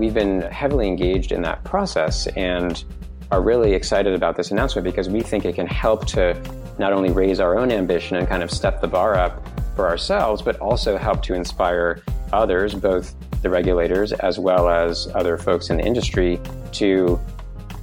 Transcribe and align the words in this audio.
we've 0.00 0.14
been 0.14 0.40
heavily 0.40 0.88
engaged 0.88 1.30
in 1.30 1.42
that 1.42 1.62
process 1.62 2.26
and 2.28 2.84
are 3.30 3.42
really 3.42 3.74
excited 3.74 4.14
about 4.14 4.34
this 4.34 4.50
announcement 4.50 4.82
because 4.82 5.10
we 5.10 5.20
think 5.20 5.44
it 5.44 5.54
can 5.54 5.66
help 5.66 6.06
to 6.06 6.34
not 6.78 6.92
only 6.92 7.12
raise 7.12 7.38
our 7.38 7.58
own 7.58 7.70
ambition 7.70 8.16
and 8.16 8.26
kind 8.26 8.42
of 8.42 8.50
step 8.50 8.80
the 8.80 8.88
bar 8.88 9.14
up 9.14 9.46
for 9.76 9.86
ourselves, 9.86 10.40
but 10.40 10.56
also 10.56 10.96
help 10.96 11.22
to 11.22 11.34
inspire 11.34 12.02
others, 12.32 12.74
both 12.74 13.14
the 13.42 13.50
regulators 13.50 14.12
as 14.12 14.38
well 14.38 14.70
as 14.70 15.06
other 15.14 15.36
folks 15.36 15.68
in 15.68 15.76
the 15.76 15.84
industry, 15.84 16.40
to 16.72 17.20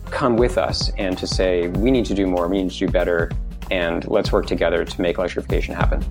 come 0.09 0.37
with 0.37 0.57
us 0.57 0.89
and 0.97 1.17
to 1.19 1.27
say, 1.27 1.67
we 1.67 1.91
need 1.91 2.05
to 2.05 2.15
do 2.15 2.25
more, 2.25 2.47
we 2.47 2.63
need 2.63 2.71
to 2.71 2.79
do 2.79 2.87
better, 2.87 3.31
and 3.69 4.07
let's 4.07 4.31
work 4.31 4.47
together 4.47 4.83
to 4.83 5.01
make 5.01 5.19
electrification 5.19 5.75
happen. 5.75 6.03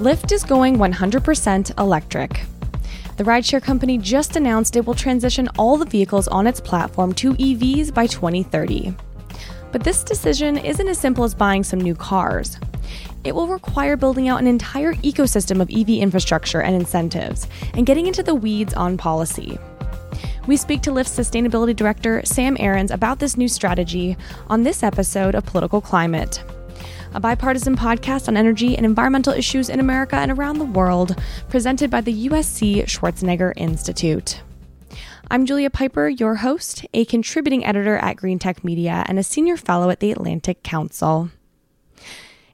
Lyft 0.00 0.32
is 0.32 0.44
going 0.44 0.78
100% 0.78 1.78
electric. 1.78 2.40
The 3.18 3.24
rideshare 3.24 3.62
company 3.62 3.98
just 3.98 4.34
announced 4.34 4.74
it 4.76 4.86
will 4.86 4.94
transition 4.94 5.46
all 5.58 5.76
the 5.76 5.84
vehicles 5.84 6.26
on 6.26 6.46
its 6.46 6.58
platform 6.58 7.12
to 7.16 7.34
EVs 7.34 7.92
by 7.92 8.06
2030. 8.06 8.94
But 9.72 9.84
this 9.84 10.02
decision 10.02 10.56
isn't 10.56 10.88
as 10.88 10.98
simple 10.98 11.22
as 11.22 11.34
buying 11.34 11.62
some 11.62 11.82
new 11.82 11.94
cars. 11.94 12.58
It 13.24 13.34
will 13.34 13.46
require 13.46 13.98
building 13.98 14.26
out 14.26 14.40
an 14.40 14.46
entire 14.46 14.94
ecosystem 14.94 15.60
of 15.60 15.68
EV 15.68 16.00
infrastructure 16.02 16.62
and 16.62 16.74
incentives, 16.74 17.46
and 17.74 17.84
getting 17.84 18.06
into 18.06 18.22
the 18.22 18.34
weeds 18.34 18.72
on 18.72 18.96
policy. 18.96 19.58
We 20.46 20.56
speak 20.56 20.80
to 20.82 20.92
Lyft's 20.92 21.18
sustainability 21.18 21.76
director, 21.76 22.22
Sam 22.24 22.56
Arons, 22.56 22.90
about 22.90 23.18
this 23.18 23.36
new 23.36 23.48
strategy 23.48 24.16
on 24.48 24.62
this 24.62 24.82
episode 24.82 25.34
of 25.34 25.44
Political 25.44 25.82
Climate 25.82 26.42
a 27.12 27.20
bipartisan 27.20 27.76
podcast 27.76 28.28
on 28.28 28.36
energy 28.36 28.76
and 28.76 28.86
environmental 28.86 29.32
issues 29.32 29.68
in 29.68 29.80
America 29.80 30.16
and 30.16 30.30
around 30.30 30.58
the 30.58 30.64
world, 30.64 31.20
presented 31.48 31.90
by 31.90 32.00
the 32.00 32.28
USC 32.28 32.84
Schwarzenegger 32.84 33.52
Institute. 33.56 34.42
I'm 35.28 35.44
Julia 35.44 35.70
Pyper, 35.70 36.08
your 36.08 36.36
host, 36.36 36.86
a 36.94 37.04
contributing 37.04 37.64
editor 37.64 37.96
at 37.96 38.16
Green 38.16 38.38
Tech 38.38 38.62
Media 38.62 39.04
and 39.06 39.18
a 39.18 39.24
senior 39.24 39.56
fellow 39.56 39.90
at 39.90 40.00
the 40.00 40.12
Atlantic 40.12 40.62
Council. 40.62 41.30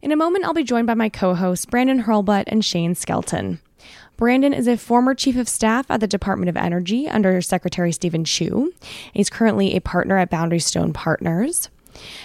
In 0.00 0.12
a 0.12 0.16
moment, 0.16 0.44
I'll 0.44 0.54
be 0.54 0.64
joined 0.64 0.86
by 0.86 0.94
my 0.94 1.10
co 1.10 1.34
hosts, 1.34 1.66
Brandon 1.66 2.04
Hurlbut 2.04 2.44
and 2.46 2.64
Shane 2.64 2.94
Skelton. 2.94 3.60
Brandon 4.16 4.54
is 4.54 4.66
a 4.66 4.78
former 4.78 5.14
chief 5.14 5.36
of 5.36 5.48
staff 5.48 5.90
at 5.90 6.00
the 6.00 6.06
Department 6.06 6.48
of 6.48 6.56
Energy 6.56 7.06
under 7.06 7.42
Secretary 7.42 7.92
Steven 7.92 8.24
Chu. 8.24 8.72
He's 9.12 9.28
currently 9.28 9.76
a 9.76 9.80
partner 9.82 10.16
at 10.16 10.30
Boundary 10.30 10.60
Stone 10.60 10.94
Partners. 10.94 11.68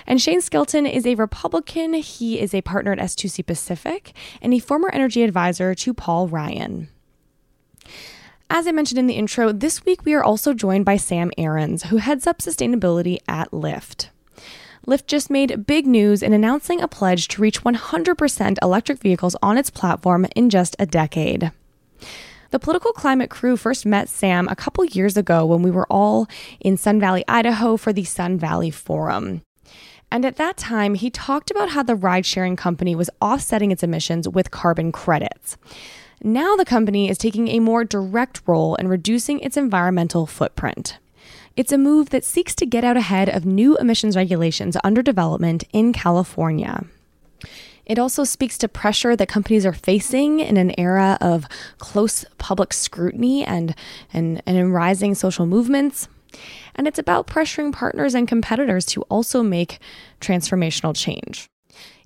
And 0.08 0.22
Shane 0.22 0.42
Skelton 0.42 0.86
is 0.86 1.06
a 1.06 1.16
Republican. 1.16 1.94
He 1.94 2.40
is 2.40 2.54
a 2.54 2.62
partner 2.62 2.92
at 2.92 3.00
S2C 3.00 3.46
Pacific 3.46 4.14
and 4.42 4.54
a 4.54 4.60
former 4.60 4.90
energy 4.90 5.24
advisor 5.24 5.76
to 5.76 5.94
Paul 5.94 6.28
Ryan. 6.28 6.90
As 8.50 8.68
I 8.68 8.72
mentioned 8.72 9.00
in 9.00 9.08
the 9.08 9.14
intro, 9.14 9.54
this 9.54 9.86
week 9.86 10.04
we 10.04 10.14
are 10.14 10.24
also 10.24 10.54
joined 10.54 10.84
by 10.84 10.98
Sam 10.98 11.32
Arons, 11.38 11.84
who 11.84 11.98
heads 11.98 12.28
up 12.28 12.40
sustainability 12.40 13.20
at 13.28 13.50
Lyft. 13.52 14.10
Lyft 14.86 15.06
just 15.08 15.30
made 15.30 15.66
big 15.68 15.86
news 15.88 16.22
in 16.22 16.34
announcing 16.34 16.82
a 16.82 16.88
pledge 16.88 17.28
to 17.30 17.42
reach 17.42 17.64
100% 17.64 18.58
electric 18.62 19.00
vehicles 19.00 19.36
on 19.42 19.58
its 19.58 19.70
platform 19.70 20.26
in 20.36 20.50
just 20.50 20.76
a 20.80 20.86
decade. 20.86 21.52
The 22.50 22.60
political 22.60 22.92
climate 22.92 23.30
crew 23.30 23.56
first 23.56 23.86
met 23.86 24.10
Sam 24.10 24.50
a 24.50 24.56
couple 24.56 24.84
years 24.84 25.16
ago 25.16 25.46
when 25.46 25.62
we 25.62 25.72
were 25.72 25.88
all 25.90 26.28
in 26.60 26.76
Sun 26.76 27.00
Valley, 27.00 27.24
Idaho 27.28 27.78
for 27.78 27.94
the 27.94 28.04
Sun 28.04 28.38
Valley 28.40 28.72
Forum. 28.72 29.44
And 30.12 30.26
at 30.26 30.36
that 30.36 30.58
time, 30.58 30.96
he 30.96 31.10
talked 31.10 31.50
about 31.50 31.70
how 31.70 31.84
the 31.84 31.96
ride 31.96 32.26
sharing 32.26 32.58
company 32.58 32.96
was 32.96 33.10
offsetting 33.22 33.72
its 33.72 33.82
emissions 33.82 34.28
with 34.28 34.52
carbon 34.52 34.92
credits. 34.92 35.58
Now 36.22 36.56
the 36.56 36.66
company 36.66 37.10
is 37.10 37.18
taking 37.18 37.48
a 37.48 37.60
more 37.60 37.84
direct 37.84 38.42
role 38.46 38.76
in 38.76 38.88
reducing 38.88 39.40
its 39.40 39.58
environmental 39.58 40.28
footprint. 40.28 41.00
It's 41.56 41.72
a 41.72 41.78
move 41.78 42.10
that 42.10 42.24
seeks 42.24 42.54
to 42.56 42.66
get 42.66 42.84
out 42.84 42.98
ahead 42.98 43.30
of 43.30 43.46
new 43.46 43.78
emissions 43.78 44.16
regulations 44.16 44.78
under 44.84 45.02
development 45.02 45.64
in 45.74 45.94
California. 45.94 46.86
It 47.86 47.98
also 47.98 48.24
speaks 48.24 48.58
to 48.60 48.68
pressure 48.68 49.16
that 49.16 49.28
companies 49.28 49.66
are 49.66 49.74
facing 49.74 50.40
in 50.40 50.58
an 50.58 50.78
era 50.80 51.18
of 51.20 51.46
close 51.78 52.24
public 52.38 52.74
scrutiny 52.74 53.44
and, 53.44 53.76
and, 54.14 54.42
and 54.46 54.58
in 54.58 54.72
rising 54.72 55.16
social 55.16 55.46
movements. 55.46 56.08
And 56.76 56.88
it's 56.88 57.00
about 57.00 57.28
pressuring 57.28 57.74
partners 57.74 58.16
and 58.16 58.28
competitors 58.28 58.86
to 58.88 59.02
also 59.04 59.44
make 59.44 59.80
transformational 60.20 60.96
change. 60.96 61.50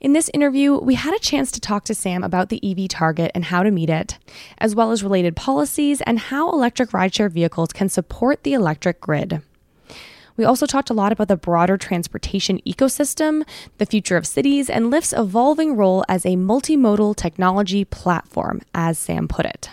In 0.01 0.13
this 0.13 0.29
interview, 0.33 0.77
we 0.77 0.95
had 0.95 1.15
a 1.15 1.19
chance 1.19 1.51
to 1.51 1.59
talk 1.59 1.85
to 1.85 1.95
Sam 1.95 2.23
about 2.23 2.49
the 2.49 2.61
EV 2.63 2.87
target 2.89 3.31
and 3.33 3.45
how 3.45 3.63
to 3.63 3.71
meet 3.71 3.89
it, 3.89 4.19
as 4.59 4.75
well 4.75 4.91
as 4.91 5.03
related 5.03 5.35
policies 5.35 6.01
and 6.01 6.19
how 6.19 6.51
electric 6.51 6.89
rideshare 6.91 7.31
vehicles 7.31 7.73
can 7.73 7.89
support 7.89 8.43
the 8.43 8.53
electric 8.53 9.01
grid. 9.01 9.41
We 10.37 10.43
also 10.43 10.65
talked 10.65 10.89
a 10.89 10.93
lot 10.93 11.11
about 11.13 11.29
the 11.29 11.37
broader 11.37 11.77
transportation 11.77 12.59
ecosystem, 12.67 13.47
the 13.77 13.85
future 13.85 14.17
of 14.17 14.27
cities, 14.27 14.69
and 14.69 14.91
Lyft's 14.91 15.13
evolving 15.13 15.77
role 15.77 16.03
as 16.09 16.25
a 16.25 16.35
multimodal 16.35 17.15
technology 17.15 17.85
platform, 17.85 18.61
as 18.73 18.99
Sam 18.99 19.27
put 19.27 19.45
it. 19.45 19.69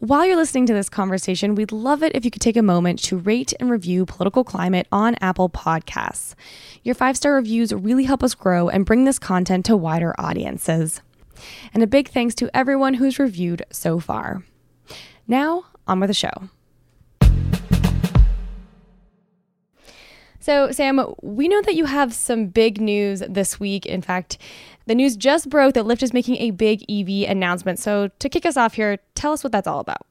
While 0.00 0.26
you're 0.26 0.36
listening 0.36 0.66
to 0.66 0.74
this 0.74 0.88
conversation, 0.88 1.54
we'd 1.54 1.70
love 1.70 2.02
it 2.02 2.16
if 2.16 2.24
you 2.24 2.30
could 2.30 2.42
take 2.42 2.56
a 2.56 2.62
moment 2.62 3.00
to 3.04 3.16
rate 3.16 3.54
and 3.60 3.70
review 3.70 4.04
Political 4.04 4.42
Climate 4.42 4.88
on 4.90 5.14
Apple 5.20 5.48
Podcasts. 5.48 6.34
Your 6.82 6.96
five 6.96 7.16
star 7.16 7.34
reviews 7.34 7.72
really 7.72 8.02
help 8.02 8.24
us 8.24 8.34
grow 8.34 8.68
and 8.68 8.84
bring 8.84 9.04
this 9.04 9.20
content 9.20 9.64
to 9.66 9.76
wider 9.76 10.12
audiences. 10.18 11.00
And 11.72 11.80
a 11.80 11.86
big 11.86 12.08
thanks 12.08 12.34
to 12.36 12.50
everyone 12.54 12.94
who's 12.94 13.20
reviewed 13.20 13.64
so 13.70 14.00
far. 14.00 14.42
Now, 15.28 15.66
on 15.86 16.00
with 16.00 16.08
the 16.08 16.14
show. 16.14 16.50
So, 20.44 20.70
Sam, 20.72 21.00
we 21.22 21.48
know 21.48 21.62
that 21.62 21.74
you 21.74 21.86
have 21.86 22.12
some 22.12 22.48
big 22.48 22.78
news 22.78 23.22
this 23.26 23.58
week. 23.58 23.86
In 23.86 24.02
fact, 24.02 24.36
the 24.84 24.94
news 24.94 25.16
just 25.16 25.48
broke 25.48 25.72
that 25.72 25.86
Lyft 25.86 26.02
is 26.02 26.12
making 26.12 26.36
a 26.36 26.50
big 26.50 26.84
EV 26.86 27.30
announcement. 27.30 27.78
So, 27.78 28.08
to 28.18 28.28
kick 28.28 28.44
us 28.44 28.58
off 28.58 28.74
here, 28.74 28.98
tell 29.14 29.32
us 29.32 29.42
what 29.42 29.52
that's 29.52 29.66
all 29.66 29.80
about. 29.80 30.06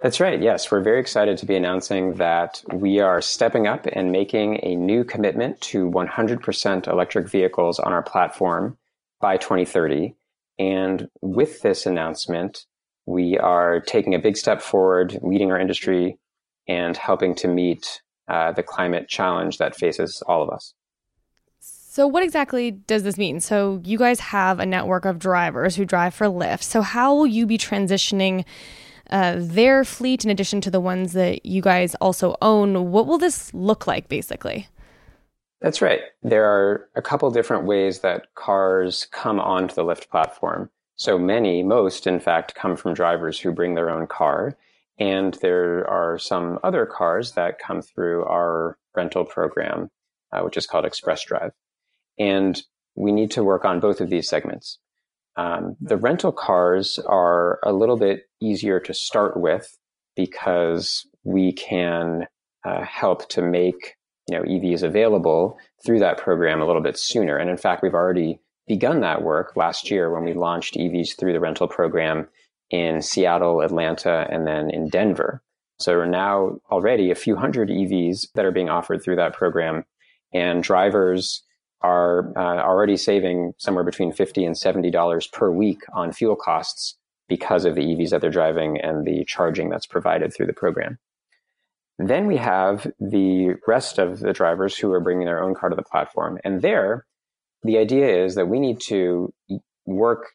That's 0.00 0.20
right. 0.20 0.40
Yes, 0.40 0.70
we're 0.70 0.80
very 0.80 1.00
excited 1.00 1.36
to 1.36 1.44
be 1.44 1.54
announcing 1.54 2.14
that 2.14 2.62
we 2.72 2.98
are 2.98 3.20
stepping 3.20 3.66
up 3.66 3.86
and 3.92 4.10
making 4.10 4.58
a 4.62 4.74
new 4.74 5.04
commitment 5.04 5.60
to 5.60 5.90
100% 5.90 6.88
electric 6.88 7.28
vehicles 7.28 7.78
on 7.78 7.92
our 7.92 8.02
platform 8.02 8.78
by 9.20 9.36
2030. 9.36 10.14
And 10.58 11.10
with 11.20 11.60
this 11.60 11.84
announcement, 11.84 12.64
we 13.04 13.36
are 13.36 13.80
taking 13.80 14.14
a 14.14 14.18
big 14.18 14.38
step 14.38 14.62
forward, 14.62 15.18
leading 15.20 15.52
our 15.52 15.60
industry 15.60 16.16
and 16.66 16.96
helping 16.96 17.34
to 17.34 17.48
meet 17.48 18.00
uh, 18.32 18.50
the 18.50 18.62
climate 18.62 19.08
challenge 19.08 19.58
that 19.58 19.76
faces 19.76 20.22
all 20.26 20.42
of 20.42 20.48
us. 20.48 20.74
So, 21.60 22.06
what 22.06 22.22
exactly 22.22 22.70
does 22.70 23.02
this 23.02 23.18
mean? 23.18 23.38
So, 23.40 23.82
you 23.84 23.98
guys 23.98 24.18
have 24.20 24.58
a 24.58 24.64
network 24.64 25.04
of 25.04 25.18
drivers 25.18 25.76
who 25.76 25.84
drive 25.84 26.14
for 26.14 26.26
Lyft. 26.26 26.62
So, 26.62 26.80
how 26.80 27.14
will 27.14 27.26
you 27.26 27.44
be 27.44 27.58
transitioning 27.58 28.46
uh, 29.10 29.34
their 29.36 29.84
fleet 29.84 30.24
in 30.24 30.30
addition 30.30 30.62
to 30.62 30.70
the 30.70 30.80
ones 30.80 31.12
that 31.12 31.44
you 31.44 31.60
guys 31.60 31.94
also 31.96 32.34
own? 32.40 32.90
What 32.90 33.06
will 33.06 33.18
this 33.18 33.52
look 33.52 33.86
like, 33.86 34.08
basically? 34.08 34.68
That's 35.60 35.82
right. 35.82 36.00
There 36.22 36.46
are 36.46 36.88
a 36.96 37.02
couple 37.02 37.30
different 37.30 37.66
ways 37.66 38.00
that 38.00 38.34
cars 38.34 39.06
come 39.12 39.38
onto 39.38 39.74
the 39.74 39.84
Lyft 39.84 40.08
platform. 40.08 40.70
So 40.96 41.18
many, 41.18 41.62
most 41.62 42.06
in 42.06 42.18
fact, 42.18 42.54
come 42.54 42.76
from 42.76 42.94
drivers 42.94 43.38
who 43.38 43.52
bring 43.52 43.74
their 43.74 43.90
own 43.90 44.06
car. 44.06 44.56
And 44.98 45.34
there 45.34 45.88
are 45.88 46.18
some 46.18 46.58
other 46.62 46.86
cars 46.86 47.32
that 47.32 47.58
come 47.58 47.82
through 47.82 48.24
our 48.24 48.76
rental 48.94 49.24
program, 49.24 49.88
uh, 50.32 50.40
which 50.42 50.56
is 50.56 50.66
called 50.66 50.84
Express 50.84 51.24
Drive. 51.24 51.52
And 52.18 52.60
we 52.94 53.12
need 53.12 53.30
to 53.32 53.44
work 53.44 53.64
on 53.64 53.80
both 53.80 54.00
of 54.00 54.10
these 54.10 54.28
segments. 54.28 54.78
Um, 55.36 55.76
the 55.80 55.96
rental 55.96 56.32
cars 56.32 56.98
are 57.06 57.58
a 57.64 57.72
little 57.72 57.96
bit 57.96 58.24
easier 58.40 58.80
to 58.80 58.92
start 58.92 59.36
with 59.36 59.78
because 60.14 61.06
we 61.24 61.52
can 61.52 62.26
uh, 62.64 62.84
help 62.84 63.28
to 63.30 63.42
make 63.42 63.96
you 64.28 64.36
know 64.36 64.44
EVs 64.44 64.82
available 64.82 65.58
through 65.84 66.00
that 66.00 66.18
program 66.18 66.60
a 66.60 66.66
little 66.66 66.82
bit 66.82 66.98
sooner. 66.98 67.36
And 67.36 67.48
in 67.48 67.56
fact, 67.56 67.82
we've 67.82 67.94
already 67.94 68.40
begun 68.66 69.00
that 69.00 69.22
work 69.22 69.56
last 69.56 69.90
year 69.90 70.12
when 70.12 70.24
we 70.24 70.34
launched 70.34 70.74
EVs 70.74 71.18
through 71.18 71.32
the 71.32 71.40
rental 71.40 71.66
program 71.66 72.28
in 72.72 73.02
Seattle, 73.02 73.60
Atlanta, 73.60 74.26
and 74.30 74.46
then 74.46 74.70
in 74.70 74.88
Denver. 74.88 75.42
So 75.78 75.94
we're 75.94 76.06
now 76.06 76.58
already 76.70 77.10
a 77.10 77.14
few 77.14 77.36
hundred 77.36 77.68
EVs 77.68 78.32
that 78.34 78.44
are 78.44 78.50
being 78.50 78.70
offered 78.70 79.02
through 79.02 79.16
that 79.16 79.34
program, 79.34 79.84
and 80.32 80.62
drivers 80.62 81.42
are 81.82 82.32
uh, 82.36 82.62
already 82.62 82.96
saving 82.96 83.52
somewhere 83.58 83.84
between 83.84 84.12
fifty 84.12 84.44
and 84.44 84.56
seventy 84.56 84.90
dollars 84.90 85.26
per 85.26 85.50
week 85.50 85.80
on 85.92 86.12
fuel 86.12 86.36
costs 86.36 86.96
because 87.28 87.64
of 87.64 87.74
the 87.74 87.82
EVs 87.82 88.10
that 88.10 88.20
they're 88.20 88.30
driving 88.30 88.80
and 88.80 89.06
the 89.06 89.24
charging 89.26 89.68
that's 89.68 89.86
provided 89.86 90.32
through 90.32 90.46
the 90.46 90.52
program. 90.52 90.98
Then 91.98 92.26
we 92.26 92.36
have 92.36 92.90
the 92.98 93.54
rest 93.66 93.98
of 93.98 94.20
the 94.20 94.32
drivers 94.32 94.76
who 94.76 94.92
are 94.92 95.00
bringing 95.00 95.26
their 95.26 95.42
own 95.42 95.54
car 95.54 95.68
to 95.68 95.76
the 95.76 95.82
platform, 95.82 96.38
and 96.42 96.62
there, 96.62 97.06
the 97.64 97.76
idea 97.76 98.24
is 98.24 98.34
that 98.36 98.48
we 98.48 98.60
need 98.60 98.80
to 98.82 99.32
work 99.84 100.28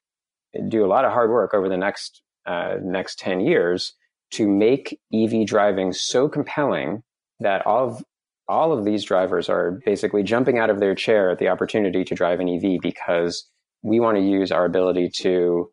do 0.67 0.85
a 0.85 0.87
lot 0.87 1.05
of 1.05 1.11
hard 1.11 1.29
work 1.29 1.53
over 1.53 1.69
the 1.69 1.77
next 1.77 2.21
uh, 2.47 2.77
next 2.81 3.19
10 3.19 3.41
years 3.41 3.93
to 4.31 4.47
make 4.47 4.99
EV 5.13 5.45
driving 5.45 5.93
so 5.93 6.27
compelling 6.27 7.03
that 7.39 7.65
all 7.65 7.87
of 7.89 8.03
all 8.49 8.71
of 8.71 8.85
these 8.85 9.03
drivers 9.03 9.49
are 9.49 9.81
basically 9.85 10.23
jumping 10.23 10.57
out 10.57 10.69
of 10.69 10.79
their 10.79 10.95
chair 10.95 11.29
at 11.29 11.37
the 11.37 11.49
opportunity 11.49 12.05
to 12.05 12.15
drive 12.15 12.39
an 12.39 12.47
EV 12.47 12.79
because 12.81 13.45
we 13.83 13.99
want 13.99 14.17
to 14.17 14.23
use 14.23 14.53
our 14.53 14.63
ability 14.63 15.09
to 15.09 15.69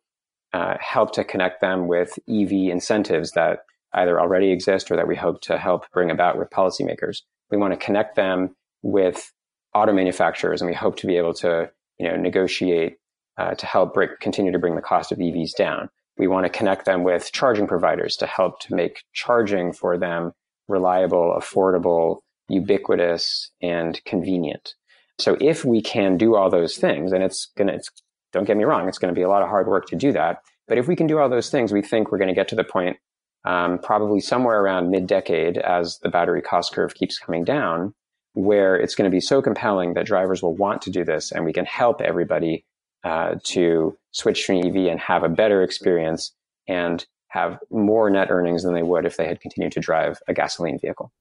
uh, 0.52 0.74
help 0.80 1.12
to 1.12 1.22
connect 1.22 1.60
them 1.60 1.86
with 1.86 2.18
EV 2.28 2.50
incentives 2.72 3.30
that 3.32 3.60
either 3.94 4.20
already 4.20 4.50
exist 4.50 4.90
or 4.90 4.96
that 4.96 5.06
we 5.06 5.14
hope 5.16 5.40
to 5.42 5.56
help 5.56 5.88
bring 5.92 6.10
about 6.10 6.36
with 6.36 6.50
policymakers. 6.50 7.18
We 7.50 7.58
want 7.58 7.72
to 7.72 7.84
connect 7.84 8.16
them 8.16 8.56
with 8.82 9.32
auto 9.74 9.92
manufacturers, 9.92 10.60
and 10.60 10.68
we 10.68 10.74
hope 10.74 10.96
to 10.96 11.06
be 11.06 11.16
able 11.16 11.34
to 11.34 11.70
you 11.98 12.08
know 12.08 12.16
negotiate 12.16 12.96
uh, 13.38 13.54
to 13.54 13.66
help 13.66 13.94
break, 13.94 14.20
continue 14.20 14.52
to 14.52 14.58
bring 14.58 14.76
the 14.76 14.82
cost 14.82 15.12
of 15.12 15.18
EVs 15.18 15.56
down. 15.56 15.88
We 16.16 16.26
want 16.26 16.44
to 16.44 16.50
connect 16.50 16.84
them 16.84 17.02
with 17.02 17.32
charging 17.32 17.66
providers 17.66 18.16
to 18.16 18.26
help 18.26 18.60
to 18.60 18.74
make 18.74 19.02
charging 19.12 19.72
for 19.72 19.98
them 19.98 20.32
reliable, 20.68 21.36
affordable, 21.38 22.20
ubiquitous, 22.48 23.50
and 23.60 24.00
convenient. 24.04 24.74
So 25.18 25.36
if 25.40 25.64
we 25.64 25.82
can 25.82 26.16
do 26.16 26.34
all 26.34 26.50
those 26.50 26.76
things, 26.76 27.12
and 27.12 27.22
it's 27.22 27.50
gonna, 27.56 27.72
it's, 27.72 27.88
don't 28.32 28.46
get 28.46 28.56
me 28.56 28.64
wrong, 28.64 28.88
it's 28.88 28.98
going 28.98 29.14
to 29.14 29.18
be 29.18 29.22
a 29.22 29.28
lot 29.28 29.42
of 29.42 29.48
hard 29.48 29.66
work 29.66 29.86
to 29.86 29.96
do 29.96 30.12
that. 30.12 30.38
But 30.66 30.78
if 30.78 30.88
we 30.88 30.96
can 30.96 31.06
do 31.06 31.18
all 31.18 31.28
those 31.28 31.50
things, 31.50 31.72
we 31.72 31.82
think 31.82 32.10
we're 32.10 32.18
going 32.18 32.28
to 32.28 32.34
get 32.34 32.48
to 32.48 32.56
the 32.56 32.64
point, 32.64 32.96
um, 33.44 33.78
probably 33.78 34.20
somewhere 34.20 34.60
around 34.60 34.90
mid-decade, 34.90 35.58
as 35.58 35.98
the 36.02 36.08
battery 36.08 36.42
cost 36.42 36.72
curve 36.72 36.94
keeps 36.94 37.18
coming 37.18 37.44
down, 37.44 37.94
where 38.32 38.74
it's 38.76 38.94
going 38.94 39.08
to 39.08 39.14
be 39.14 39.20
so 39.20 39.40
compelling 39.40 39.94
that 39.94 40.06
drivers 40.06 40.42
will 40.42 40.56
want 40.56 40.82
to 40.82 40.90
do 40.90 41.04
this, 41.04 41.30
and 41.30 41.44
we 41.44 41.52
can 41.52 41.64
help 41.64 42.00
everybody 42.00 42.64
uh, 43.04 43.36
to 43.44 43.96
switch 44.12 44.46
to 44.46 44.52
an 44.52 44.66
EV 44.66 44.90
and 44.90 45.00
have 45.00 45.22
a 45.22 45.28
better 45.28 45.62
experience 45.62 46.32
and 46.68 47.06
have 47.28 47.58
more 47.70 48.08
net 48.10 48.30
earnings 48.30 48.62
than 48.62 48.74
they 48.74 48.82
would 48.82 49.04
if 49.04 49.16
they 49.16 49.26
had 49.26 49.40
continued 49.40 49.72
to 49.72 49.80
drive 49.80 50.18
a 50.28 50.34
gasoline 50.34 50.78
vehicle. 50.78 51.12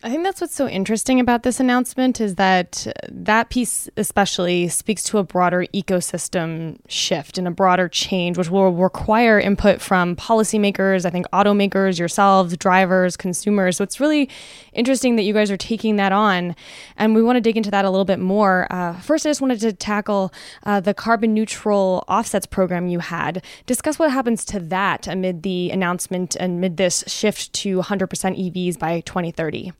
I 0.00 0.10
think 0.10 0.22
that's 0.22 0.40
what's 0.40 0.54
so 0.54 0.68
interesting 0.68 1.18
about 1.18 1.42
this 1.42 1.58
announcement 1.58 2.20
is 2.20 2.36
that 2.36 2.86
that 3.10 3.50
piece 3.50 3.88
especially 3.96 4.68
speaks 4.68 5.02
to 5.04 5.18
a 5.18 5.24
broader 5.24 5.66
ecosystem 5.74 6.78
shift 6.86 7.36
and 7.36 7.48
a 7.48 7.50
broader 7.50 7.88
change, 7.88 8.38
which 8.38 8.48
will 8.48 8.70
require 8.70 9.40
input 9.40 9.80
from 9.80 10.14
policymakers, 10.14 11.04
I 11.04 11.10
think 11.10 11.26
automakers, 11.32 11.98
yourselves, 11.98 12.56
drivers, 12.56 13.16
consumers. 13.16 13.76
So 13.76 13.82
it's 13.82 13.98
really 13.98 14.30
interesting 14.72 15.16
that 15.16 15.22
you 15.22 15.34
guys 15.34 15.50
are 15.50 15.56
taking 15.56 15.96
that 15.96 16.12
on. 16.12 16.54
And 16.96 17.16
we 17.16 17.22
want 17.22 17.34
to 17.34 17.40
dig 17.40 17.56
into 17.56 17.72
that 17.72 17.84
a 17.84 17.90
little 17.90 18.04
bit 18.04 18.20
more. 18.20 18.68
Uh, 18.70 19.00
first, 19.00 19.26
I 19.26 19.30
just 19.30 19.40
wanted 19.40 19.58
to 19.62 19.72
tackle 19.72 20.32
uh, 20.62 20.78
the 20.78 20.94
carbon 20.94 21.34
neutral 21.34 22.04
offsets 22.06 22.46
program 22.46 22.86
you 22.86 23.00
had. 23.00 23.44
Discuss 23.66 23.98
what 23.98 24.12
happens 24.12 24.44
to 24.44 24.60
that 24.60 25.08
amid 25.08 25.42
the 25.42 25.72
announcement 25.72 26.36
and 26.36 26.58
amid 26.58 26.76
this 26.76 27.02
shift 27.08 27.52
to 27.54 27.80
100% 27.80 28.06
EVs 28.08 28.78
by 28.78 29.00
2030. 29.00 29.72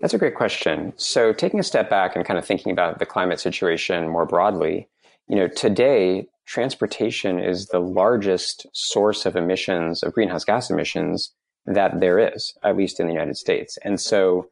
That's 0.00 0.14
a 0.14 0.18
great 0.18 0.34
question. 0.34 0.94
So, 0.96 1.32
taking 1.32 1.60
a 1.60 1.64
step 1.64 1.90
back 1.90 2.16
and 2.16 2.24
kind 2.24 2.38
of 2.38 2.46
thinking 2.46 2.72
about 2.72 2.98
the 2.98 3.06
climate 3.06 3.38
situation 3.38 4.08
more 4.08 4.24
broadly, 4.24 4.88
you 5.28 5.36
know, 5.36 5.46
today 5.46 6.26
transportation 6.46 7.38
is 7.38 7.66
the 7.66 7.78
largest 7.78 8.66
source 8.72 9.26
of 9.26 9.36
emissions 9.36 10.02
of 10.02 10.14
greenhouse 10.14 10.44
gas 10.44 10.70
emissions 10.70 11.32
that 11.66 12.00
there 12.00 12.18
is, 12.18 12.54
at 12.64 12.76
least 12.76 12.98
in 12.98 13.06
the 13.06 13.12
United 13.12 13.36
States. 13.36 13.78
And 13.84 14.00
so, 14.00 14.48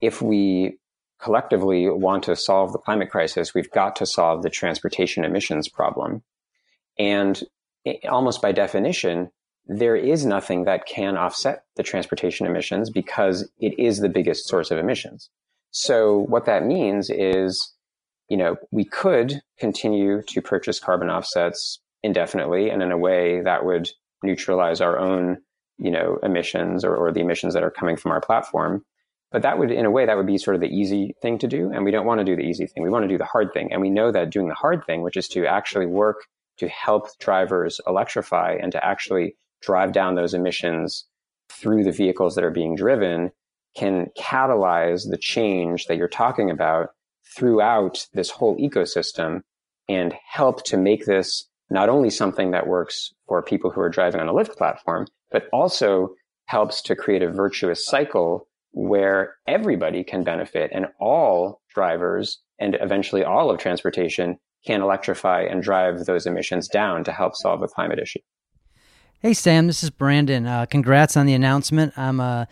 if 0.00 0.22
we 0.22 0.78
collectively 1.20 1.88
want 1.90 2.22
to 2.24 2.36
solve 2.36 2.72
the 2.72 2.78
climate 2.78 3.10
crisis, 3.10 3.54
we've 3.54 3.70
got 3.70 3.94
to 3.96 4.06
solve 4.06 4.42
the 4.42 4.50
transportation 4.50 5.22
emissions 5.24 5.68
problem. 5.68 6.22
And 6.98 7.42
eh, 7.84 7.96
almost 8.08 8.40
by 8.40 8.52
definition, 8.52 9.30
there 9.68 9.96
is 9.96 10.24
nothing 10.24 10.64
that 10.64 10.86
can 10.86 11.16
offset 11.16 11.64
the 11.76 11.82
transportation 11.82 12.46
emissions 12.46 12.88
because 12.88 13.48
it 13.58 13.78
is 13.78 13.98
the 13.98 14.08
biggest 14.08 14.48
source 14.48 14.70
of 14.70 14.78
emissions. 14.78 15.28
So 15.70 16.20
what 16.28 16.46
that 16.46 16.64
means 16.64 17.10
is, 17.10 17.74
you 18.30 18.36
know, 18.36 18.56
we 18.70 18.84
could 18.84 19.40
continue 19.58 20.22
to 20.28 20.40
purchase 20.40 20.80
carbon 20.80 21.10
offsets 21.10 21.80
indefinitely 22.02 22.70
and 22.70 22.82
in 22.82 22.90
a 22.90 22.98
way 22.98 23.42
that 23.42 23.64
would 23.66 23.90
neutralize 24.22 24.80
our 24.80 24.98
own, 24.98 25.38
you 25.76 25.90
know, 25.90 26.18
emissions 26.22 26.82
or, 26.82 26.96
or 26.96 27.12
the 27.12 27.20
emissions 27.20 27.52
that 27.52 27.62
are 27.62 27.70
coming 27.70 27.96
from 27.96 28.12
our 28.12 28.20
platform. 28.20 28.82
But 29.30 29.42
that 29.42 29.58
would, 29.58 29.70
in 29.70 29.84
a 29.84 29.90
way, 29.90 30.06
that 30.06 30.16
would 30.16 30.26
be 30.26 30.38
sort 30.38 30.54
of 30.54 30.62
the 30.62 30.74
easy 30.74 31.14
thing 31.20 31.38
to 31.40 31.46
do. 31.46 31.70
And 31.70 31.84
we 31.84 31.90
don't 31.90 32.06
want 32.06 32.20
to 32.20 32.24
do 32.24 32.34
the 32.34 32.42
easy 32.42 32.66
thing. 32.66 32.82
We 32.82 32.88
want 32.88 33.04
to 33.04 33.08
do 33.08 33.18
the 33.18 33.26
hard 33.26 33.52
thing. 33.52 33.70
And 33.70 33.82
we 33.82 33.90
know 33.90 34.10
that 34.10 34.30
doing 34.30 34.48
the 34.48 34.54
hard 34.54 34.86
thing, 34.86 35.02
which 35.02 35.18
is 35.18 35.28
to 35.28 35.44
actually 35.46 35.84
work 35.84 36.16
to 36.58 36.68
help 36.68 37.06
drivers 37.18 37.80
electrify 37.86 38.56
and 38.60 38.72
to 38.72 38.84
actually 38.84 39.36
drive 39.60 39.92
down 39.92 40.14
those 40.14 40.34
emissions 40.34 41.06
through 41.50 41.84
the 41.84 41.92
vehicles 41.92 42.34
that 42.34 42.44
are 42.44 42.50
being 42.50 42.74
driven 42.74 43.30
can 43.76 44.06
catalyze 44.18 45.08
the 45.08 45.18
change 45.18 45.86
that 45.86 45.96
you're 45.96 46.08
talking 46.08 46.50
about 46.50 46.90
throughout 47.36 48.06
this 48.14 48.30
whole 48.30 48.56
ecosystem 48.58 49.42
and 49.88 50.14
help 50.30 50.64
to 50.64 50.76
make 50.76 51.06
this 51.06 51.48
not 51.70 51.88
only 51.88 52.10
something 52.10 52.50
that 52.50 52.66
works 52.66 53.12
for 53.26 53.42
people 53.42 53.70
who 53.70 53.80
are 53.80 53.90
driving 53.90 54.20
on 54.20 54.28
a 54.28 54.32
Lyft 54.32 54.56
platform, 54.56 55.06
but 55.30 55.44
also 55.52 56.14
helps 56.46 56.80
to 56.82 56.96
create 56.96 57.22
a 57.22 57.30
virtuous 57.30 57.84
cycle 57.84 58.48
where 58.72 59.36
everybody 59.46 60.02
can 60.02 60.24
benefit 60.24 60.70
and 60.74 60.86
all 61.00 61.60
drivers 61.74 62.40
and 62.58 62.76
eventually 62.80 63.24
all 63.24 63.50
of 63.50 63.58
transportation 63.58 64.38
can 64.66 64.82
electrify 64.82 65.42
and 65.42 65.62
drive 65.62 66.04
those 66.04 66.26
emissions 66.26 66.68
down 66.68 67.04
to 67.04 67.12
help 67.12 67.36
solve 67.36 67.60
the 67.60 67.68
climate 67.68 67.98
issue. 67.98 68.18
Hey 69.20 69.34
Sam, 69.34 69.66
this 69.66 69.82
is 69.82 69.90
Brandon. 69.90 70.46
Uh, 70.46 70.64
congrats 70.66 71.16
on 71.16 71.26
the 71.26 71.34
announcement. 71.34 71.92
I'm 71.98 72.20
a, 72.20 72.46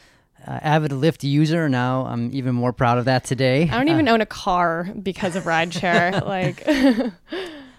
a, 0.45 0.67
avid 0.67 0.91
Lyft 0.91 1.23
user 1.23 1.69
now. 1.69 2.07
I'm 2.07 2.35
even 2.35 2.57
more 2.57 2.73
proud 2.73 2.99
of 2.99 3.05
that 3.05 3.23
today. 3.23 3.69
I 3.71 3.77
don't 3.77 3.87
even 3.87 4.09
uh, 4.09 4.15
own 4.15 4.21
a 4.21 4.27
car 4.27 4.89
because 5.01 5.37
of 5.37 5.45
rideshare. 5.45 6.27
like, 6.27 6.67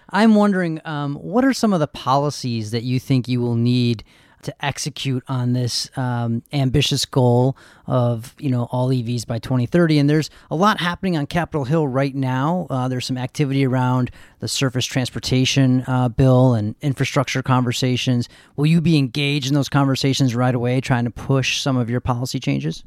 I'm 0.08 0.34
wondering, 0.34 0.80
um, 0.86 1.16
what 1.16 1.44
are 1.44 1.52
some 1.52 1.74
of 1.74 1.80
the 1.80 1.86
policies 1.86 2.70
that 2.70 2.82
you 2.82 2.98
think 2.98 3.28
you 3.28 3.42
will 3.42 3.56
need 3.56 4.04
to 4.42 4.64
execute 4.64 5.22
on 5.28 5.52
this 5.52 5.90
um, 5.96 6.42
ambitious 6.52 7.04
goal 7.04 7.56
of 7.86 8.34
you 8.38 8.50
know 8.50 8.68
all 8.70 8.88
EVs 8.88 9.26
by 9.26 9.38
2030. 9.38 9.98
And 9.98 10.10
there's 10.10 10.30
a 10.50 10.56
lot 10.56 10.80
happening 10.80 11.16
on 11.16 11.26
Capitol 11.26 11.64
Hill 11.64 11.88
right 11.88 12.14
now. 12.14 12.66
Uh, 12.70 12.88
there's 12.88 13.06
some 13.06 13.18
activity 13.18 13.66
around 13.66 14.10
the 14.40 14.48
surface 14.48 14.86
transportation 14.86 15.84
uh, 15.86 16.08
bill 16.08 16.54
and 16.54 16.74
infrastructure 16.80 17.42
conversations. 17.42 18.28
Will 18.56 18.66
you 18.66 18.80
be 18.80 18.96
engaged 18.96 19.48
in 19.48 19.54
those 19.54 19.68
conversations 19.68 20.34
right 20.34 20.54
away, 20.54 20.80
trying 20.80 21.04
to 21.04 21.10
push 21.10 21.60
some 21.60 21.76
of 21.76 21.90
your 21.90 22.00
policy 22.00 22.38
changes? 22.38 22.84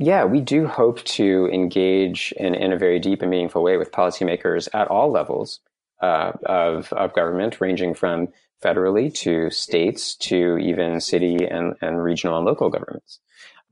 Yeah, 0.00 0.24
we 0.24 0.40
do 0.40 0.68
hope 0.68 1.02
to 1.04 1.48
engage 1.52 2.32
in, 2.36 2.54
in 2.54 2.72
a 2.72 2.78
very 2.78 3.00
deep 3.00 3.20
and 3.20 3.30
meaningful 3.30 3.64
way 3.64 3.76
with 3.76 3.90
policymakers 3.90 4.68
at 4.72 4.86
all 4.88 5.10
levels 5.10 5.58
uh, 6.00 6.32
of, 6.46 6.92
of 6.92 7.14
government, 7.14 7.60
ranging 7.60 7.94
from 7.94 8.28
federally 8.62 9.12
to 9.14 9.50
states 9.50 10.16
to 10.16 10.58
even 10.58 11.00
city 11.00 11.46
and, 11.48 11.74
and 11.80 12.02
regional 12.02 12.36
and 12.36 12.46
local 12.46 12.70
governments. 12.70 13.20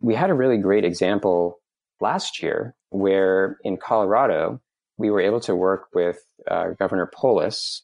We 0.01 0.15
had 0.15 0.31
a 0.31 0.35
really 0.35 0.59
great 0.59 0.85
example 0.85 1.61
last 2.01 2.43
year 2.43 2.75
where 2.91 3.59
in 3.65 3.77
Colorado, 3.77 4.61
we 4.99 5.11
were 5.11 5.21
able 5.21 5.41
to 5.41 5.55
work 5.55 5.89
with 5.95 6.19
uh, 6.51 6.69
Governor 6.79 7.07
Polis 7.07 7.83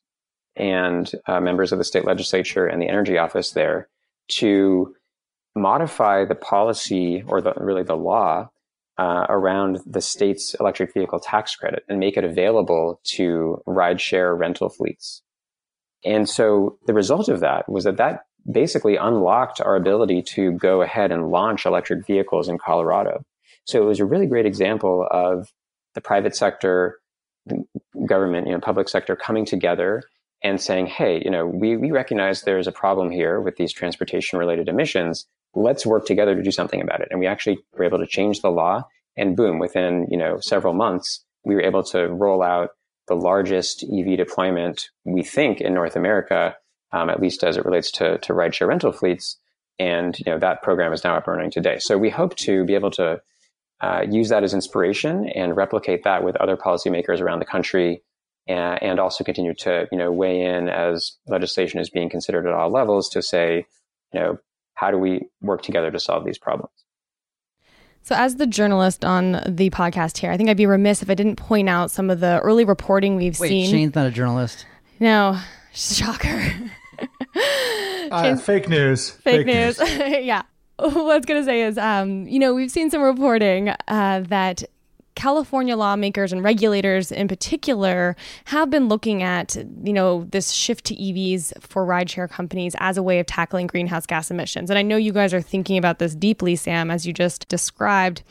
and 0.56 1.11
uh, 1.26 1.40
members 1.40 1.72
of 1.72 1.78
the 1.78 1.84
state 1.84 2.04
legislature 2.04 2.66
and 2.66 2.80
the 2.80 2.88
energy 2.88 3.18
office 3.18 3.50
there 3.50 3.88
to 4.28 4.94
modify 5.54 6.25
the 6.25 6.34
policy 6.34 7.22
or 7.26 7.40
the, 7.40 7.52
really 7.56 7.82
the 7.82 7.96
law 7.96 8.49
uh, 8.99 9.26
around 9.28 9.80
the 9.87 10.00
state's 10.00 10.54
electric 10.61 10.92
vehicle 10.92 11.20
tax 11.20 11.56
credit 11.56 11.84
and 11.88 11.99
make 11.99 12.16
it 12.16 12.25
available 12.25 13.00
to 13.04 13.62
rideshare 13.66 14.38
rental 14.38 14.68
fleets. 14.68 15.22
And 16.04 16.28
so 16.28 16.78
the 16.87 16.94
result 16.94 17.28
of 17.28 17.40
that 17.40 17.68
was 17.68 17.84
that 17.84 17.96
that 17.96 18.20
basically 18.50 18.96
unlocked 18.96 19.61
our 19.61 19.76
ability 19.76 20.22
to 20.22 20.52
go 20.52 20.82
ahead 20.82 21.12
and 21.12 21.30
launch 21.30 21.64
electric 21.64 22.06
vehicles 22.06 22.49
in 22.49 22.58
Colorado. 22.58 23.25
So 23.64 23.80
it 23.80 23.87
was 23.87 24.00
a 24.00 24.04
really 24.04 24.26
great 24.26 24.46
example 24.46 25.06
of 25.11 25.49
the 25.94 26.00
private 26.00 26.34
sector, 26.34 26.99
government, 28.06 28.46
you 28.49 28.52
know, 28.52 28.61
public 28.61 28.88
sector 28.88 29.14
coming 29.16 29.44
together 29.44 30.02
and 30.42 30.61
saying, 30.61 30.87
hey, 30.87 31.22
you 31.25 31.30
know, 31.30 31.46
we, 31.46 31.76
we 31.76 31.90
recognize 31.90 32.42
there's 32.42 32.66
a 32.66 32.72
problem 32.72 33.11
here 33.11 33.40
with 33.40 33.56
these 33.56 33.72
transportation 33.72 34.38
related 34.38 34.68
emissions. 34.68 35.26
Let's 35.54 35.87
work 35.87 36.06
together 36.06 36.34
to 36.34 36.42
do 36.42 36.50
something 36.50 36.80
about 36.80 37.00
it. 37.00 37.08
And 37.11 37.20
we 37.20 37.26
actually 37.26 37.58
were 37.72 37.84
able 37.84 37.99
to 37.99 38.06
change 38.06 38.40
the 38.40 38.50
law 38.50 38.84
and 39.16 39.37
boom, 39.37 39.58
within, 39.58 40.06
you 40.11 40.16
know, 40.16 40.38
several 40.40 40.75
months, 40.75 41.25
we 41.44 41.54
were 41.54 41.62
able 41.62 41.82
to 41.84 42.08
roll 42.08 42.42
out 42.42 42.70
the 43.08 43.14
largest 43.14 43.84
EV 43.84 44.16
deployment 44.16 44.88
we 45.04 45.22
think 45.22 45.61
in 45.61 45.75
North 45.75 45.96
America, 45.96 46.56
um, 46.92 47.11
at 47.11 47.20
least 47.20 47.44
as 47.44 47.56
it 47.56 47.64
relates 47.64 47.90
to, 47.92 48.18
to 48.18 48.32
rideshare 48.32 48.68
rental 48.68 48.92
fleets. 48.92 49.37
And 49.78 50.16
you 50.18 50.30
know 50.30 50.38
that 50.38 50.62
program 50.62 50.92
is 50.92 51.02
now 51.02 51.16
up 51.16 51.26
and 51.26 51.37
running 51.37 51.50
today. 51.50 51.78
So 51.78 51.99
we 51.99 52.11
hope 52.11 52.37
to 52.37 52.64
be 52.64 52.75
able 52.75 52.90
to 52.92 53.20
uh, 53.80 54.04
use 54.08 54.28
that 54.28 54.44
as 54.44 54.54
inspiration 54.54 55.28
and 55.34 55.56
replicate 55.56 56.04
that 56.04 56.22
with 56.22 56.37
other 56.37 56.56
policymakers 56.56 57.20
around 57.20 57.40
the 57.40 57.44
country 57.44 58.02
and, 58.46 58.82
and 58.82 59.00
also 59.00 59.25
continue 59.25 59.54
to 59.54 59.87
you 59.92 59.99
know 59.99 60.12
weigh 60.12 60.40
in 60.40 60.68
as 60.68 61.12
legislation 61.26 61.80
is 61.80 61.90
being 61.90 62.11
considered 62.11 62.46
at 62.46 62.54
all 62.54 62.70
levels 62.70 63.08
to 63.11 63.22
say, 63.22 63.66
you 64.12 64.20
know, 64.20 64.38
how 64.75 64.90
do 64.90 64.99
we 64.99 65.22
work 65.40 65.62
together 65.62 65.90
to 65.90 66.00
solve 66.00 66.25
these 66.25 66.38
problems? 66.38 66.72
So, 68.04 68.16
as 68.16 68.37
the 68.37 68.46
journalist 68.46 69.04
on 69.04 69.40
the 69.46 69.70
podcast 69.70 70.18
here, 70.18 70.32
I 70.32 70.37
think 70.37 70.50
I'd 70.50 70.56
be 70.56 70.66
remiss 70.66 71.02
if 71.02 71.11
I 71.11 71.14
didn't 71.14 71.37
point 71.37 71.68
out 71.68 71.90
some 71.90 72.11
of 72.11 72.20
the 72.20 72.40
early 72.40 72.64
reporting 72.64 73.16
we've 73.16 73.38
Wait, 73.38 73.49
seen. 73.49 73.70
Shane's 73.70 73.94
not 73.94 74.06
a 74.06 74.11
journalist. 74.11 74.66
No, 74.99 75.38
shocker. 75.72 76.52
Uh, 78.11 78.37
fake 78.37 78.68
news. 78.68 79.11
Fake, 79.11 79.46
news. 79.46 79.78
yeah. 79.99 80.42
What 80.78 80.96
I 80.96 81.16
was 81.16 81.26
going 81.26 81.40
to 81.40 81.44
say 81.44 81.62
is, 81.62 81.78
um, 81.78 82.26
you 82.26 82.40
know, 82.40 82.54
we've 82.54 82.70
seen 82.70 82.90
some 82.90 83.02
reporting 83.02 83.68
uh, 83.87 84.25
that 84.28 84.64
California 85.14 85.76
lawmakers 85.76 86.33
and 86.33 86.42
regulators 86.42 87.12
in 87.12 87.28
particular 87.28 88.16
have 88.47 88.71
been 88.71 88.88
looking 88.88 89.23
at, 89.23 89.57
you 89.85 89.92
know, 89.92 90.25
this 90.31 90.50
shift 90.50 90.85
to 90.87 90.95
EVs 90.95 91.52
for 91.62 91.87
rideshare 91.87 92.31
companies 92.31 92.75
as 92.78 92.97
a 92.97 93.02
way 93.02 93.19
of 93.19 93.26
tackling 93.26 93.66
greenhouse 93.66 94.07
gas 94.07 94.31
emissions. 94.31 94.71
And 94.71 94.78
I 94.78 94.83
know 94.83 94.97
you 94.97 95.12
guys 95.12 95.35
are 95.35 95.42
thinking 95.42 95.76
about 95.76 95.99
this 95.99 96.14
deeply, 96.14 96.57
Sam, 96.57 96.90
as 96.90 97.07
you 97.07 97.12
just 97.12 97.49
described. 97.49 98.23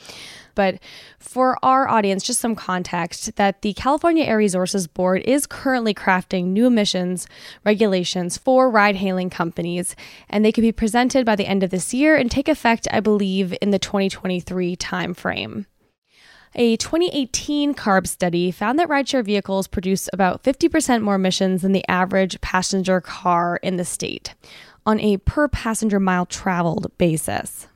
But 0.56 0.80
for 1.20 1.58
our 1.64 1.88
audience, 1.88 2.24
just 2.24 2.42
some 2.42 2.56
context 2.56 3.36
that 3.36 3.62
the 3.62 3.74
California 3.74 4.26
Air 4.26 4.38
Resources 4.38 4.88
Board 4.88 5.22
is 5.24 5.48
currently 5.48 5.94
crafting 5.94 6.48
new 6.48 6.68
emissions 6.68 7.28
regulations 7.64 8.38
for 8.38 8.70
ride 8.70 8.98
hailing 8.98 9.30
companies, 9.30 9.96
and 10.30 10.44
they 10.44 10.52
could 10.52 10.62
be 10.62 10.72
presented 10.72 11.26
by 11.26 11.36
the 11.36 11.48
end 11.48 11.64
of 11.64 11.70
this 11.70 11.94
year 11.94 12.16
and 12.16 12.30
take 12.30 12.50
effect, 12.50 12.88
I 12.92 13.00
believe, 13.00 13.56
in 13.62 13.72
the 13.72 13.80
2023 13.80 14.76
timeframe. 14.76 15.66
A 16.54 16.76
2018 16.76 17.74
CARB 17.76 18.06
study 18.06 18.52
found 18.52 18.78
that 18.78 18.90
rideshare 18.90 19.24
vehicles 19.24 19.68
produce 19.68 20.10
about 20.12 20.44
50% 20.44 21.02
more 21.02 21.16
emissions 21.16 21.62
than 21.62 21.72
the 21.72 21.88
average 21.88 22.42
passenger 22.42 23.00
car 23.00 23.58
in 23.64 23.78
the 23.78 23.86
state 23.86 24.36
on 24.86 25.00
a 25.00 25.16
per 25.18 25.48
passenger 25.48 25.98
mile 25.98 26.26
traveled 26.26 26.92
basis. 26.98 27.68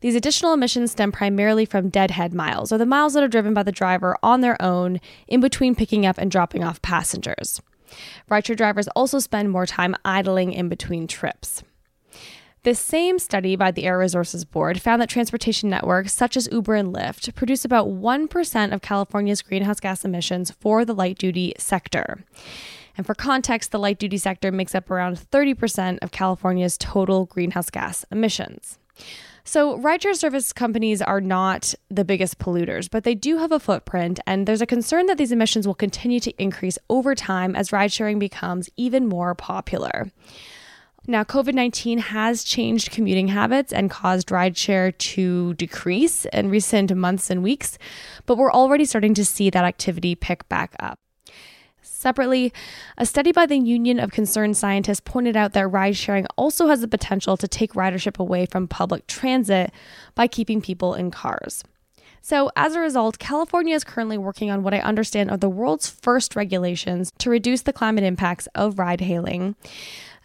These 0.00 0.14
additional 0.14 0.54
emissions 0.54 0.92
stem 0.92 1.12
primarily 1.12 1.66
from 1.66 1.90
deadhead 1.90 2.32
miles, 2.32 2.72
or 2.72 2.78
the 2.78 2.86
miles 2.86 3.12
that 3.12 3.22
are 3.22 3.28
driven 3.28 3.52
by 3.52 3.64
the 3.64 3.72
driver 3.72 4.16
on 4.22 4.40
their 4.40 4.60
own 4.62 4.98
in 5.28 5.40
between 5.40 5.74
picking 5.74 6.06
up 6.06 6.16
and 6.16 6.30
dropping 6.30 6.64
off 6.64 6.80
passengers. 6.80 7.60
Rideshare 8.30 8.56
drivers 8.56 8.88
also 8.88 9.18
spend 9.18 9.50
more 9.50 9.66
time 9.66 9.94
idling 10.06 10.54
in 10.54 10.70
between 10.70 11.06
trips. 11.06 11.62
This 12.66 12.80
same 12.80 13.20
study 13.20 13.54
by 13.54 13.70
the 13.70 13.84
Air 13.84 13.96
Resources 13.96 14.44
Board 14.44 14.82
found 14.82 15.00
that 15.00 15.08
transportation 15.08 15.70
networks 15.70 16.12
such 16.12 16.36
as 16.36 16.48
Uber 16.50 16.74
and 16.74 16.92
Lyft 16.92 17.32
produce 17.36 17.64
about 17.64 17.86
1% 17.86 18.72
of 18.72 18.82
California's 18.82 19.40
greenhouse 19.40 19.78
gas 19.78 20.04
emissions 20.04 20.50
for 20.50 20.84
the 20.84 20.92
light 20.92 21.16
duty 21.16 21.54
sector. 21.58 22.24
And 22.96 23.06
for 23.06 23.14
context, 23.14 23.70
the 23.70 23.78
light 23.78 24.00
duty 24.00 24.18
sector 24.18 24.50
makes 24.50 24.74
up 24.74 24.90
around 24.90 25.16
30% 25.16 25.98
of 26.02 26.10
California's 26.10 26.76
total 26.76 27.26
greenhouse 27.26 27.70
gas 27.70 28.04
emissions. 28.10 28.80
So, 29.44 29.78
rideshare 29.78 30.16
service 30.16 30.52
companies 30.52 31.00
are 31.00 31.20
not 31.20 31.72
the 31.88 32.04
biggest 32.04 32.40
polluters, 32.40 32.90
but 32.90 33.04
they 33.04 33.14
do 33.14 33.38
have 33.38 33.52
a 33.52 33.60
footprint, 33.60 34.18
and 34.26 34.44
there's 34.44 34.60
a 34.60 34.66
concern 34.66 35.06
that 35.06 35.18
these 35.18 35.30
emissions 35.30 35.68
will 35.68 35.74
continue 35.76 36.18
to 36.18 36.34
increase 36.42 36.80
over 36.90 37.14
time 37.14 37.54
as 37.54 37.70
ridesharing 37.70 38.18
becomes 38.18 38.68
even 38.76 39.06
more 39.06 39.36
popular. 39.36 40.10
Now, 41.08 41.22
COVID 41.22 41.54
19 41.54 41.98
has 41.98 42.42
changed 42.42 42.90
commuting 42.90 43.28
habits 43.28 43.72
and 43.72 43.88
caused 43.88 44.28
rideshare 44.28 44.96
to 44.98 45.54
decrease 45.54 46.24
in 46.26 46.50
recent 46.50 46.94
months 46.96 47.30
and 47.30 47.44
weeks, 47.44 47.78
but 48.26 48.36
we're 48.36 48.52
already 48.52 48.84
starting 48.84 49.14
to 49.14 49.24
see 49.24 49.48
that 49.50 49.64
activity 49.64 50.16
pick 50.16 50.48
back 50.48 50.74
up. 50.80 50.98
Separately, 51.80 52.52
a 52.98 53.06
study 53.06 53.30
by 53.30 53.46
the 53.46 53.56
Union 53.56 54.00
of 54.00 54.10
Concerned 54.10 54.56
Scientists 54.56 55.00
pointed 55.00 55.36
out 55.36 55.52
that 55.52 55.68
ride 55.68 55.96
sharing 55.96 56.26
also 56.36 56.66
has 56.66 56.80
the 56.80 56.88
potential 56.88 57.36
to 57.36 57.46
take 57.46 57.74
ridership 57.74 58.18
away 58.18 58.44
from 58.44 58.66
public 58.66 59.06
transit 59.06 59.70
by 60.16 60.26
keeping 60.26 60.60
people 60.60 60.94
in 60.94 61.12
cars. 61.12 61.62
So, 62.20 62.50
as 62.56 62.74
a 62.74 62.80
result, 62.80 63.20
California 63.20 63.76
is 63.76 63.84
currently 63.84 64.18
working 64.18 64.50
on 64.50 64.64
what 64.64 64.74
I 64.74 64.80
understand 64.80 65.30
are 65.30 65.36
the 65.36 65.48
world's 65.48 65.88
first 65.88 66.34
regulations 66.34 67.12
to 67.18 67.30
reduce 67.30 67.62
the 67.62 67.72
climate 67.72 68.02
impacts 68.02 68.48
of 68.56 68.80
ride 68.80 69.00
hailing. 69.00 69.54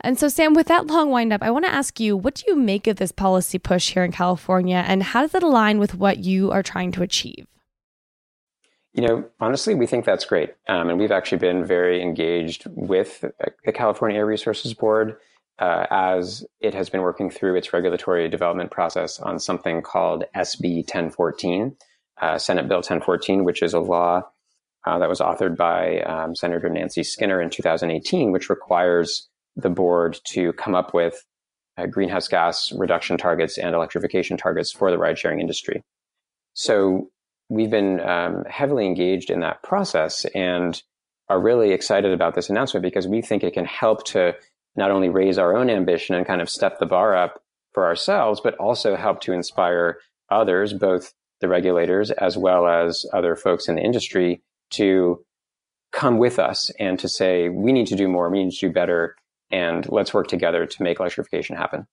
And 0.03 0.17
so, 0.17 0.27
Sam, 0.27 0.53
with 0.53 0.67
that 0.67 0.87
long 0.87 1.11
windup, 1.11 1.43
I 1.43 1.51
want 1.51 1.65
to 1.65 1.71
ask 1.71 1.99
you 1.99 2.17
what 2.17 2.35
do 2.35 2.43
you 2.47 2.55
make 2.55 2.87
of 2.87 2.97
this 2.97 3.11
policy 3.11 3.59
push 3.59 3.93
here 3.93 4.03
in 4.03 4.11
California, 4.11 4.83
and 4.87 5.03
how 5.03 5.21
does 5.21 5.35
it 5.35 5.43
align 5.43 5.77
with 5.77 5.95
what 5.95 6.19
you 6.19 6.51
are 6.51 6.63
trying 6.63 6.91
to 6.93 7.03
achieve? 7.03 7.45
You 8.93 9.07
know, 9.07 9.25
honestly, 9.39 9.73
we 9.73 9.85
think 9.85 10.03
that's 10.03 10.25
great. 10.25 10.49
Um, 10.67 10.89
and 10.89 10.99
we've 10.99 11.11
actually 11.11 11.37
been 11.37 11.63
very 11.63 12.01
engaged 12.01 12.65
with 12.67 13.23
the 13.63 13.71
California 13.71 14.17
Air 14.17 14.25
Resources 14.25 14.73
Board 14.73 15.17
uh, 15.59 15.85
as 15.89 16.43
it 16.59 16.73
has 16.73 16.89
been 16.89 17.01
working 17.01 17.29
through 17.29 17.55
its 17.55 17.71
regulatory 17.71 18.27
development 18.27 18.71
process 18.71 19.19
on 19.19 19.39
something 19.39 19.81
called 19.81 20.25
SB 20.35 20.77
1014, 20.77 21.77
uh, 22.21 22.37
Senate 22.37 22.67
Bill 22.67 22.79
1014, 22.79 23.45
which 23.45 23.61
is 23.61 23.73
a 23.73 23.79
law 23.79 24.23
uh, 24.85 24.99
that 24.99 25.07
was 25.07 25.19
authored 25.19 25.55
by 25.55 25.99
um, 26.01 26.35
Senator 26.35 26.67
Nancy 26.67 27.03
Skinner 27.03 27.39
in 27.39 27.49
2018, 27.49 28.31
which 28.31 28.49
requires 28.49 29.29
the 29.55 29.69
board 29.69 30.19
to 30.25 30.53
come 30.53 30.75
up 30.75 30.93
with 30.93 31.25
uh, 31.77 31.85
greenhouse 31.85 32.27
gas 32.27 32.71
reduction 32.73 33.17
targets 33.17 33.57
and 33.57 33.75
electrification 33.75 34.37
targets 34.37 34.71
for 34.71 34.91
the 34.91 34.97
ride 34.97 35.17
sharing 35.17 35.39
industry. 35.39 35.83
So 36.53 37.09
we've 37.49 37.69
been 37.69 37.99
um, 38.01 38.45
heavily 38.45 38.85
engaged 38.85 39.29
in 39.29 39.41
that 39.41 39.63
process 39.63 40.25
and 40.35 40.81
are 41.29 41.39
really 41.39 41.71
excited 41.71 42.11
about 42.11 42.35
this 42.35 42.49
announcement 42.49 42.83
because 42.83 43.07
we 43.07 43.21
think 43.21 43.43
it 43.43 43.53
can 43.53 43.65
help 43.65 44.05
to 44.05 44.35
not 44.75 44.91
only 44.91 45.09
raise 45.09 45.37
our 45.37 45.55
own 45.55 45.69
ambition 45.69 46.15
and 46.15 46.25
kind 46.25 46.41
of 46.41 46.49
step 46.49 46.79
the 46.79 46.85
bar 46.85 47.15
up 47.15 47.41
for 47.73 47.85
ourselves, 47.85 48.41
but 48.41 48.55
also 48.55 48.95
help 48.95 49.21
to 49.21 49.33
inspire 49.33 49.97
others, 50.29 50.73
both 50.73 51.13
the 51.39 51.47
regulators 51.47 52.11
as 52.11 52.37
well 52.37 52.67
as 52.67 53.05
other 53.13 53.35
folks 53.35 53.67
in 53.67 53.75
the 53.75 53.81
industry 53.81 54.41
to 54.71 55.23
come 55.91 56.17
with 56.17 56.39
us 56.39 56.71
and 56.79 56.99
to 56.99 57.09
say, 57.09 57.49
we 57.49 57.73
need 57.73 57.87
to 57.87 57.95
do 57.95 58.07
more, 58.07 58.29
we 58.29 58.43
need 58.43 58.51
to 58.51 58.67
do 58.67 58.71
better, 58.71 59.15
and 59.51 59.87
let's 59.89 60.13
work 60.13 60.27
together 60.27 60.65
to 60.65 60.83
make 60.83 60.99
electrification 60.99 61.55
happen. 61.55 61.87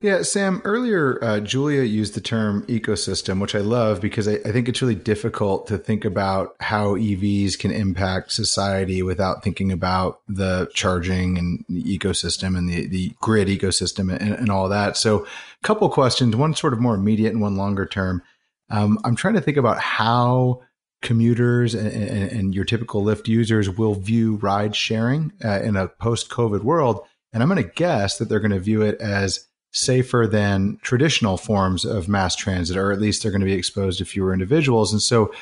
Yeah, 0.00 0.22
Sam, 0.22 0.62
earlier 0.64 1.18
uh, 1.24 1.40
Julia 1.40 1.82
used 1.82 2.14
the 2.14 2.20
term 2.20 2.64
ecosystem, 2.66 3.40
which 3.40 3.56
I 3.56 3.58
love 3.58 4.00
because 4.00 4.28
I, 4.28 4.34
I, 4.44 4.52
think 4.52 4.68
it's 4.68 4.80
really 4.80 4.94
difficult 4.94 5.66
to 5.66 5.76
think 5.76 6.04
about 6.04 6.54
how 6.60 6.94
EVs 6.94 7.58
can 7.58 7.72
impact 7.72 8.30
society 8.30 9.02
without 9.02 9.42
thinking 9.42 9.72
about 9.72 10.20
the 10.28 10.70
charging 10.72 11.36
and 11.36 11.64
the 11.68 11.82
ecosystem 11.82 12.56
and 12.56 12.68
the, 12.68 12.86
the 12.86 13.12
grid 13.20 13.48
ecosystem 13.48 14.16
and, 14.16 14.34
and 14.34 14.50
all 14.50 14.68
that. 14.68 14.96
So, 14.96 15.24
a 15.24 15.64
couple 15.64 15.88
questions, 15.88 16.36
one 16.36 16.54
sort 16.54 16.74
of 16.74 16.80
more 16.80 16.94
immediate 16.94 17.32
and 17.32 17.42
one 17.42 17.56
longer 17.56 17.84
term. 17.84 18.22
Um, 18.70 19.00
I'm 19.02 19.16
trying 19.16 19.34
to 19.34 19.40
think 19.40 19.56
about 19.56 19.80
how 19.80 20.60
commuters 21.02 21.74
and, 21.74 21.92
and, 21.92 22.54
your 22.54 22.64
typical 22.64 23.04
Lyft 23.04 23.28
users 23.28 23.70
will 23.70 23.94
view 23.94 24.36
ride 24.36 24.74
sharing 24.74 25.32
uh, 25.44 25.60
in 25.60 25.76
a 25.76 25.88
post 25.88 26.28
COVID 26.28 26.62
world. 26.62 27.00
And 27.32 27.42
I'm 27.42 27.48
going 27.48 27.62
to 27.62 27.70
guess 27.74 28.18
that 28.18 28.28
they're 28.28 28.40
going 28.40 28.50
to 28.50 28.58
view 28.58 28.82
it 28.82 29.00
as 29.00 29.46
safer 29.70 30.26
than 30.30 30.78
traditional 30.82 31.36
forms 31.36 31.84
of 31.84 32.08
mass 32.08 32.34
transit, 32.34 32.76
or 32.76 32.90
at 32.90 33.00
least 33.00 33.22
they're 33.22 33.30
going 33.30 33.40
to 33.40 33.46
be 33.46 33.52
exposed 33.52 33.98
to 33.98 34.04
fewer 34.04 34.32
individuals. 34.32 34.92
And 34.92 35.02
so, 35.02 35.32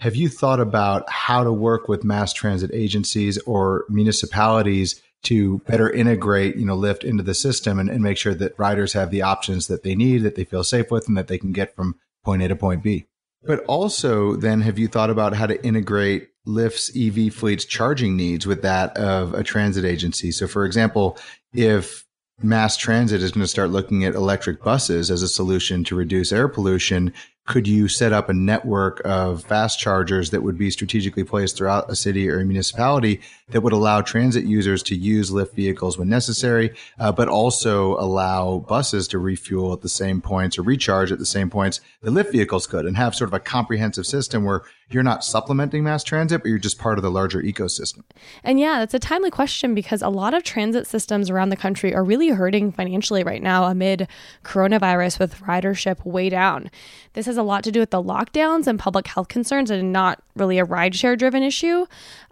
have 0.00 0.16
you 0.16 0.30
thought 0.30 0.60
about 0.60 1.08
how 1.10 1.44
to 1.44 1.52
work 1.52 1.86
with 1.86 2.04
mass 2.04 2.32
transit 2.32 2.70
agencies 2.72 3.36
or 3.42 3.84
municipalities 3.90 5.02
to 5.24 5.58
better 5.66 5.90
integrate, 5.90 6.56
you 6.56 6.64
know, 6.64 6.76
Lyft 6.76 7.04
into 7.04 7.22
the 7.22 7.34
system 7.34 7.78
and, 7.78 7.90
and 7.90 8.02
make 8.02 8.16
sure 8.16 8.34
that 8.34 8.58
riders 8.58 8.94
have 8.94 9.10
the 9.10 9.20
options 9.20 9.66
that 9.66 9.82
they 9.82 9.94
need, 9.94 10.22
that 10.22 10.36
they 10.36 10.44
feel 10.44 10.64
safe 10.64 10.90
with, 10.90 11.06
and 11.06 11.18
that 11.18 11.28
they 11.28 11.36
can 11.36 11.52
get 11.52 11.76
from 11.76 11.96
point 12.24 12.42
A 12.42 12.48
to 12.48 12.56
point 12.56 12.82
B? 12.82 13.09
But 13.42 13.64
also, 13.64 14.36
then, 14.36 14.60
have 14.60 14.78
you 14.78 14.86
thought 14.86 15.10
about 15.10 15.34
how 15.34 15.46
to 15.46 15.64
integrate 15.64 16.28
Lyft's 16.46 16.90
EV 16.96 17.32
fleet's 17.32 17.64
charging 17.64 18.16
needs 18.16 18.46
with 18.46 18.62
that 18.62 18.96
of 18.96 19.32
a 19.34 19.42
transit 19.42 19.84
agency? 19.84 20.30
So, 20.30 20.46
for 20.46 20.66
example, 20.66 21.18
if 21.52 22.04
mass 22.42 22.76
transit 22.76 23.22
is 23.22 23.32
going 23.32 23.44
to 23.44 23.48
start 23.48 23.70
looking 23.70 24.04
at 24.04 24.14
electric 24.14 24.62
buses 24.62 25.10
as 25.10 25.22
a 25.22 25.28
solution 25.28 25.84
to 25.84 25.96
reduce 25.96 26.32
air 26.32 26.48
pollution, 26.48 27.12
could 27.50 27.66
you 27.66 27.88
set 27.88 28.12
up 28.12 28.28
a 28.28 28.32
network 28.32 29.02
of 29.04 29.42
fast 29.42 29.76
chargers 29.76 30.30
that 30.30 30.40
would 30.40 30.56
be 30.56 30.70
strategically 30.70 31.24
placed 31.24 31.56
throughout 31.56 31.90
a 31.90 31.96
city 31.96 32.30
or 32.30 32.38
a 32.38 32.44
municipality 32.44 33.20
that 33.48 33.62
would 33.62 33.72
allow 33.72 34.00
transit 34.00 34.44
users 34.44 34.84
to 34.84 34.94
use 34.94 35.32
Lyft 35.32 35.54
vehicles 35.54 35.98
when 35.98 36.08
necessary, 36.08 36.72
uh, 37.00 37.10
but 37.10 37.26
also 37.26 37.96
allow 37.98 38.60
buses 38.60 39.08
to 39.08 39.18
refuel 39.18 39.72
at 39.72 39.80
the 39.80 39.88
same 39.88 40.20
points 40.20 40.58
or 40.58 40.62
recharge 40.62 41.10
at 41.10 41.18
the 41.18 41.26
same 41.26 41.50
points 41.50 41.80
that 42.02 42.12
Lyft 42.12 42.30
vehicles 42.30 42.68
could 42.68 42.86
and 42.86 42.96
have 42.96 43.16
sort 43.16 43.28
of 43.28 43.34
a 43.34 43.40
comprehensive 43.40 44.06
system 44.06 44.44
where 44.44 44.62
you're 44.90 45.02
not 45.02 45.24
supplementing 45.24 45.84
mass 45.84 46.02
transit, 46.02 46.42
but 46.42 46.48
you're 46.48 46.58
just 46.58 46.78
part 46.78 46.98
of 46.98 47.02
the 47.02 47.10
larger 47.10 47.40
ecosystem. 47.42 48.02
And 48.42 48.58
yeah, 48.58 48.80
that's 48.80 48.94
a 48.94 48.98
timely 48.98 49.30
question 49.30 49.74
because 49.74 50.02
a 50.02 50.08
lot 50.08 50.34
of 50.34 50.42
transit 50.42 50.86
systems 50.86 51.30
around 51.30 51.50
the 51.50 51.56
country 51.56 51.94
are 51.94 52.02
really 52.02 52.30
hurting 52.30 52.72
financially 52.72 53.22
right 53.22 53.42
now 53.42 53.64
amid 53.64 54.08
coronavirus 54.44 55.20
with 55.20 55.38
ridership 55.40 56.04
way 56.04 56.28
down. 56.28 56.70
This 57.12 57.26
has 57.26 57.36
a 57.40 57.42
lot 57.42 57.64
to 57.64 57.72
do 57.72 57.80
with 57.80 57.90
the 57.90 58.02
lockdowns 58.02 58.66
and 58.66 58.78
public 58.78 59.08
health 59.08 59.28
concerns 59.28 59.70
and 59.70 59.92
not 59.92 60.22
really 60.36 60.58
a 60.58 60.66
rideshare 60.66 61.18
driven 61.18 61.42
issue. 61.42 61.86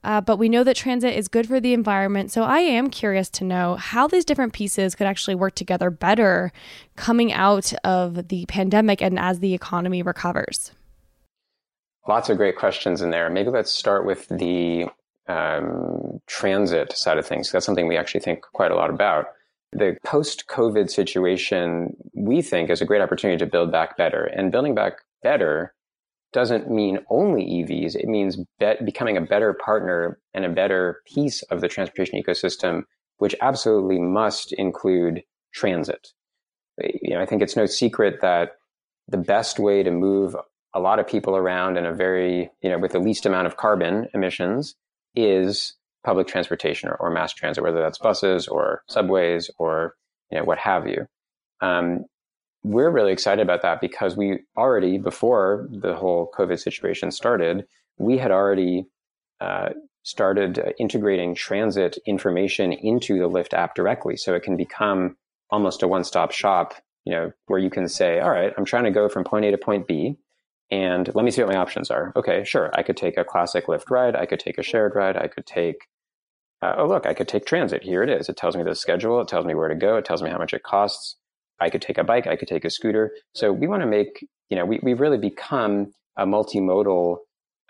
Uh, 0.04 0.20
but 0.20 0.36
we 0.36 0.48
know 0.48 0.62
that 0.62 0.76
transit 0.76 1.14
is 1.14 1.26
good 1.26 1.48
for 1.48 1.58
the 1.58 1.72
environment. 1.72 2.30
So 2.30 2.42
I 2.44 2.60
am 2.60 2.90
curious 2.90 3.28
to 3.30 3.44
know 3.44 3.74
how 3.74 4.06
these 4.06 4.24
different 4.24 4.52
pieces 4.52 4.94
could 4.94 5.06
actually 5.06 5.34
work 5.34 5.54
together 5.56 5.90
better 5.90 6.52
coming 6.96 7.32
out 7.32 7.72
of 7.82 8.28
the 8.28 8.46
pandemic 8.46 9.02
and 9.02 9.18
as 9.18 9.40
the 9.40 9.54
economy 9.54 10.02
recovers. 10.02 10.70
Lots 12.06 12.30
of 12.30 12.36
great 12.36 12.56
questions 12.56 13.02
in 13.02 13.10
there. 13.10 13.28
Maybe 13.28 13.50
let's 13.50 13.72
start 13.72 14.06
with 14.06 14.28
the 14.28 14.86
um, 15.28 16.20
transit 16.26 16.96
side 16.96 17.18
of 17.18 17.26
things. 17.26 17.52
That's 17.52 17.66
something 17.66 17.86
we 17.86 17.96
actually 17.96 18.20
think 18.20 18.42
quite 18.52 18.70
a 18.70 18.76
lot 18.76 18.90
about. 18.90 19.26
The 19.72 19.96
post 20.04 20.44
COVID 20.48 20.90
situation, 20.90 21.96
we 22.14 22.42
think, 22.42 22.70
is 22.70 22.80
a 22.80 22.86
great 22.86 23.02
opportunity 23.02 23.38
to 23.38 23.50
build 23.50 23.70
back 23.70 23.96
better. 23.96 24.24
And 24.24 24.50
building 24.50 24.74
back 24.74 24.94
better 25.22 25.74
doesn't 26.32 26.70
mean 26.70 27.00
only 27.10 27.44
EVs. 27.44 27.94
It 27.94 28.06
means 28.06 28.36
be- 28.58 28.74
becoming 28.84 29.16
a 29.16 29.22
better 29.22 29.52
partner 29.52 30.18
and 30.34 30.44
a 30.44 30.50
better 30.50 31.02
piece 31.06 31.42
of 31.44 31.60
the 31.60 31.68
transportation 31.68 32.22
ecosystem, 32.22 32.82
which 33.18 33.34
absolutely 33.40 33.98
must 33.98 34.52
include 34.52 35.22
transit. 35.54 36.08
You 36.78 37.14
know, 37.14 37.20
I 37.20 37.26
think 37.26 37.42
it's 37.42 37.56
no 37.56 37.66
secret 37.66 38.20
that 38.20 38.52
the 39.08 39.16
best 39.16 39.58
way 39.58 39.82
to 39.82 39.90
move 39.90 40.36
a 40.74 40.80
lot 40.80 40.98
of 40.98 41.06
people 41.06 41.36
around 41.36 41.76
in 41.76 41.86
a 41.86 41.94
very, 41.94 42.50
you 42.62 42.70
know, 42.70 42.78
with 42.78 42.92
the 42.92 42.98
least 42.98 43.26
amount 43.26 43.46
of 43.46 43.56
carbon 43.56 44.06
emissions 44.12 44.74
is 45.14 45.74
public 46.04 46.26
transportation 46.26 46.88
or, 46.88 46.96
or 46.96 47.10
mass 47.10 47.32
transit, 47.32 47.62
whether 47.62 47.80
that's 47.80 47.98
buses 47.98 48.48
or 48.48 48.82
subways 48.88 49.50
or, 49.58 49.94
you 50.30 50.38
know, 50.38 50.44
what 50.44 50.58
have 50.58 50.86
you. 50.86 51.06
Um, 51.60 52.04
we're 52.62 52.90
really 52.90 53.12
excited 53.12 53.42
about 53.42 53.62
that 53.62 53.80
because 53.80 54.16
we 54.16 54.40
already, 54.56 54.98
before 54.98 55.68
the 55.70 55.94
whole 55.94 56.30
COVID 56.36 56.58
situation 56.58 57.10
started, 57.10 57.66
we 57.98 58.18
had 58.18 58.30
already 58.30 58.86
uh, 59.40 59.70
started 60.02 60.74
integrating 60.78 61.34
transit 61.34 61.98
information 62.06 62.72
into 62.72 63.18
the 63.18 63.28
Lyft 63.28 63.54
app 63.54 63.74
directly. 63.74 64.16
So 64.16 64.34
it 64.34 64.42
can 64.42 64.56
become 64.56 65.16
almost 65.50 65.82
a 65.82 65.88
one 65.88 66.04
stop 66.04 66.32
shop, 66.32 66.74
you 67.04 67.12
know, 67.12 67.32
where 67.46 67.58
you 67.58 67.70
can 67.70 67.88
say, 67.88 68.20
all 68.20 68.30
right, 68.30 68.52
I'm 68.56 68.64
trying 68.64 68.84
to 68.84 68.90
go 68.90 69.08
from 69.08 69.24
point 69.24 69.44
A 69.44 69.50
to 69.50 69.58
point 69.58 69.86
B. 69.86 70.16
And 70.70 71.10
let 71.14 71.24
me 71.24 71.30
see 71.30 71.42
what 71.42 71.52
my 71.52 71.58
options 71.58 71.90
are. 71.90 72.12
Okay, 72.14 72.44
sure. 72.44 72.70
I 72.74 72.82
could 72.82 72.96
take 72.96 73.16
a 73.16 73.24
classic 73.24 73.66
Lyft 73.66 73.90
ride. 73.90 74.14
I 74.14 74.26
could 74.26 74.40
take 74.40 74.58
a 74.58 74.62
shared 74.62 74.94
ride. 74.94 75.16
I 75.16 75.26
could 75.26 75.46
take, 75.46 75.86
uh, 76.60 76.74
oh, 76.76 76.86
look, 76.86 77.06
I 77.06 77.14
could 77.14 77.28
take 77.28 77.46
transit. 77.46 77.82
Here 77.82 78.02
it 78.02 78.10
is. 78.10 78.28
It 78.28 78.36
tells 78.36 78.56
me 78.56 78.62
the 78.62 78.74
schedule. 78.74 79.20
It 79.20 79.28
tells 79.28 79.46
me 79.46 79.54
where 79.54 79.68
to 79.68 79.74
go. 79.74 79.96
It 79.96 80.04
tells 80.04 80.22
me 80.22 80.28
how 80.30 80.38
much 80.38 80.52
it 80.52 80.62
costs. 80.62 81.16
I 81.60 81.70
could 81.70 81.82
take 81.82 81.98
a 81.98 82.04
bike, 82.04 82.26
I 82.26 82.36
could 82.36 82.48
take 82.48 82.64
a 82.64 82.70
scooter. 82.70 83.12
So 83.34 83.52
we 83.52 83.66
want 83.66 83.82
to 83.82 83.86
make, 83.86 84.24
you 84.48 84.56
know, 84.56 84.64
we, 84.64 84.78
we've 84.82 85.00
really 85.00 85.18
become 85.18 85.92
a 86.16 86.26
multimodal 86.26 87.18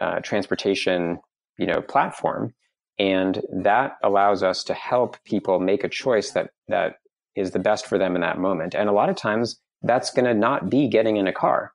uh, 0.01 0.21
transportation, 0.21 1.19
you 1.59 1.67
know, 1.67 1.81
platform. 1.81 2.53
And 2.99 3.41
that 3.53 3.97
allows 4.03 4.43
us 4.43 4.65
to 4.65 4.75
help 4.75 5.17
people 5.25 5.61
make 5.61 5.85
a 5.85 5.89
choice 5.89 6.33
that, 6.33 6.51
that 6.69 6.97
is 7.37 7.53
the 7.53 7.59
best 7.59 7.87
for 7.87 7.97
them 7.97 8.15
in 8.15 8.21
that 8.23 8.39
moment. 8.39 8.75
And 8.75 8.89
a 8.89 8.93
lot 8.93 9.09
of 9.09 9.17
times 9.17 9.59
that's 9.83 10.11
going 10.11 10.25
to 10.25 10.35
not 10.35 10.69
be 10.69 10.89
getting 10.89 11.17
in 11.17 11.29
a 11.29 11.33
car. 11.33 11.73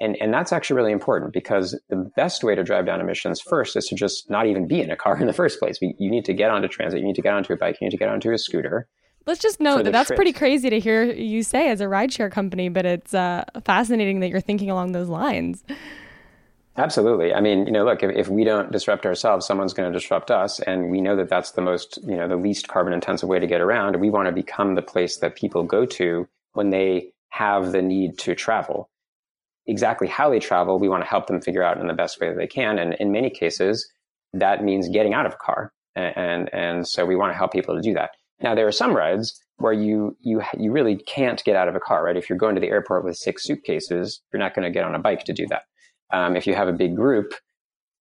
And, 0.00 0.16
and 0.20 0.32
that's 0.32 0.52
actually 0.52 0.76
really 0.76 0.92
important 0.92 1.32
because 1.32 1.78
the 1.90 2.10
best 2.16 2.42
way 2.42 2.54
to 2.54 2.64
drive 2.64 2.86
down 2.86 3.00
emissions 3.00 3.40
first 3.40 3.76
is 3.76 3.86
to 3.86 3.94
just 3.94 4.30
not 4.30 4.46
even 4.46 4.66
be 4.66 4.80
in 4.80 4.90
a 4.90 4.96
car 4.96 5.16
in 5.20 5.26
the 5.26 5.32
first 5.32 5.58
place. 5.58 5.78
You 5.80 6.10
need 6.10 6.24
to 6.24 6.32
get 6.32 6.50
onto 6.50 6.68
transit. 6.68 7.00
You 7.00 7.06
need 7.06 7.16
to 7.16 7.22
get 7.22 7.34
onto 7.34 7.52
a 7.52 7.56
bike. 7.56 7.76
You 7.80 7.86
need 7.86 7.92
to 7.92 7.98
get 7.98 8.08
onto 8.08 8.32
a 8.32 8.38
scooter. 8.38 8.88
Let's 9.26 9.40
just 9.40 9.60
note 9.60 9.84
that 9.84 9.92
that's 9.92 10.08
trips. 10.08 10.18
pretty 10.18 10.32
crazy 10.32 10.70
to 10.70 10.80
hear 10.80 11.04
you 11.04 11.42
say 11.42 11.68
as 11.68 11.80
a 11.80 11.84
rideshare 11.84 12.32
company, 12.32 12.70
but 12.70 12.86
it's 12.86 13.12
uh, 13.12 13.44
fascinating 13.64 14.20
that 14.20 14.30
you're 14.30 14.40
thinking 14.40 14.70
along 14.70 14.92
those 14.92 15.08
lines. 15.08 15.62
Absolutely. 16.76 17.34
I 17.34 17.40
mean, 17.40 17.66
you 17.66 17.72
know, 17.72 17.84
look, 17.84 18.02
if, 18.02 18.10
if 18.16 18.28
we 18.28 18.44
don't 18.44 18.72
disrupt 18.72 19.04
ourselves, 19.04 19.46
someone's 19.46 19.74
going 19.74 19.92
to 19.92 19.96
disrupt 19.96 20.30
us. 20.30 20.60
And 20.60 20.90
we 20.90 21.00
know 21.00 21.14
that 21.16 21.28
that's 21.28 21.52
the 21.52 21.60
most, 21.60 21.98
you 22.06 22.16
know, 22.16 22.26
the 22.26 22.36
least 22.36 22.68
carbon 22.68 22.92
intensive 22.92 23.28
way 23.28 23.38
to 23.38 23.46
get 23.46 23.60
around. 23.60 24.00
We 24.00 24.08
want 24.08 24.26
to 24.26 24.32
become 24.32 24.74
the 24.74 24.82
place 24.82 25.18
that 25.18 25.36
people 25.36 25.62
go 25.62 25.84
to 25.86 26.26
when 26.54 26.70
they 26.70 27.12
have 27.28 27.72
the 27.72 27.82
need 27.82 28.18
to 28.20 28.34
travel. 28.34 28.89
Exactly 29.70 30.08
how 30.08 30.28
they 30.28 30.40
travel, 30.40 30.80
we 30.80 30.88
want 30.88 31.04
to 31.04 31.08
help 31.08 31.28
them 31.28 31.40
figure 31.40 31.62
out 31.62 31.78
in 31.80 31.86
the 31.86 31.94
best 31.94 32.20
way 32.20 32.28
that 32.28 32.36
they 32.36 32.46
can. 32.46 32.78
And 32.78 32.94
in 32.94 33.12
many 33.12 33.30
cases, 33.30 33.88
that 34.32 34.64
means 34.64 34.88
getting 34.88 35.14
out 35.14 35.26
of 35.26 35.32
a 35.32 35.36
car. 35.36 35.72
And, 35.94 36.16
and, 36.16 36.50
and 36.52 36.88
so 36.88 37.06
we 37.06 37.16
want 37.16 37.32
to 37.32 37.38
help 37.38 37.52
people 37.52 37.76
to 37.76 37.80
do 37.80 37.94
that. 37.94 38.10
Now 38.42 38.54
there 38.54 38.66
are 38.66 38.72
some 38.72 38.96
rides 38.96 39.38
where 39.58 39.72
you 39.72 40.16
you 40.20 40.42
you 40.58 40.72
really 40.72 40.96
can't 40.96 41.44
get 41.44 41.54
out 41.54 41.68
of 41.68 41.76
a 41.76 41.80
car, 41.80 42.02
right? 42.04 42.16
If 42.16 42.28
you're 42.28 42.38
going 42.38 42.54
to 42.54 42.60
the 42.60 42.70
airport 42.70 43.04
with 43.04 43.16
six 43.16 43.44
suitcases, 43.44 44.20
you're 44.32 44.40
not 44.40 44.54
going 44.54 44.64
to 44.64 44.72
get 44.76 44.84
on 44.84 44.94
a 44.94 44.98
bike 44.98 45.24
to 45.24 45.32
do 45.32 45.46
that. 45.48 45.62
Um, 46.12 46.36
if 46.36 46.46
you 46.46 46.54
have 46.54 46.68
a 46.68 46.72
big 46.72 46.96
group, 46.96 47.34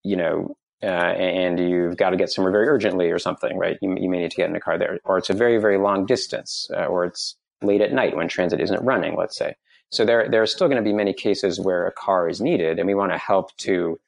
you 0.04 0.16
know, 0.16 0.56
uh, 0.82 0.86
and 0.86 1.60
you've 1.60 1.98
got 1.98 2.12
to 2.12 2.18
get 2.18 2.32
somewhere 2.32 2.54
very 2.54 2.68
urgently 2.68 3.12
or 3.12 3.20
something, 3.20 3.58
right? 3.58 3.78
You, 3.82 3.98
you 4.00 4.10
may 4.10 4.20
need 4.20 4.32
to 4.32 4.38
get 4.38 4.50
in 4.50 4.56
a 4.56 4.62
car 4.62 4.78
there, 4.80 5.00
or 5.04 5.18
it's 5.18 5.30
a 5.30 5.34
very 5.34 5.60
very 5.60 5.78
long 5.78 6.06
distance, 6.06 6.70
uh, 6.76 6.86
or 6.86 7.06
it's 7.06 7.36
late 7.62 7.82
at 7.82 7.94
night 7.94 8.16
when 8.16 8.30
transit 8.30 8.62
isn't 8.62 8.84
running, 8.84 9.18
let's 9.18 9.38
say. 9.38 9.56
So 9.92 10.06
there 10.06 10.30
there 10.30 10.42
are 10.42 10.48
still 10.48 10.68
going 10.68 10.84
to 10.84 10.90
be 10.90 10.94
many 10.94 11.14
cases 11.14 11.60
where 11.60 11.88
a 11.88 11.92
car 11.92 12.30
is 12.30 12.42
needed, 12.42 12.80
and 12.80 12.88
we 12.88 12.96
want 12.96 13.12
to 13.12 13.18
help 13.18 13.56
to 13.58 14.00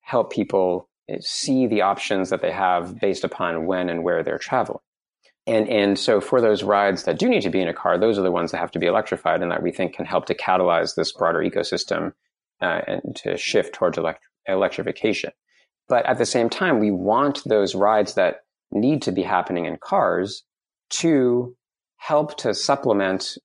help 0.00 0.32
people 0.32 0.88
see 1.20 1.66
the 1.66 1.82
options 1.82 2.30
that 2.30 2.42
they 2.42 2.52
have 2.52 2.98
based 3.00 3.24
upon 3.24 3.66
when 3.66 3.88
and 3.88 4.04
where 4.04 4.22
they're 4.22 4.38
traveling. 4.38 4.80
And, 5.46 5.68
and 5.68 5.98
so 5.98 6.20
for 6.20 6.40
those 6.40 6.62
rides 6.62 7.04
that 7.04 7.18
do 7.18 7.28
need 7.28 7.42
to 7.42 7.50
be 7.50 7.60
in 7.60 7.68
a 7.68 7.74
car, 7.74 7.98
those 7.98 8.18
are 8.18 8.22
the 8.22 8.30
ones 8.30 8.52
that 8.52 8.58
have 8.58 8.70
to 8.72 8.78
be 8.78 8.86
electrified 8.86 9.42
and 9.42 9.50
that 9.50 9.62
we 9.62 9.72
think 9.72 9.94
can 9.94 10.04
help 10.04 10.26
to 10.26 10.34
catalyze 10.34 10.94
this 10.94 11.12
broader 11.12 11.40
ecosystem 11.40 12.12
uh, 12.60 12.82
and 12.86 13.16
to 13.16 13.36
shift 13.36 13.74
towards 13.74 13.98
elect- 13.98 14.22
electrification. 14.46 15.32
But 15.88 16.06
at 16.06 16.18
the 16.18 16.26
same 16.26 16.50
time, 16.50 16.78
we 16.78 16.90
want 16.90 17.42
those 17.44 17.74
rides 17.74 18.14
that 18.14 18.42
need 18.70 19.02
to 19.02 19.12
be 19.12 19.22
happening 19.22 19.64
in 19.64 19.76
cars 19.78 20.44
to 20.90 21.56
help 21.96 22.36
to 22.38 22.54
supplement 22.54 23.36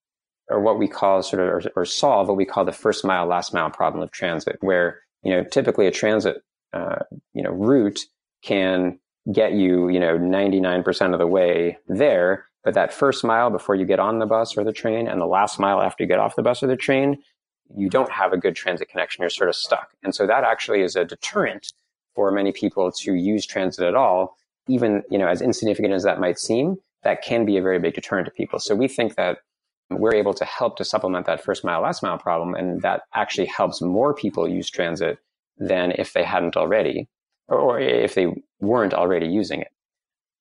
or 0.50 0.60
what 0.62 0.78
we 0.78 0.88
call 0.88 1.24
sort 1.24 1.42
of 1.42 1.48
or, 1.48 1.72
or 1.82 1.86
solve 1.86 2.28
what 2.28 2.38
we 2.38 2.46
call 2.46 2.66
the 2.66 2.72
first 2.72 3.04
mile 3.04 3.26
last 3.26 3.54
mile 3.54 3.70
problem 3.70 4.04
of 4.04 4.12
transit 4.12 4.58
where 4.62 5.00
you 5.24 5.32
know 5.32 5.44
typically 5.44 5.88
a 5.88 5.92
transit 5.92 6.38
uh, 6.74 6.98
you 7.34 7.42
know 7.42 7.52
route 7.52 8.02
can 8.44 9.00
get 9.32 9.54
you, 9.54 9.90
you 9.90 10.00
know, 10.00 10.18
99% 10.18 11.14
of 11.14 11.20
the 11.20 11.28
way 11.28 11.78
there. 11.88 12.46
But 12.64 12.74
that 12.76 12.94
first 12.94 13.24
mile 13.24 13.50
before 13.50 13.76
you 13.76 13.86
get 13.86 14.00
on 14.00 14.20
the 14.20 14.26
bus 14.26 14.58
or 14.58 14.64
the 14.64 14.74
train 14.74 15.08
and 15.08 15.20
the 15.20 15.26
last 15.26 15.60
mile 15.60 15.82
after 15.82 16.04
you 16.04 16.08
get 16.08 16.20
off 16.20 16.36
the 16.36 16.42
bus 16.42 16.64
or 16.64 16.68
the 16.68 16.76
train, 16.76 17.18
you 17.76 17.90
don't 17.90 18.12
have 18.12 18.34
a 18.34 18.38
good 18.38 18.56
transit 18.56 18.90
connection. 18.90 19.22
You're 19.22 19.30
sort 19.30 19.50
of 19.50 19.56
stuck. 19.56 19.92
And 20.04 20.14
so 20.14 20.28
that 20.28 20.44
actually 20.44 20.82
is 20.82 20.96
a 20.96 21.06
deterrent 21.06 21.74
for 22.16 22.32
many 22.32 22.52
people 22.52 22.92
to 22.92 23.14
use 23.14 23.46
transit 23.46 23.86
at 23.86 23.96
all. 23.96 24.36
Even, 24.68 25.04
you 25.12 25.18
know, 25.18 25.28
as 25.28 25.42
insignificant 25.42 25.94
as 25.94 26.04
that 26.04 26.20
might 26.20 26.40
seem, 26.40 26.78
that 27.04 27.24
can 27.24 27.46
be 27.46 27.58
a 27.58 27.62
very 27.62 27.78
big 27.78 27.94
deterrent 27.94 28.26
to 28.26 28.32
people. 28.32 28.60
So 28.60 28.76
we 28.76 28.88
think 28.88 29.16
that 29.16 29.40
we're 29.90 30.16
able 30.16 30.34
to 30.34 30.46
help 30.46 30.78
to 30.78 30.86
supplement 30.86 31.26
that 31.28 31.44
first 31.44 31.64
mile, 31.64 31.82
last 31.82 32.02
mile 32.02 32.18
problem. 32.18 32.56
And 32.56 32.82
that 32.82 33.04
actually 33.14 33.48
helps 33.48 33.82
more 33.82 34.14
people 34.14 34.48
use 34.48 34.70
transit 34.70 35.20
than 35.58 35.92
if 35.92 36.14
they 36.14 36.24
hadn't 36.24 36.58
already 36.58 37.08
or 37.48 37.80
if 37.80 38.16
they 38.16 38.28
weren't 38.60 38.94
already 38.94 39.28
using 39.28 39.62
it. 39.62 39.72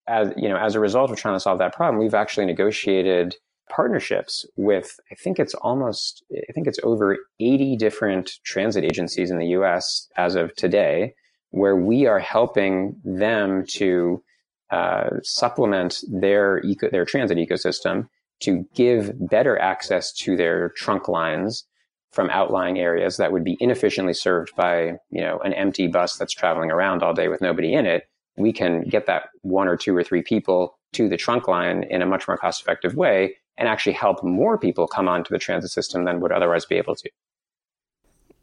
As 0.07 0.33
you 0.37 0.49
know, 0.49 0.57
as 0.57 0.75
a 0.75 0.81
result 0.81 1.11
of 1.11 1.17
trying 1.17 1.37
to 1.37 1.41
solve 1.41 1.59
that 1.59 1.75
problem, 1.75 1.99
we've 1.99 2.15
actually 2.15 2.47
negotiated 2.47 3.37
partnerships 3.71 4.45
with 4.57 4.99
I 5.11 5.15
think 5.15 5.39
it's 5.39 5.55
almost 5.55 6.23
I 6.33 6.53
think 6.53 6.67
it's 6.67 6.79
over 6.83 7.17
80 7.41 7.77
different 7.77 8.33
transit 8.45 8.85
agencies 8.85 9.31
in 9.31 9.39
the 9.39 9.49
US 9.49 10.09
as 10.17 10.35
of 10.35 10.55
today 10.57 11.15
where 11.51 11.77
we 11.77 12.07
are 12.07 12.19
helping 12.19 13.01
them 13.05 13.65
to 13.65 14.23
uh, 14.71 15.09
supplement 15.23 16.01
their 16.11 16.61
eco, 16.65 16.91
their 16.91 17.05
transit 17.05 17.39
ecosystem 17.39 18.09
to 18.45 18.67
give 18.75 19.13
better 19.29 19.59
access 19.59 20.13
to 20.13 20.37
their 20.37 20.71
trunk 20.71 21.09
lines 21.09 21.65
from 22.13 22.31
outlying 22.31 22.79
areas 22.79 23.17
that 23.17 23.33
would 23.33 23.43
be 23.43 23.57
inefficiently 23.61 24.15
served 24.15 24.55
by 24.55 24.93
you 25.11 25.21
know 25.21 25.39
an 25.41 25.53
empty 25.55 25.89
bus 25.89 26.17
that's 26.17 26.33
traveling 26.33 26.71
around 26.71 27.03
all 27.03 27.13
day 27.13 27.29
with 27.29 27.41
nobody 27.41 27.75
in 27.75 27.87
it 27.87 28.05
we 28.37 28.53
can 28.53 28.83
get 28.83 29.07
that 29.07 29.25
one 29.43 29.69
or 29.69 29.77
two 29.77 29.97
or 29.97 30.03
three 30.03 30.23
people 30.23 30.79
to 30.93 31.09
the 31.09 31.17
trunk 31.17 31.49
line 31.49 31.85
in 31.85 32.03
a 32.03 32.07
much 32.07 32.27
more 32.29 32.37
cost 32.37 32.61
effective 32.63 32.95
way 32.95 33.35
and 33.57 33.69
actually 33.69 33.93
help 33.93 34.23
more 34.23 34.59
people 34.59 34.87
come 34.87 35.09
onto 35.09 35.33
the 35.33 35.39
transit 35.39 35.71
system 35.71 36.05
than 36.05 36.21
would 36.21 36.33
otherwise 36.33 36.65
be 36.65 36.77
able 36.77 36.95
to. 36.97 37.09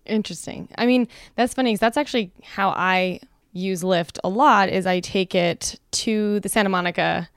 Interesting. 0.05 0.69
I 0.77 0.85
mean 0.85 1.07
that's 1.35 1.53
funny 1.53 1.71
because 1.71 1.79
that's 1.79 1.97
actually 1.97 2.31
how 2.43 2.69
i 2.69 3.19
use 3.53 3.83
lyft 3.83 4.17
a 4.23 4.29
lot 4.29 4.69
is 4.69 4.85
i 4.85 4.99
take 5.01 5.35
it 5.35 5.79
to 5.91 6.39
the 6.39 6.47
santa 6.47 6.69
monica 6.69 7.27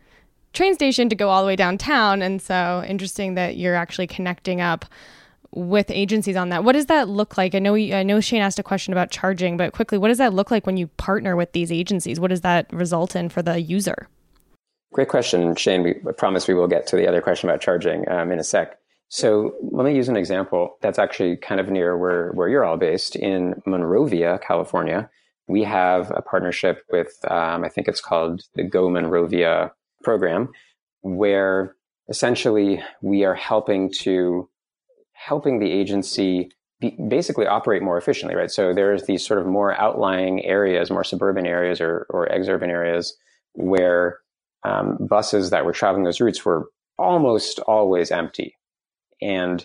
train 0.55 0.75
station 0.75 1.09
to 1.09 1.15
go 1.15 1.29
all 1.29 1.43
the 1.43 1.47
way 1.47 1.57
downtown 1.57 2.23
and 2.23 2.41
so 2.41 2.83
interesting 2.87 3.35
that 3.35 3.57
you're 3.57 3.75
actually 3.75 4.07
connecting 4.07 4.61
up 4.61 4.87
with 5.51 5.91
agencies 5.91 6.37
on 6.37 6.49
that. 6.49 6.65
What 6.65 6.73
does 6.73 6.87
that 6.87 7.09
look 7.09 7.37
like? 7.37 7.55
I 7.55 7.59
know 7.59 7.77
I 7.77 8.03
know 8.03 8.21
Shane 8.21 8.43
asked 8.43 8.59
a 8.59 8.63
question 8.63 8.93
about 8.93 9.11
charging, 9.11 9.57
but 9.57 9.73
quickly, 9.73 9.99
what 9.99 10.09
does 10.09 10.19
that 10.19 10.33
look 10.33 10.51
like 10.51 10.67
when 10.67 10.77
you 10.77 10.89
partner 10.89 11.37
with 11.37 11.53
these 11.53 11.71
agencies? 11.71 12.19
What 12.19 12.31
does 12.31 12.41
that 12.41 12.73
result 12.73 13.15
in 13.15 13.29
for 13.29 13.43
the 13.43 13.61
user? 13.61 14.09
Great 14.93 15.09
question, 15.09 15.55
Shane. 15.57 15.83
We 15.83 15.95
promise 16.17 16.49
we 16.49 16.55
will 16.55 16.69
get 16.69 16.87
to 16.89 16.97
the 16.97 17.07
other 17.07 17.21
question 17.21 17.49
about 17.49 17.61
charging 17.61 18.09
um, 18.09 18.31
in 18.33 18.39
a 18.39 18.45
sec. 18.45 18.79
So 19.09 19.55
let 19.71 19.85
me 19.85 19.95
use 19.95 20.09
an 20.09 20.17
example 20.17 20.77
that's 20.81 20.99
actually 20.99 21.37
kind 21.37 21.61
of 21.61 21.69
near 21.69 21.97
where, 21.97 22.31
where 22.33 22.49
you're 22.49 22.65
all 22.65 22.77
based 22.77 23.15
in 23.15 23.61
Monrovia, 23.67 24.41
California. 24.45 25.09
We 25.47 25.63
have 25.65 26.11
a 26.11 26.23
partnership 26.23 26.83
with, 26.91 27.13
um, 27.29 27.65
I 27.65 27.69
think 27.69 27.87
it's 27.87 28.01
called 28.01 28.43
the 28.55 28.65
Go 28.65 28.89
Monrovia 28.89 29.73
program, 30.05 30.51
where 31.03 31.75
essentially 32.09 32.83
we 33.03 33.25
are 33.25 33.35
helping 33.35 33.91
to 34.01 34.49
helping 35.13 35.59
the 35.59 35.71
agency 35.71 36.51
be, 36.81 36.97
basically 37.09 37.47
operate 37.47 37.83
more 37.83 37.97
efficiently, 37.97 38.37
right? 38.37 38.51
So 38.51 38.75
there's 38.75 39.05
these 39.07 39.25
sort 39.27 39.41
of 39.41 39.47
more 39.47 39.79
outlying 39.81 40.45
areas, 40.45 40.91
more 40.91 41.05
suburban 41.05 41.47
areas 41.47 41.81
or, 41.81 42.07
or 42.11 42.29
exurban 42.29 42.69
areas 42.69 43.17
where 43.55 44.19
um, 44.65 44.99
buses 45.01 45.51
that 45.51 45.65
were 45.65 45.73
traveling 45.73 46.05
those 46.05 46.21
routes 46.21 46.45
were 46.45 46.69
almost 46.99 47.59
always 47.61 48.11
empty. 48.11 48.57
And 49.23 49.65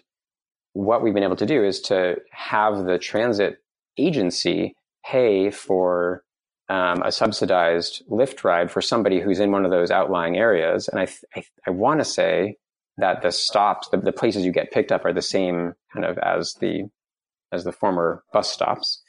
what 0.73 1.01
we've 1.03 1.13
been 1.13 1.23
able 1.23 1.35
to 1.37 1.45
do 1.45 1.63
is 1.63 1.81
to 1.81 2.17
have 2.31 2.85
the 2.85 2.97
transit 2.97 3.57
agency 3.97 4.75
pay 5.05 5.51
for 5.51 6.23
um, 6.69 7.01
a 7.01 7.11
subsidized 7.11 8.03
Lyft 8.09 8.43
ride 8.43 8.71
for 8.71 8.81
somebody 8.81 9.19
who's 9.19 9.39
in 9.39 9.51
one 9.51 9.65
of 9.65 9.71
those 9.71 9.91
outlying 9.91 10.37
areas. 10.37 10.87
And 10.87 10.99
I, 10.99 11.07
I, 11.35 11.43
I 11.67 11.69
want 11.71 11.99
to 11.99 12.05
say 12.05 12.57
that 12.97 13.21
the 13.21 13.31
stops, 13.31 13.89
the, 13.89 13.97
the 13.97 14.11
places 14.11 14.45
you 14.45 14.51
get 14.51 14.71
picked 14.71 14.91
up 14.91 15.03
are 15.03 15.13
the 15.13 15.21
same 15.21 15.73
kind 15.91 16.05
of 16.05 16.17
as 16.19 16.53
the, 16.59 16.83
as 17.51 17.63
the 17.63 17.71
former 17.71 18.23
bus 18.31 18.51
stops. 18.51 19.01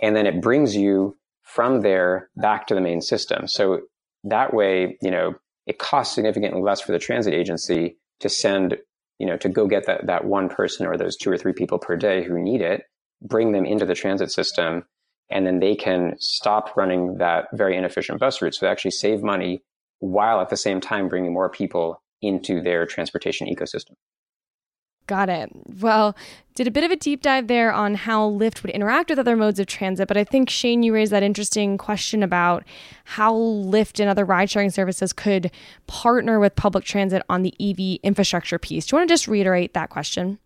And 0.00 0.14
then 0.14 0.26
it 0.26 0.40
brings 0.40 0.76
you 0.76 1.16
from 1.42 1.80
there 1.80 2.30
back 2.36 2.66
to 2.68 2.74
the 2.74 2.80
main 2.80 3.00
system. 3.00 3.48
So 3.48 3.80
that 4.24 4.54
way, 4.54 4.96
you 5.02 5.10
know, 5.10 5.34
it 5.66 5.78
costs 5.78 6.14
significantly 6.14 6.62
less 6.62 6.80
for 6.80 6.92
the 6.92 6.98
transit 6.98 7.34
agency 7.34 7.96
to 8.20 8.28
send, 8.28 8.76
you 9.18 9.26
know, 9.26 9.36
to 9.38 9.48
go 9.48 9.66
get 9.66 9.86
that, 9.86 10.06
that 10.06 10.24
one 10.24 10.48
person 10.48 10.86
or 10.86 10.96
those 10.96 11.16
two 11.16 11.30
or 11.30 11.38
three 11.38 11.52
people 11.52 11.78
per 11.78 11.96
day 11.96 12.22
who 12.22 12.38
need 12.38 12.60
it, 12.60 12.82
bring 13.22 13.52
them 13.52 13.64
into 13.64 13.86
the 13.86 13.94
transit 13.94 14.30
system 14.30 14.84
and 15.30 15.46
then 15.46 15.60
they 15.60 15.74
can 15.74 16.14
stop 16.18 16.76
running 16.76 17.18
that 17.18 17.46
very 17.52 17.76
inefficient 17.76 18.20
bus 18.20 18.40
route. 18.40 18.54
So 18.54 18.66
they 18.66 18.72
actually 18.72 18.92
save 18.92 19.22
money 19.22 19.62
while 20.00 20.40
at 20.40 20.48
the 20.48 20.56
same 20.56 20.80
time 20.80 21.08
bringing 21.08 21.32
more 21.32 21.50
people 21.50 22.02
into 22.22 22.60
their 22.60 22.86
transportation 22.86 23.46
ecosystem. 23.46 23.92
Got 25.06 25.30
it. 25.30 25.50
Well, 25.80 26.14
did 26.54 26.66
a 26.66 26.70
bit 26.70 26.84
of 26.84 26.90
a 26.90 26.96
deep 26.96 27.22
dive 27.22 27.46
there 27.46 27.72
on 27.72 27.94
how 27.94 28.28
Lyft 28.28 28.62
would 28.62 28.70
interact 28.70 29.08
with 29.08 29.18
other 29.18 29.36
modes 29.36 29.58
of 29.58 29.66
transit, 29.66 30.06
but 30.06 30.18
I 30.18 30.24
think 30.24 30.50
Shane, 30.50 30.82
you 30.82 30.92
raised 30.92 31.12
that 31.12 31.22
interesting 31.22 31.78
question 31.78 32.22
about 32.22 32.62
how 33.04 33.32
Lyft 33.32 34.00
and 34.00 34.10
other 34.10 34.26
ride 34.26 34.50
sharing 34.50 34.68
services 34.70 35.14
could 35.14 35.50
partner 35.86 36.38
with 36.38 36.56
public 36.56 36.84
transit 36.84 37.22
on 37.30 37.40
the 37.40 37.54
EV 37.58 38.00
infrastructure 38.02 38.58
piece. 38.58 38.84
Do 38.84 38.94
you 38.94 38.98
want 38.98 39.08
to 39.08 39.12
just 39.14 39.28
reiterate 39.28 39.72
that 39.72 39.88
question? 39.88 40.38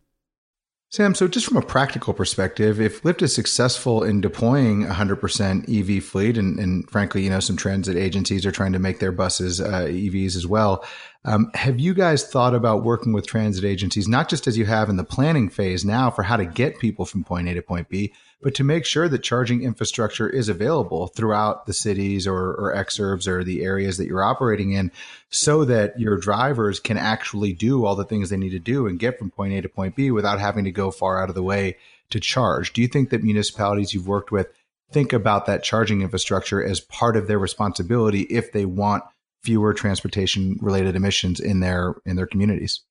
Sam, 0.92 1.14
so 1.14 1.26
just 1.26 1.46
from 1.46 1.57
a 1.57 1.62
practical 1.62 2.12
perspective, 2.12 2.78
if 2.78 3.02
Lyft 3.02 3.22
is 3.22 3.35
successful 3.35 4.05
in 4.05 4.20
deploying 4.20 4.85
a 4.85 4.90
100% 4.92 5.66
EV 5.66 6.05
fleet, 6.05 6.37
and, 6.37 6.59
and, 6.59 6.90
frankly, 6.90 7.22
you 7.22 7.31
know, 7.31 7.40
some 7.40 7.57
transit 7.57 7.96
agencies 7.96 8.44
are 8.44 8.52
trying 8.52 8.74
to 8.74 8.78
make 8.78 8.98
their 8.98 9.11
buses 9.11 9.59
uh, 9.59 9.87
EVs 9.87 10.37
as 10.37 10.46
well, 10.46 10.85
um, 11.24 11.50
have 11.55 11.81
you 11.81 11.94
guys 11.94 12.28
thought 12.28 12.55
about 12.55 12.85
working 12.85 13.14
with 13.14 13.26
transit 13.26 13.64
agencies, 13.64 14.07
not 14.07 14.28
just 14.28 14.46
as 14.46 14.59
you 14.59 14.66
have 14.66 14.90
in 14.90 14.96
the 14.96 15.02
planning 15.02 15.48
phase 15.48 15.83
now 15.83 16.11
for 16.11 16.24
how 16.24 16.37
to 16.37 16.44
get 16.44 16.78
people 16.78 17.07
from 17.07 17.24
point 17.24 17.48
A 17.48 17.55
to 17.55 17.62
point 17.62 17.88
B, 17.88 18.12
but 18.42 18.55
to 18.57 18.64
make 18.64 18.85
sure 18.85 19.09
that 19.09 19.22
charging 19.22 19.62
infrastructure 19.62 20.28
is 20.28 20.48
available 20.48 21.07
throughout 21.07 21.66
the 21.66 21.72
cities 21.72 22.26
or, 22.26 22.55
or 22.55 22.74
exurbs 22.74 23.26
or 23.26 23.44
the 23.44 23.62
areas 23.62 23.96
that 23.96 24.07
you're 24.07 24.22
operating 24.22 24.72
in 24.72 24.90
so 25.31 25.64
that 25.64 25.98
your 25.98 26.18
drivers 26.18 26.81
can 26.81 26.98
actually 26.98 27.52
do 27.52 27.85
all 27.85 27.94
the 27.94 28.05
things 28.05 28.28
they 28.28 28.37
need 28.37 28.50
to 28.50 28.59
do 28.59 28.87
and 28.87 28.98
get 28.98 29.18
from 29.18 29.31
point 29.31 29.55
A 29.55 29.62
to 29.62 29.68
point 29.68 29.96
B 29.96 30.11
without 30.11 30.40
having 30.40 30.64
to 30.64 30.72
go 30.72 30.90
far 30.90 31.22
out 31.22 31.28
of 31.28 31.35
the 31.35 31.42
way 31.42 31.76
to 32.11 32.20
charge. 32.20 32.72
Do 32.72 32.83
you 32.83 32.88
think 32.88 33.11
that 33.11 33.22
municipalities 33.22 33.94
you've 33.94 34.09
worked 34.09 34.33
with 34.33 34.48
think 34.92 35.12
about 35.12 35.46
that 35.46 35.62
charging 35.62 36.02
infrastructure 36.02 36.62
as 36.62 36.81
part 36.81 37.16
of 37.16 37.26
their 37.26 37.38
responsibility 37.38 38.22
if 38.22 38.52
they 38.52 38.66
want 38.66 39.05
fewer 39.42 39.74
transportation 39.74 40.57
related 40.61 40.94
emissions 40.94 41.40
in 41.40 41.61
their 41.61 41.94
in 42.07 42.16
their 42.16 42.26
communities. 42.26 42.83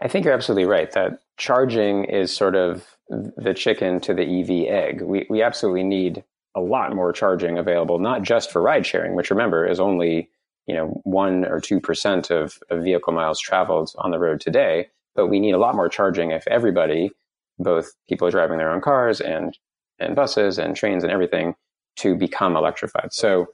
I 0.00 0.08
think 0.08 0.24
you're 0.24 0.34
absolutely 0.34 0.64
right 0.64 0.90
that 0.92 1.20
charging 1.36 2.04
is 2.04 2.34
sort 2.34 2.54
of 2.54 2.96
the 3.08 3.54
chicken 3.54 4.00
to 4.00 4.14
the 4.14 4.22
EV 4.22 4.72
egg. 4.72 5.02
We 5.02 5.26
we 5.28 5.42
absolutely 5.42 5.82
need 5.82 6.24
a 6.56 6.60
lot 6.60 6.94
more 6.94 7.12
charging 7.12 7.58
available, 7.58 7.98
not 7.98 8.22
just 8.22 8.50
for 8.50 8.62
ride 8.62 8.86
sharing, 8.86 9.14
which 9.14 9.30
remember 9.30 9.66
is 9.66 9.80
only 9.80 10.30
you 10.66 10.74
know 10.74 11.00
one 11.04 11.44
or 11.44 11.60
two 11.60 11.80
percent 11.80 12.30
of, 12.30 12.58
of 12.70 12.82
vehicle 12.82 13.12
miles 13.12 13.40
traveled 13.40 13.92
on 13.98 14.10
the 14.10 14.18
road 14.18 14.40
today. 14.40 14.88
But 15.14 15.26
we 15.26 15.40
need 15.40 15.52
a 15.52 15.58
lot 15.58 15.74
more 15.74 15.88
charging 15.88 16.30
if 16.30 16.46
everybody, 16.46 17.10
both 17.58 17.90
people 18.08 18.30
driving 18.30 18.58
their 18.58 18.70
own 18.70 18.80
cars 18.80 19.20
and 19.20 19.56
and 19.98 20.16
buses 20.16 20.58
and 20.58 20.74
trains 20.74 21.02
and 21.04 21.12
everything, 21.12 21.54
to 21.96 22.14
become 22.14 22.56
electrified. 22.56 23.12
So 23.12 23.48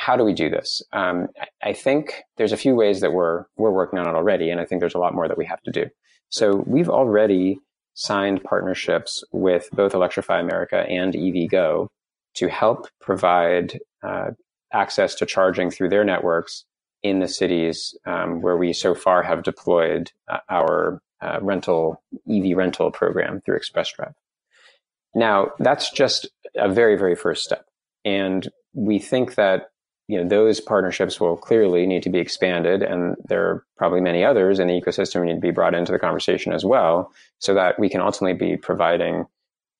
how 0.00 0.16
do 0.16 0.24
we 0.24 0.32
do 0.32 0.48
this? 0.48 0.82
Um, 0.94 1.28
I 1.62 1.74
think 1.74 2.22
there's 2.38 2.52
a 2.52 2.56
few 2.56 2.74
ways 2.74 3.02
that 3.02 3.12
we're 3.12 3.44
we're 3.58 3.70
working 3.70 3.98
on 3.98 4.06
it 4.06 4.16
already, 4.16 4.48
and 4.48 4.58
I 4.58 4.64
think 4.64 4.80
there's 4.80 4.94
a 4.94 4.98
lot 4.98 5.14
more 5.14 5.28
that 5.28 5.36
we 5.36 5.44
have 5.44 5.60
to 5.64 5.70
do. 5.70 5.84
So 6.30 6.64
we've 6.66 6.88
already 6.88 7.58
signed 7.92 8.42
partnerships 8.42 9.22
with 9.30 9.68
both 9.72 9.92
Electrify 9.92 10.40
America 10.40 10.86
and 10.88 11.12
EVgo 11.12 11.88
to 12.36 12.48
help 12.48 12.86
provide 13.02 13.78
uh, 14.02 14.30
access 14.72 15.14
to 15.16 15.26
charging 15.26 15.70
through 15.70 15.90
their 15.90 16.04
networks 16.04 16.64
in 17.02 17.20
the 17.20 17.28
cities 17.28 17.94
um, 18.06 18.40
where 18.40 18.56
we 18.56 18.72
so 18.72 18.94
far 18.94 19.22
have 19.22 19.42
deployed 19.42 20.12
uh, 20.30 20.38
our 20.48 21.02
uh, 21.20 21.38
rental 21.42 22.02
EV 22.26 22.56
rental 22.56 22.90
program 22.90 23.42
through 23.44 23.56
Express 23.56 23.92
Drive. 23.92 24.14
Now 25.14 25.50
that's 25.58 25.90
just 25.90 26.26
a 26.56 26.72
very 26.72 26.96
very 26.96 27.16
first 27.16 27.44
step, 27.44 27.66
and 28.02 28.48
we 28.72 28.98
think 28.98 29.34
that 29.34 29.69
you 30.10 30.20
know, 30.20 30.28
those 30.28 30.60
partnerships 30.60 31.20
will 31.20 31.36
clearly 31.36 31.86
need 31.86 32.02
to 32.02 32.10
be 32.10 32.18
expanded, 32.18 32.82
and 32.82 33.14
there 33.28 33.46
are 33.46 33.64
probably 33.76 34.00
many 34.00 34.24
others 34.24 34.58
in 34.58 34.66
the 34.66 34.72
ecosystem 34.72 35.24
need 35.24 35.36
to 35.36 35.40
be 35.40 35.52
brought 35.52 35.72
into 35.72 35.92
the 35.92 36.00
conversation 36.00 36.52
as 36.52 36.64
well, 36.64 37.12
so 37.38 37.54
that 37.54 37.78
we 37.78 37.88
can 37.88 38.00
ultimately 38.00 38.36
be 38.36 38.56
providing 38.56 39.26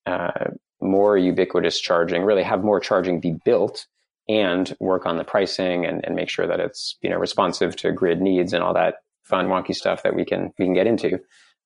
uh, 0.07 0.51
more 0.81 1.19
ubiquitous 1.19 1.81
charging, 1.81 2.23
really 2.23 2.45
have 2.45 2.63
more 2.63 2.79
charging 2.79 3.19
be 3.19 3.35
built, 3.45 3.89
and 4.29 4.77
work 4.79 5.05
on 5.05 5.17
the 5.17 5.25
pricing 5.25 5.85
and, 5.85 6.05
and 6.05 6.15
make 6.15 6.29
sure 6.29 6.47
that 6.47 6.61
it's 6.61 6.97
you 7.03 7.11
know 7.11 7.17
responsive 7.17 7.75
to 7.75 7.91
grid 7.91 8.21
needs 8.21 8.53
and 8.53 8.63
all 8.63 8.75
that 8.75 8.99
fun 9.25 9.49
wonky 9.49 9.75
stuff 9.75 10.05
that 10.05 10.15
we 10.15 10.25
can 10.25 10.53
we 10.61 10.65
can 10.65 10.75
get 10.75 10.87
into. 10.87 11.19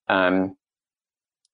Um, 0.09 0.57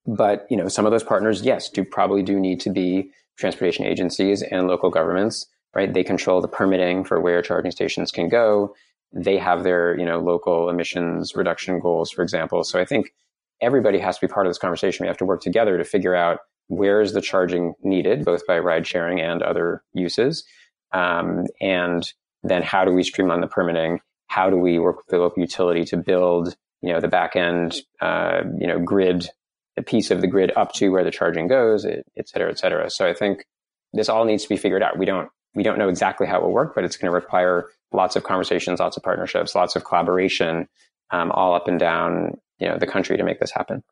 but 0.07 0.47
you 0.49 0.55
know, 0.55 0.69
some 0.69 0.85
of 0.85 0.93
those 0.93 1.03
partners, 1.03 1.41
yes, 1.41 1.69
do 1.69 1.83
probably 1.83 2.23
do 2.23 2.39
need 2.39 2.61
to 2.61 2.69
be 2.69 3.11
transportation 3.37 3.85
agencies 3.85 4.41
and 4.43 4.67
local 4.67 4.89
governments 4.89 5.47
right? 5.75 5.93
They 5.93 6.03
control 6.03 6.41
the 6.41 6.47
permitting 6.47 7.03
for 7.03 7.19
where 7.19 7.41
charging 7.41 7.71
stations 7.71 8.11
can 8.11 8.29
go. 8.29 8.75
They 9.13 9.37
have 9.37 9.63
their, 9.63 9.97
you 9.97 10.05
know, 10.05 10.19
local 10.19 10.69
emissions 10.69 11.35
reduction 11.35 11.79
goals, 11.79 12.11
for 12.11 12.23
example. 12.23 12.63
So 12.63 12.79
I 12.79 12.85
think 12.85 13.13
everybody 13.61 13.99
has 13.99 14.17
to 14.17 14.27
be 14.27 14.31
part 14.31 14.45
of 14.45 14.49
this 14.49 14.57
conversation. 14.57 15.03
We 15.03 15.07
have 15.07 15.17
to 15.17 15.25
work 15.25 15.41
together 15.41 15.77
to 15.77 15.83
figure 15.83 16.15
out 16.15 16.39
where 16.67 17.01
is 17.01 17.13
the 17.13 17.21
charging 17.21 17.73
needed, 17.83 18.23
both 18.23 18.47
by 18.47 18.57
ride 18.59 18.87
sharing 18.87 19.19
and 19.19 19.43
other 19.43 19.83
uses. 19.93 20.45
Um, 20.93 21.45
and 21.59 22.11
then 22.43 22.63
how 22.63 22.85
do 22.85 22.93
we 22.93 23.03
streamline 23.03 23.41
the 23.41 23.47
permitting? 23.47 23.99
How 24.27 24.49
do 24.49 24.55
we 24.55 24.79
work 24.79 24.97
with 24.97 25.07
the 25.07 25.17
local 25.17 25.41
utility 25.41 25.83
to 25.85 25.97
build, 25.97 26.55
you 26.81 26.93
know, 26.93 27.01
the 27.01 27.07
back 27.09 27.35
end, 27.35 27.81
uh, 27.99 28.41
you 28.57 28.67
know, 28.67 28.79
grid, 28.79 29.29
a 29.77 29.81
piece 29.81 30.11
of 30.11 30.21
the 30.21 30.27
grid 30.27 30.51
up 30.55 30.71
to 30.73 30.89
where 30.89 31.03
the 31.03 31.11
charging 31.11 31.47
goes, 31.47 31.85
et 31.85 32.29
cetera, 32.29 32.49
et 32.49 32.57
cetera. 32.57 32.89
So 32.89 33.05
I 33.05 33.13
think 33.13 33.45
this 33.93 34.09
all 34.09 34.25
needs 34.25 34.43
to 34.43 34.49
be 34.49 34.57
figured 34.57 34.81
out. 34.81 34.97
We 34.97 35.05
don't 35.05 35.29
we 35.53 35.63
don't 35.63 35.77
know 35.77 35.89
exactly 35.89 36.27
how 36.27 36.37
it 36.37 36.43
will 36.43 36.53
work, 36.53 36.75
but 36.75 36.83
it's 36.83 36.97
going 36.97 37.09
to 37.09 37.15
require 37.15 37.69
lots 37.91 38.15
of 38.15 38.23
conversations, 38.23 38.79
lots 38.79 38.97
of 38.97 39.03
partnerships, 39.03 39.53
lots 39.53 39.75
of 39.75 39.83
collaboration, 39.83 40.67
um, 41.11 41.31
all 41.31 41.53
up 41.53 41.67
and 41.67 41.79
down 41.79 42.37
you 42.61 42.67
know 42.67 42.77
the 42.77 42.87
country 42.87 43.17
to 43.17 43.23
make 43.23 43.39
this 43.39 43.51
happen. 43.51 43.83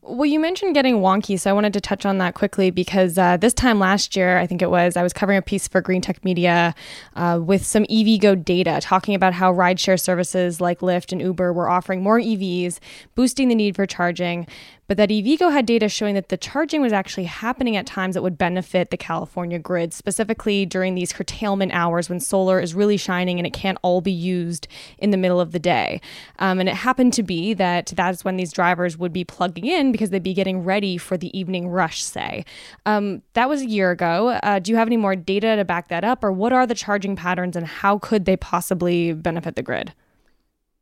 Well, 0.00 0.26
you 0.26 0.40
mentioned 0.40 0.74
getting 0.74 0.96
wonky, 1.00 1.38
so 1.38 1.50
I 1.50 1.52
wanted 1.52 1.72
to 1.74 1.80
touch 1.80 2.06
on 2.06 2.18
that 2.18 2.34
quickly 2.34 2.70
because 2.70 3.18
uh, 3.18 3.36
this 3.36 3.52
time 3.52 3.78
last 3.78 4.16
year, 4.16 4.38
I 4.38 4.46
think 4.46 4.62
it 4.62 4.70
was, 4.70 4.96
I 4.96 5.02
was 5.02 5.12
covering 5.12 5.36
a 5.36 5.42
piece 5.42 5.68
for 5.68 5.82
Green 5.82 6.00
Tech 6.00 6.24
Media 6.24 6.74
uh, 7.16 7.40
with 7.42 7.66
some 7.66 7.84
EVgo 7.84 8.42
data 8.42 8.78
talking 8.80 9.14
about 9.14 9.34
how 9.34 9.52
rideshare 9.52 10.00
services 10.00 10.62
like 10.62 10.80
Lyft 10.80 11.12
and 11.12 11.20
Uber 11.20 11.52
were 11.52 11.68
offering 11.68 12.02
more 12.02 12.18
EVs, 12.18 12.78
boosting 13.16 13.48
the 13.48 13.54
need 13.54 13.76
for 13.76 13.84
charging. 13.84 14.46
But 14.88 14.96
that 14.96 15.10
EVgo 15.10 15.52
had 15.52 15.66
data 15.66 15.88
showing 15.88 16.14
that 16.14 16.30
the 16.30 16.36
charging 16.38 16.80
was 16.80 16.94
actually 16.94 17.24
happening 17.24 17.76
at 17.76 17.86
times 17.86 18.14
that 18.14 18.22
would 18.22 18.38
benefit 18.38 18.90
the 18.90 18.96
California 18.96 19.58
grid, 19.58 19.92
specifically 19.92 20.64
during 20.64 20.94
these 20.94 21.12
curtailment 21.12 21.72
hours 21.74 22.08
when 22.08 22.18
solar 22.18 22.58
is 22.58 22.74
really 22.74 22.96
shining 22.96 23.38
and 23.38 23.46
it 23.46 23.52
can't 23.52 23.78
all 23.82 24.00
be 24.00 24.10
used 24.10 24.66
in 24.96 25.10
the 25.10 25.18
middle 25.18 25.40
of 25.40 25.52
the 25.52 25.58
day. 25.58 26.00
Um, 26.38 26.58
and 26.58 26.70
it 26.70 26.74
happened 26.74 27.12
to 27.12 27.22
be 27.22 27.52
that 27.54 27.92
that's 27.94 28.24
when 28.24 28.36
these 28.36 28.50
drivers 28.50 28.96
would 28.96 29.12
be 29.12 29.24
plugging 29.24 29.66
in 29.66 29.92
because 29.92 30.08
they'd 30.08 30.22
be 30.22 30.34
getting 30.34 30.64
ready 30.64 30.96
for 30.96 31.18
the 31.18 31.38
evening 31.38 31.68
rush, 31.68 32.02
say. 32.02 32.46
Um, 32.86 33.22
that 33.34 33.48
was 33.48 33.60
a 33.60 33.66
year 33.66 33.90
ago. 33.90 34.28
Uh, 34.42 34.58
do 34.58 34.70
you 34.70 34.78
have 34.78 34.88
any 34.88 34.96
more 34.96 35.14
data 35.14 35.56
to 35.56 35.64
back 35.66 35.88
that 35.88 36.02
up, 36.02 36.24
or 36.24 36.32
what 36.32 36.52
are 36.54 36.66
the 36.66 36.74
charging 36.74 37.14
patterns 37.14 37.56
and 37.56 37.66
how 37.66 37.98
could 37.98 38.24
they 38.24 38.38
possibly 38.38 39.12
benefit 39.12 39.54
the 39.54 39.62
grid? 39.62 39.92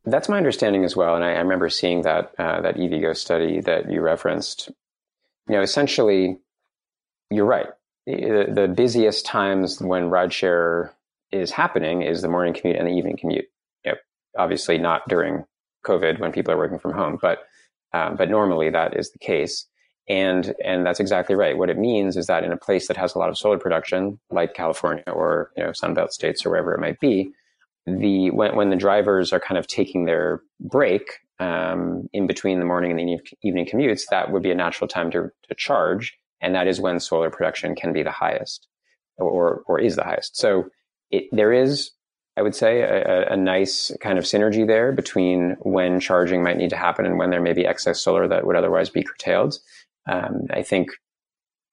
That's 0.09 0.29
my 0.29 0.37
understanding 0.37 0.85
as 0.85 0.95
well, 0.95 1.15
and 1.15 1.23
I, 1.23 1.33
I 1.33 1.39
remember 1.39 1.69
seeing 1.69 2.03
that 2.03 2.33
uh, 2.39 2.61
that 2.61 2.77
EVgo 2.77 3.15
study 3.15 3.59
that 3.61 3.91
you 3.91 4.01
referenced. 4.01 4.69
You 5.49 5.55
know, 5.55 5.61
essentially, 5.61 6.37
you're 7.29 7.45
right. 7.45 7.67
The, 8.05 8.47
the 8.49 8.67
busiest 8.67 9.25
times 9.25 9.81
when 9.81 10.09
rideshare 10.09 10.91
is 11.31 11.51
happening 11.51 12.03
is 12.03 12.21
the 12.21 12.29
morning 12.29 12.53
commute 12.53 12.77
and 12.77 12.87
the 12.87 12.91
evening 12.91 13.17
commute. 13.17 13.45
You 13.83 13.91
know, 13.91 13.97
obviously 14.37 14.77
not 14.77 15.07
during 15.09 15.45
COVID 15.85 16.19
when 16.19 16.31
people 16.31 16.53
are 16.53 16.57
working 16.57 16.79
from 16.79 16.93
home, 16.93 17.17
but 17.21 17.39
um, 17.93 18.15
but 18.15 18.29
normally 18.29 18.69
that 18.69 18.97
is 18.97 19.11
the 19.11 19.19
case. 19.19 19.65
And 20.09 20.55
and 20.63 20.85
that's 20.85 21.01
exactly 21.01 21.35
right. 21.35 21.57
What 21.57 21.69
it 21.69 21.77
means 21.77 22.15
is 22.15 22.27
that 22.27 22.45
in 22.45 22.53
a 22.53 22.57
place 22.57 22.87
that 22.87 22.97
has 22.97 23.13
a 23.13 23.19
lot 23.19 23.29
of 23.29 23.37
solar 23.37 23.57
production, 23.57 24.19
like 24.29 24.53
California 24.53 25.03
or 25.07 25.51
you 25.57 25.63
know 25.63 25.71
Sunbelt 25.71 26.11
states 26.11 26.45
or 26.45 26.51
wherever 26.51 26.73
it 26.73 26.79
might 26.79 26.99
be, 27.01 27.31
the 27.87 28.29
when, 28.31 28.55
when 28.55 28.69
the 28.69 28.75
drivers 28.75 29.31
are 29.31 29.39
kind 29.39 29.57
of 29.57 29.65
taking 29.65 30.05
their 30.05 30.41
break 30.59 31.09
um, 31.39 32.09
in 32.11 32.27
between 32.27 32.59
the 32.59 32.65
morning 32.65 32.91
and 32.91 32.99
the 32.99 33.19
evening 33.41 33.65
commutes, 33.65 34.03
that 34.11 34.31
would 34.31 34.43
be 34.43 34.51
a 34.51 34.55
natural 34.55 34.87
time 34.87 35.09
to, 35.11 35.29
to 35.47 35.55
charge, 35.55 36.17
and 36.41 36.53
that 36.53 36.67
is 36.67 36.81
when 36.81 36.99
solar 36.99 37.29
production 37.29 37.75
can 37.75 37.93
be 37.93 38.03
the 38.03 38.11
highest, 38.11 38.67
or 39.17 39.63
or 39.67 39.79
is 39.79 39.95
the 39.95 40.03
highest. 40.03 40.37
So 40.37 40.65
it, 41.11 41.29
there 41.31 41.53
is, 41.53 41.91
I 42.35 42.41
would 42.41 42.55
say, 42.55 42.81
a, 42.81 43.31
a, 43.31 43.37
nice 43.37 43.95
kind 44.01 44.17
of 44.17 44.25
synergy 44.25 44.67
there 44.67 44.91
between 44.91 45.55
when 45.61 46.01
charging 46.01 46.43
might 46.43 46.57
need 46.57 46.71
to 46.71 46.75
happen 46.75 47.05
and 47.05 47.17
when 47.17 47.29
there 47.29 47.41
may 47.41 47.53
be 47.53 47.65
excess 47.65 48.01
solar 48.01 48.27
that 48.27 48.45
would 48.45 48.57
otherwise 48.57 48.89
be 48.89 49.03
curtailed. 49.03 49.57
Um, 50.09 50.47
I 50.49 50.61
think 50.61 50.89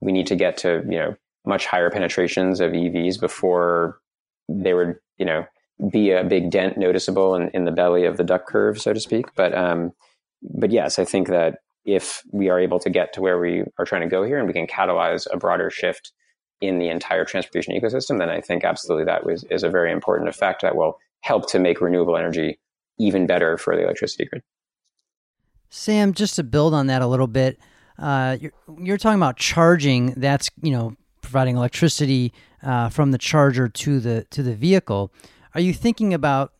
we 0.00 0.12
need 0.12 0.28
to 0.28 0.36
get 0.36 0.58
to 0.58 0.84
you 0.88 0.98
know 0.98 1.16
much 1.44 1.66
higher 1.66 1.90
penetrations 1.90 2.60
of 2.60 2.70
EVs 2.70 3.18
before 3.18 3.98
they 4.48 4.74
would 4.74 4.96
you 5.18 5.26
know 5.26 5.44
be 5.90 6.10
a 6.10 6.24
big 6.24 6.50
dent 6.50 6.76
noticeable 6.78 7.34
in, 7.34 7.48
in 7.50 7.64
the 7.64 7.72
belly 7.72 8.04
of 8.04 8.16
the 8.16 8.24
duck 8.24 8.46
curve, 8.46 8.80
so 8.80 8.92
to 8.92 9.00
speak. 9.00 9.26
But 9.34 9.56
um, 9.56 9.92
but 10.42 10.70
yes, 10.70 10.98
I 10.98 11.04
think 11.04 11.28
that 11.28 11.58
if 11.84 12.22
we 12.32 12.48
are 12.48 12.58
able 12.58 12.78
to 12.80 12.90
get 12.90 13.12
to 13.14 13.20
where 13.20 13.38
we 13.38 13.64
are 13.78 13.84
trying 13.84 14.02
to 14.02 14.08
go 14.08 14.22
here, 14.22 14.38
and 14.38 14.46
we 14.46 14.54
can 14.54 14.66
catalyze 14.66 15.26
a 15.32 15.36
broader 15.36 15.70
shift 15.70 16.12
in 16.60 16.78
the 16.78 16.88
entire 16.88 17.24
transportation 17.24 17.74
ecosystem, 17.74 18.18
then 18.18 18.30
I 18.30 18.40
think 18.40 18.64
absolutely 18.64 19.04
that 19.04 19.26
was, 19.26 19.44
is 19.50 19.62
a 19.62 19.70
very 19.70 19.92
important 19.92 20.28
effect 20.28 20.62
that 20.62 20.76
will 20.76 20.96
help 21.20 21.50
to 21.50 21.58
make 21.58 21.80
renewable 21.80 22.16
energy 22.16 22.58
even 22.98 23.26
better 23.26 23.58
for 23.58 23.76
the 23.76 23.82
electricity 23.82 24.24
grid. 24.24 24.42
Sam, 25.68 26.14
just 26.14 26.36
to 26.36 26.44
build 26.44 26.72
on 26.72 26.86
that 26.86 27.02
a 27.02 27.06
little 27.06 27.26
bit, 27.26 27.58
uh, 27.98 28.36
you're, 28.40 28.52
you're 28.78 28.98
talking 28.98 29.18
about 29.18 29.36
charging. 29.36 30.14
That's 30.16 30.50
you 30.62 30.70
know 30.70 30.96
providing 31.20 31.56
electricity 31.56 32.32
uh, 32.62 32.88
from 32.88 33.10
the 33.10 33.18
charger 33.18 33.68
to 33.68 34.00
the 34.00 34.24
to 34.30 34.42
the 34.42 34.54
vehicle. 34.54 35.12
Are 35.54 35.60
you 35.60 35.72
thinking 35.72 36.12
about 36.12 36.52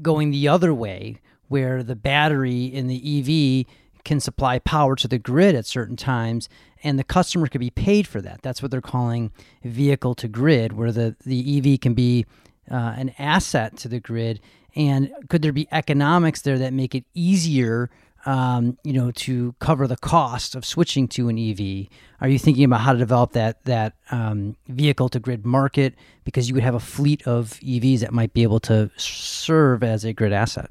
going 0.00 0.30
the 0.30 0.48
other 0.48 0.72
way, 0.72 1.20
where 1.48 1.82
the 1.82 1.96
battery 1.96 2.64
in 2.64 2.86
the 2.86 3.66
EV 3.66 3.66
can 4.04 4.20
supply 4.20 4.58
power 4.58 4.96
to 4.96 5.08
the 5.08 5.18
grid 5.18 5.54
at 5.54 5.66
certain 5.66 5.96
times, 5.96 6.48
and 6.82 6.98
the 6.98 7.04
customer 7.04 7.48
could 7.48 7.60
be 7.60 7.70
paid 7.70 8.06
for 8.06 8.20
that? 8.22 8.40
That's 8.42 8.62
what 8.62 8.70
they're 8.70 8.80
calling 8.80 9.32
vehicle 9.64 10.14
to 10.16 10.28
grid, 10.28 10.72
where 10.72 10.92
the 10.92 11.16
the 11.24 11.58
EV 11.58 11.80
can 11.80 11.94
be 11.94 12.24
uh, 12.70 12.94
an 12.96 13.12
asset 13.18 13.76
to 13.78 13.88
the 13.88 14.00
grid. 14.00 14.40
And 14.76 15.12
could 15.28 15.42
there 15.42 15.52
be 15.52 15.66
economics 15.72 16.42
there 16.42 16.58
that 16.58 16.72
make 16.72 16.94
it 16.94 17.04
easier 17.12 17.90
um, 18.26 18.78
you 18.84 18.92
know, 18.92 19.10
to 19.12 19.54
cover 19.60 19.86
the 19.86 19.96
cost 19.96 20.54
of 20.54 20.64
switching 20.64 21.08
to 21.08 21.28
an 21.28 21.38
EV? 21.38 21.88
Are 22.20 22.28
you 22.28 22.38
thinking 22.38 22.64
about 22.64 22.80
how 22.80 22.92
to 22.92 22.98
develop 22.98 23.32
that 23.32 23.64
that 23.64 23.94
um, 24.10 24.56
vehicle 24.68 25.08
to 25.10 25.20
grid 25.20 25.46
market 25.46 25.94
because 26.24 26.48
you 26.48 26.54
would 26.54 26.64
have 26.64 26.74
a 26.74 26.80
fleet 26.80 27.26
of 27.26 27.58
EVs 27.60 28.00
that 28.00 28.12
might 28.12 28.32
be 28.32 28.42
able 28.42 28.60
to 28.60 28.90
serve 28.96 29.82
as 29.82 30.04
a 30.04 30.12
grid 30.12 30.32
asset? 30.32 30.70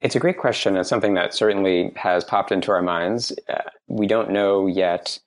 It's 0.00 0.16
a 0.16 0.20
great 0.20 0.38
question. 0.38 0.76
It's 0.76 0.88
something 0.88 1.14
that 1.14 1.32
certainly 1.32 1.92
has 1.94 2.24
popped 2.24 2.50
into 2.50 2.72
our 2.72 2.82
minds. 2.82 3.32
Uh, 3.48 3.62
we 3.86 4.06
don't 4.06 4.30
know 4.30 4.66
yet 4.66 5.18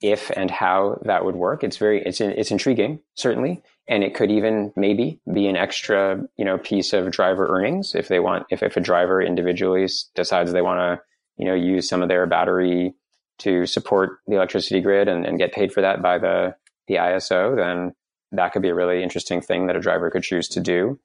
if 0.00 0.30
and 0.36 0.50
how 0.50 1.00
that 1.04 1.24
would 1.24 1.34
work. 1.34 1.64
It's 1.64 1.78
very 1.78 2.02
it's 2.04 2.20
it's 2.20 2.50
intriguing, 2.50 3.00
certainly 3.14 3.62
and 3.88 4.02
it 4.02 4.14
could 4.14 4.30
even 4.30 4.72
maybe 4.76 5.20
be 5.32 5.46
an 5.46 5.56
extra 5.56 6.22
you 6.36 6.44
know 6.44 6.58
piece 6.58 6.92
of 6.92 7.10
driver 7.10 7.46
earnings 7.48 7.94
if 7.94 8.08
they 8.08 8.20
want 8.20 8.46
if, 8.50 8.62
if 8.62 8.76
a 8.76 8.80
driver 8.80 9.20
individually 9.20 9.86
decides 10.14 10.52
they 10.52 10.62
want 10.62 10.78
to 10.78 11.02
you 11.36 11.46
know 11.46 11.54
use 11.54 11.88
some 11.88 12.02
of 12.02 12.08
their 12.08 12.26
battery 12.26 12.94
to 13.38 13.66
support 13.66 14.18
the 14.26 14.36
electricity 14.36 14.80
grid 14.80 15.08
and, 15.08 15.26
and 15.26 15.38
get 15.38 15.52
paid 15.52 15.72
for 15.72 15.80
that 15.80 16.02
by 16.02 16.18
the 16.18 16.54
the 16.88 16.94
ISO 16.94 17.56
then 17.56 17.94
that 18.32 18.52
could 18.52 18.62
be 18.62 18.68
a 18.68 18.74
really 18.74 19.02
interesting 19.02 19.40
thing 19.40 19.66
that 19.66 19.76
a 19.76 19.80
driver 19.80 20.10
could 20.10 20.22
choose 20.22 20.48
to 20.48 20.60
do. 20.60 20.98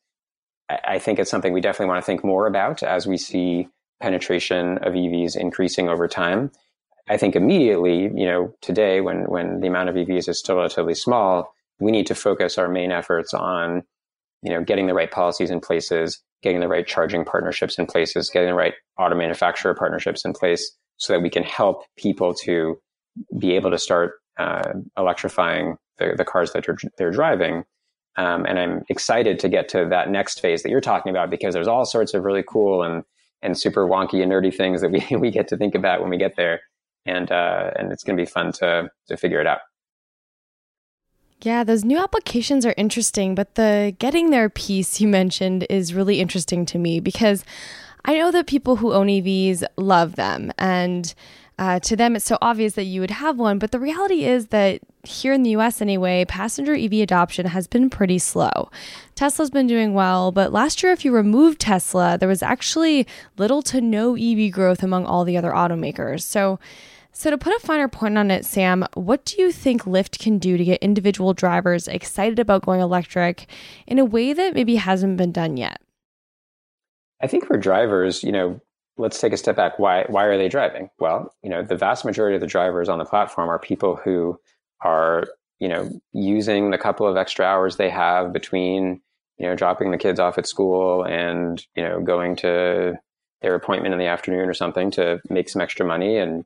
I, 0.69 0.79
I 0.87 0.99
think 0.99 1.19
it's 1.19 1.29
something 1.29 1.53
we 1.53 1.61
definitely 1.61 1.91
want 1.91 2.01
to 2.01 2.05
think 2.05 2.23
more 2.23 2.47
about 2.47 2.81
as 2.81 3.05
we 3.05 3.17
see 3.17 3.67
penetration 4.01 4.79
of 4.79 4.93
EVs 4.93 5.35
increasing 5.35 5.89
over 5.89 6.07
time. 6.07 6.51
I 7.07 7.17
think 7.17 7.35
immediately 7.35 8.03
you 8.03 8.25
know 8.25 8.53
today 8.61 9.01
when 9.01 9.23
when 9.23 9.59
the 9.59 9.67
amount 9.67 9.89
of 9.89 9.95
EVs 9.95 10.29
is 10.29 10.39
still 10.39 10.55
relatively 10.55 10.95
small 10.95 11.53
we 11.79 11.91
need 11.91 12.07
to 12.07 12.15
focus 12.15 12.57
our 12.57 12.67
main 12.67 12.91
efforts 12.91 13.33
on, 13.33 13.83
you 14.41 14.51
know, 14.51 14.63
getting 14.63 14.87
the 14.87 14.93
right 14.93 15.11
policies 15.11 15.49
in 15.49 15.59
places, 15.59 16.21
getting 16.41 16.59
the 16.59 16.67
right 16.67 16.85
charging 16.85 17.25
partnerships 17.25 17.77
in 17.77 17.85
places, 17.85 18.29
getting 18.29 18.49
the 18.49 18.55
right 18.55 18.73
auto 18.97 19.15
manufacturer 19.15 19.73
partnerships 19.73 20.25
in 20.25 20.33
place 20.33 20.75
so 20.97 21.13
that 21.13 21.21
we 21.21 21.29
can 21.29 21.43
help 21.43 21.83
people 21.97 22.33
to 22.33 22.79
be 23.37 23.53
able 23.55 23.71
to 23.71 23.77
start 23.77 24.13
uh, 24.37 24.73
electrifying 24.97 25.75
the, 25.97 26.13
the 26.17 26.25
cars 26.25 26.51
that 26.53 26.65
they're, 26.65 26.77
they're 26.97 27.11
driving. 27.11 27.63
Um, 28.17 28.45
and 28.45 28.59
I'm 28.59 28.83
excited 28.89 29.39
to 29.39 29.49
get 29.49 29.69
to 29.69 29.87
that 29.89 30.09
next 30.09 30.41
phase 30.41 30.63
that 30.63 30.69
you're 30.69 30.81
talking 30.81 31.09
about 31.09 31.29
because 31.29 31.53
there's 31.53 31.67
all 31.67 31.85
sorts 31.85 32.13
of 32.13 32.23
really 32.23 32.43
cool 32.47 32.83
and, 32.83 33.03
and 33.41 33.57
super 33.57 33.87
wonky 33.87 34.21
and 34.21 34.31
nerdy 34.31 34.53
things 34.53 34.81
that 34.81 34.91
we, 34.91 35.05
we 35.17 35.31
get 35.31 35.47
to 35.49 35.57
think 35.57 35.75
about 35.75 36.01
when 36.01 36.09
we 36.09 36.17
get 36.17 36.35
there. 36.35 36.61
And, 37.05 37.31
uh, 37.31 37.71
and 37.77 37.91
it's 37.91 38.03
going 38.03 38.17
to 38.17 38.21
be 38.21 38.29
fun 38.29 38.51
to, 38.53 38.89
to 39.07 39.17
figure 39.17 39.39
it 39.39 39.47
out. 39.47 39.59
Yeah, 41.41 41.63
those 41.63 41.85
new 41.85 41.97
applications 41.97 42.65
are 42.65 42.73
interesting, 42.75 43.33
but 43.33 43.55
the 43.55 43.95
getting 43.97 44.29
there 44.29 44.49
piece 44.49 44.99
you 44.99 45.07
mentioned 45.07 45.65
is 45.69 45.93
really 45.93 46.19
interesting 46.19 46.65
to 46.67 46.77
me 46.77 46.99
because 46.99 47.45
I 48.03 48.17
know 48.17 48.29
that 48.31 48.45
people 48.45 48.77
who 48.77 48.91
own 48.91 49.07
EVs 49.07 49.63
love 49.77 50.15
them 50.15 50.51
and 50.57 51.13
uh, 51.59 51.77
to 51.77 51.97
them, 51.97 52.15
it's 52.15 52.23
so 52.23 52.37
obvious 52.41 52.75
that 52.75 52.85
you 52.85 53.01
would 53.01 53.11
have 53.11 53.37
one. 53.37 53.59
But 53.59 53.71
the 53.71 53.81
reality 53.81 54.23
is 54.23 54.47
that 54.47 54.79
here 55.03 55.33
in 55.33 55.43
the 55.43 55.49
US 55.57 55.81
anyway, 55.81 56.23
passenger 56.23 56.73
EV 56.73 56.93
adoption 56.93 57.47
has 57.47 57.67
been 57.67 57.89
pretty 57.89 58.17
slow. 58.17 58.69
Tesla's 59.13 59.49
been 59.49 59.67
doing 59.67 59.93
well, 59.93 60.31
but 60.31 60.53
last 60.53 60.81
year, 60.81 60.93
if 60.93 61.03
you 61.03 61.11
removed 61.11 61.59
Tesla, 61.59 62.17
there 62.17 62.29
was 62.29 62.41
actually 62.41 63.05
little 63.37 63.61
to 63.63 63.81
no 63.81 64.15
EV 64.15 64.53
growth 64.53 64.83
among 64.83 65.05
all 65.05 65.25
the 65.25 65.35
other 65.35 65.51
automakers. 65.51 66.21
So 66.21 66.59
so, 67.11 67.29
to 67.29 67.37
put 67.37 67.55
a 67.55 67.59
finer 67.59 67.87
point 67.87 68.17
on 68.17 68.31
it, 68.31 68.45
Sam, 68.45 68.85
what 68.93 69.25
do 69.25 69.41
you 69.41 69.51
think 69.51 69.83
Lyft 69.83 70.19
can 70.19 70.37
do 70.37 70.57
to 70.57 70.63
get 70.63 70.81
individual 70.81 71.33
drivers 71.33 71.87
excited 71.87 72.39
about 72.39 72.63
going 72.63 72.81
electric 72.81 73.47
in 73.87 73.99
a 73.99 74.05
way 74.05 74.33
that 74.33 74.53
maybe 74.53 74.75
hasn't 74.75 75.17
been 75.17 75.31
done 75.31 75.57
yet? 75.57 75.81
I 77.21 77.27
think 77.27 77.45
for 77.45 77.57
drivers, 77.57 78.23
you 78.23 78.31
know, 78.31 78.61
let's 78.97 79.19
take 79.19 79.33
a 79.33 79.37
step 79.37 79.55
back. 79.55 79.79
Why 79.79 80.05
why 80.07 80.25
are 80.25 80.37
they 80.37 80.49
driving? 80.49 80.89
Well, 80.99 81.33
you 81.41 81.49
know, 81.49 81.63
the 81.63 81.75
vast 81.75 82.05
majority 82.05 82.35
of 82.35 82.41
the 82.41 82.47
drivers 82.47 82.89
on 82.89 82.99
the 82.99 83.05
platform 83.05 83.49
are 83.49 83.59
people 83.59 83.95
who 83.95 84.39
are, 84.81 85.25
you 85.59 85.67
know, 85.67 85.89
using 86.13 86.69
the 86.69 86.77
couple 86.77 87.07
of 87.07 87.17
extra 87.17 87.45
hours 87.45 87.77
they 87.77 87.89
have 87.89 88.31
between, 88.31 89.01
you 89.37 89.47
know, 89.47 89.55
dropping 89.55 89.91
the 89.91 89.97
kids 89.97 90.19
off 90.19 90.37
at 90.37 90.47
school 90.47 91.03
and, 91.03 91.65
you 91.75 91.83
know, 91.83 92.01
going 92.01 92.35
to 92.37 92.93
their 93.41 93.55
appointment 93.55 93.93
in 93.93 93.99
the 93.99 94.05
afternoon 94.05 94.47
or 94.47 94.53
something 94.53 94.91
to 94.91 95.19
make 95.29 95.49
some 95.49 95.61
extra 95.61 95.85
money 95.85 96.17
and 96.17 96.45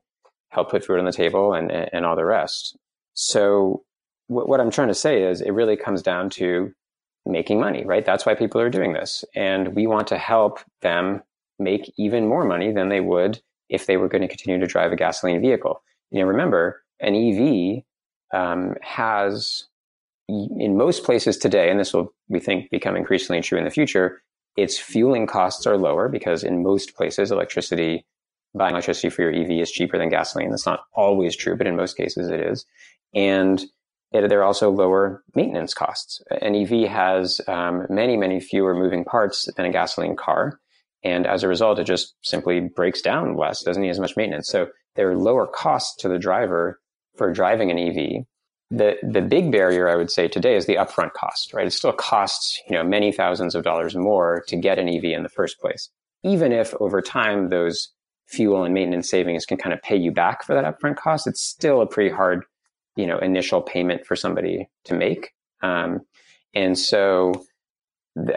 help 0.54 0.70
put 0.70 0.84
food 0.84 0.98
on 0.98 1.04
the 1.04 1.12
table 1.12 1.52
and, 1.52 1.70
and 1.70 2.06
all 2.06 2.16
the 2.16 2.24
rest. 2.24 2.78
So 3.14 3.84
what 4.28 4.60
I'm 4.60 4.70
trying 4.70 4.88
to 4.88 4.94
say 4.94 5.22
is 5.24 5.40
it 5.40 5.50
really 5.50 5.76
comes 5.76 6.00
down 6.00 6.30
to 6.30 6.72
making 7.26 7.60
money, 7.60 7.84
right? 7.84 8.04
That's 8.04 8.24
why 8.24 8.34
people 8.34 8.60
are 8.60 8.70
doing 8.70 8.92
this. 8.92 9.24
And 9.34 9.74
we 9.74 9.86
want 9.86 10.08
to 10.08 10.18
help 10.18 10.60
them 10.82 11.22
make 11.58 11.92
even 11.96 12.26
more 12.26 12.44
money 12.44 12.72
than 12.72 12.88
they 12.88 13.00
would 13.00 13.40
if 13.68 13.86
they 13.86 13.96
were 13.96 14.08
going 14.08 14.22
to 14.22 14.28
continue 14.28 14.60
to 14.60 14.66
drive 14.66 14.92
a 14.92 14.96
gasoline 14.96 15.40
vehicle. 15.40 15.82
You 16.10 16.20
know, 16.20 16.26
remember, 16.26 16.82
an 17.00 17.14
EV 17.14 17.82
um, 18.32 18.74
has, 18.82 19.64
in 20.28 20.76
most 20.76 21.04
places 21.04 21.36
today, 21.36 21.70
and 21.70 21.78
this 21.78 21.92
will, 21.92 22.12
we 22.28 22.40
think, 22.40 22.70
become 22.70 22.96
increasingly 22.96 23.42
true 23.42 23.58
in 23.58 23.64
the 23.64 23.70
future, 23.70 24.22
its 24.56 24.78
fueling 24.78 25.26
costs 25.26 25.66
are 25.66 25.76
lower 25.76 26.08
because 26.08 26.44
in 26.44 26.62
most 26.62 26.94
places, 26.94 27.30
electricity 27.30 28.04
buying 28.54 28.74
electricity 28.74 29.10
for 29.10 29.22
your 29.22 29.34
EV 29.34 29.62
is 29.62 29.70
cheaper 29.70 29.98
than 29.98 30.08
gasoline. 30.08 30.50
That's 30.50 30.66
not 30.66 30.80
always 30.94 31.36
true, 31.36 31.56
but 31.56 31.66
in 31.66 31.76
most 31.76 31.96
cases 31.96 32.30
it 32.30 32.40
is. 32.40 32.64
And 33.14 33.62
it, 34.12 34.28
there 34.28 34.40
are 34.40 34.44
also 34.44 34.70
lower 34.70 35.22
maintenance 35.34 35.74
costs. 35.74 36.22
An 36.40 36.54
EV 36.54 36.88
has 36.88 37.40
um, 37.48 37.86
many, 37.90 38.16
many 38.16 38.40
fewer 38.40 38.74
moving 38.74 39.04
parts 39.04 39.48
than 39.56 39.66
a 39.66 39.72
gasoline 39.72 40.16
car. 40.16 40.60
And 41.02 41.26
as 41.26 41.42
a 41.42 41.48
result, 41.48 41.78
it 41.78 41.84
just 41.84 42.14
simply 42.22 42.60
breaks 42.60 43.02
down 43.02 43.36
less, 43.36 43.62
doesn't 43.62 43.82
need 43.82 43.90
as 43.90 44.00
much 44.00 44.16
maintenance. 44.16 44.48
So 44.48 44.68
there 44.94 45.10
are 45.10 45.16
lower 45.16 45.46
costs 45.46 45.96
to 46.02 46.08
the 46.08 46.18
driver 46.18 46.80
for 47.16 47.32
driving 47.32 47.70
an 47.70 47.78
EV. 47.78 48.24
The, 48.70 48.96
the 49.02 49.20
big 49.20 49.52
barrier 49.52 49.88
I 49.88 49.96
would 49.96 50.10
say 50.10 50.28
today 50.28 50.56
is 50.56 50.66
the 50.66 50.76
upfront 50.76 51.12
cost, 51.12 51.52
right? 51.52 51.66
It 51.66 51.72
still 51.72 51.92
costs, 51.92 52.60
you 52.68 52.76
know, 52.76 52.82
many 52.82 53.12
thousands 53.12 53.54
of 53.54 53.64
dollars 53.64 53.94
more 53.94 54.42
to 54.48 54.56
get 54.56 54.78
an 54.78 54.88
EV 54.88 55.04
in 55.04 55.22
the 55.22 55.28
first 55.28 55.60
place. 55.60 55.90
Even 56.22 56.52
if 56.52 56.72
over 56.80 57.02
time 57.02 57.50
those 57.50 57.92
fuel 58.26 58.64
and 58.64 58.74
maintenance 58.74 59.10
savings 59.10 59.46
can 59.46 59.56
kind 59.56 59.72
of 59.72 59.82
pay 59.82 59.96
you 59.96 60.10
back 60.10 60.44
for 60.44 60.54
that 60.54 60.64
upfront 60.64 60.96
cost, 60.96 61.26
it's 61.26 61.42
still 61.42 61.80
a 61.80 61.86
pretty 61.86 62.14
hard, 62.14 62.44
you 62.96 63.06
know, 63.06 63.18
initial 63.18 63.60
payment 63.60 64.06
for 64.06 64.16
somebody 64.16 64.68
to 64.84 64.94
make. 64.94 65.32
Um, 65.62 66.00
and 66.54 66.78
so 66.78 67.44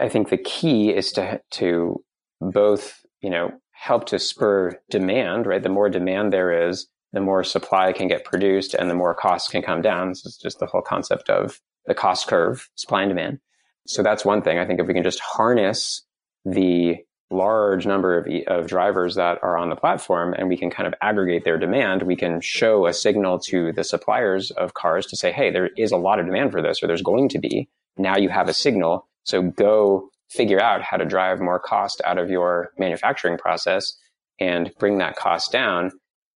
I 0.00 0.08
think 0.08 0.28
the 0.28 0.38
key 0.38 0.90
is 0.90 1.12
to, 1.12 1.40
to 1.52 2.04
both, 2.40 3.00
you 3.20 3.30
know, 3.30 3.52
help 3.72 4.06
to 4.06 4.18
spur 4.18 4.78
demand, 4.90 5.46
right? 5.46 5.62
The 5.62 5.68
more 5.68 5.88
demand 5.88 6.32
there 6.32 6.68
is, 6.68 6.88
the 7.12 7.20
more 7.20 7.44
supply 7.44 7.92
can 7.92 8.08
get 8.08 8.24
produced 8.24 8.74
and 8.74 8.90
the 8.90 8.94
more 8.94 9.14
costs 9.14 9.48
can 9.48 9.62
come 9.62 9.80
down. 9.80 10.08
This 10.08 10.26
is 10.26 10.36
just 10.36 10.58
the 10.58 10.66
whole 10.66 10.82
concept 10.82 11.30
of 11.30 11.60
the 11.86 11.94
cost 11.94 12.26
curve, 12.26 12.68
supply 12.74 13.02
and 13.02 13.10
demand. 13.10 13.38
So 13.86 14.02
that's 14.02 14.24
one 14.24 14.42
thing. 14.42 14.58
I 14.58 14.66
think 14.66 14.80
if 14.80 14.86
we 14.86 14.94
can 14.94 15.02
just 15.02 15.20
harness 15.20 16.02
the 16.44 16.96
large 17.30 17.86
number 17.86 18.18
of, 18.18 18.26
of 18.46 18.66
drivers 18.66 19.16
that 19.16 19.38
are 19.42 19.56
on 19.56 19.68
the 19.68 19.76
platform 19.76 20.34
and 20.36 20.48
we 20.48 20.56
can 20.56 20.70
kind 20.70 20.86
of 20.86 20.94
aggregate 21.02 21.44
their 21.44 21.58
demand, 21.58 22.02
we 22.02 22.16
can 22.16 22.40
show 22.40 22.86
a 22.86 22.92
signal 22.92 23.38
to 23.38 23.72
the 23.72 23.84
suppliers 23.84 24.50
of 24.52 24.74
cars 24.74 25.06
to 25.06 25.16
say, 25.16 25.30
hey, 25.30 25.50
there 25.50 25.68
is 25.76 25.92
a 25.92 25.96
lot 25.96 26.18
of 26.18 26.26
demand 26.26 26.52
for 26.52 26.62
this, 26.62 26.82
or 26.82 26.86
there's 26.86 27.02
going 27.02 27.28
to 27.28 27.38
be. 27.38 27.68
Now 27.96 28.16
you 28.16 28.28
have 28.30 28.48
a 28.48 28.54
signal. 28.54 29.06
So 29.24 29.42
go 29.42 30.08
figure 30.30 30.60
out 30.60 30.82
how 30.82 30.96
to 30.96 31.04
drive 31.04 31.40
more 31.40 31.58
cost 31.58 32.00
out 32.04 32.18
of 32.18 32.30
your 32.30 32.70
manufacturing 32.78 33.36
process 33.36 33.94
and 34.40 34.70
bring 34.78 34.98
that 34.98 35.16
cost 35.16 35.52
down. 35.52 35.90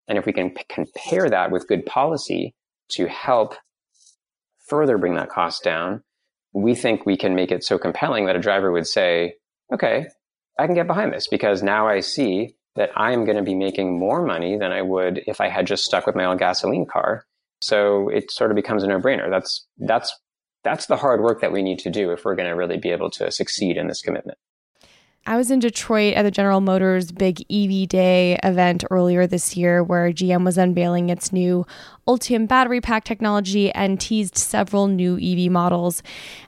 And 0.09 0.19
if 0.19 0.27
we 0.27 0.33
can 0.33 0.51
p- 0.51 0.65
compare 0.69 1.31
that 1.31 1.51
with 1.51 1.69
good 1.69 1.87
policy 1.87 2.55
to 2.91 3.07
help 3.07 3.55
further 4.67 4.99
bring 4.99 5.15
that 5.15 5.31
cost 5.31 5.63
down, 5.63 6.03
we 6.53 6.75
think 6.75 7.07
we 7.07 7.17
can 7.17 7.35
make 7.35 7.51
it 7.51 7.65
so 7.65 7.79
compelling 7.79 8.27
that 8.27 8.37
a 8.37 8.41
driver 8.41 8.73
would 8.73 8.87
say, 8.87 9.35
okay, 9.73 10.07
I 10.59 10.67
can 10.67 10.75
get 10.75 10.87
behind 10.87 11.13
this 11.13 11.29
because 11.29 11.63
now 11.63 11.89
I 11.89 12.01
see 12.01 12.57
that 12.77 12.91
I'm 12.97 13.25
going 13.25 13.37
to 13.37 13.43
be 13.43 13.55
making 13.55 13.99
more 13.99 14.25
money 14.25 14.57
than 14.57 14.73
I 14.73 14.83
would 14.83 15.23
if 15.27 15.41
I 15.41 15.49
had 15.49 15.67
just 15.67 15.85
stuck 15.85 16.07
with 16.07 16.17
my 16.17 16.25
old 16.25 16.39
gasoline 16.39 16.87
car. 16.87 17.25
So 17.61 18.09
it 18.09 18.31
sort 18.31 18.51
of 18.51 18.57
becomes 18.57 18.83
a 18.83 18.87
no-brainer. 18.87 19.31
That's 19.31 19.67
that's 19.79 20.15
that's 20.65 20.87
the 20.87 20.97
hard 20.97 21.21
work 21.21 21.41
that 21.41 21.53
we 21.53 21.63
need 21.63 21.79
to 21.81 21.91
do 21.91 22.11
if 22.13 22.25
we're 22.25 22.37
going 22.37 22.49
to 22.49 22.55
really 22.55 22.79
be 22.79 22.91
able 22.91 23.11
to 23.11 23.31
succeed 23.31 23.77
in 23.77 23.89
this 23.89 24.03
commitment. 24.03 24.39
I 25.25 25.37
was 25.37 25.53
in 25.53 25.61
Detroit 25.61 26.15
at 26.15 26.25
the 26.25 26.33
General 26.33 26.61
Motors 26.61 27.13
Big 27.13 27.43
EV 27.49 27.89
Day 27.89 28.41
event 28.43 28.83
earlier 28.91 29.25
this 29.25 29.57
year 29.57 29.81
where 29.81 30.11
GM 30.11 30.45
was 30.45 30.59
unveiling 30.59 31.11
its 31.11 31.33
new 31.33 31.65
Ultium 32.09 32.49
battery 32.49 32.81
pack 32.81 33.05
technology 33.05 33.71
and 33.71 34.01
teased 34.01 34.37
several 34.37 34.89
new 34.89 35.17
EV 35.23 35.49
models. 35.49 36.03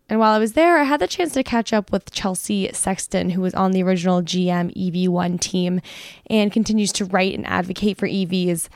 And 0.09 0.19
while 0.19 0.33
I 0.33 0.41
was 0.41 0.55
there, 0.55 0.77
I 0.77 0.83
had 0.83 1.01
the 1.01 1.07
chance 1.07 1.35
to 1.35 1.45
catch 1.45 1.73
up 1.73 1.93
with 1.93 2.11
Chelsea 2.11 2.69
Sexton, 2.73 3.31
who 3.31 3.43
was 3.43 3.55
on 3.55 3.71
the 3.71 3.83
original 3.85 4.23
GM 4.23 4.75
EV1 4.75 5.39
team 5.39 5.81
and 6.29 6.51
continues 6.51 6.91
to 6.95 7.05
write 7.05 7.35
and 7.35 7.47
advocate 7.47 7.97
for 7.97 8.09
EVs. 8.09 8.69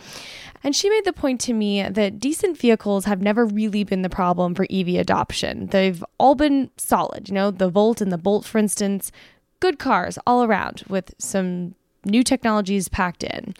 And 0.62 0.76
she 0.76 0.90
made 0.90 1.06
the 1.06 1.12
point 1.12 1.40
to 1.42 1.52
me 1.52 1.88
that 1.88 2.20
decent 2.20 2.56
vehicles 2.56 3.04
have 3.06 3.20
never 3.20 3.44
really 3.44 3.82
been 3.82 4.02
the 4.02 4.08
problem 4.08 4.54
for 4.54 4.66
EV 4.70 4.90
adoption. 4.90 5.66
They've 5.66 6.04
all 6.18 6.36
been 6.36 6.70
solid, 6.76 7.28
you 7.28 7.34
know, 7.34 7.50
the 7.50 7.68
Volt 7.68 8.00
and 8.00 8.12
the 8.12 8.18
Bolt, 8.18 8.44
for 8.44 8.58
instance, 8.58 9.10
good 9.60 9.78
cars 9.78 10.18
all 10.26 10.44
around 10.44 10.84
with 10.88 11.14
some 11.18 11.74
new 12.04 12.22
technologies 12.22 12.88
packed 12.88 13.24
in. 13.24 13.54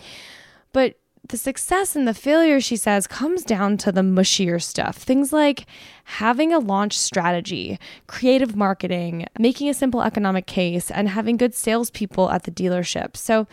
But 0.72 0.96
the 1.28 1.37
success 1.37 1.94
and 1.94 2.08
the 2.08 2.14
failure, 2.14 2.61
she 2.61 2.76
says, 2.76 3.06
comes 3.06 3.42
down 3.42 3.76
to 3.78 3.92
the 3.92 4.00
mushier 4.00 4.62
stuff. 4.62 4.96
Things 4.96 5.32
like 5.32 5.66
having 6.04 6.52
a 6.52 6.58
launch 6.58 6.98
strategy, 6.98 7.78
creative 8.06 8.56
marketing, 8.56 9.26
making 9.38 9.68
a 9.68 9.74
simple 9.74 10.02
economic 10.02 10.46
case, 10.46 10.90
and 10.90 11.08
having 11.08 11.37
good 11.37 11.54
salespeople 11.54 12.30
at 12.30 12.44
the 12.44 12.50
dealership. 12.50 13.16
So, 13.16 13.46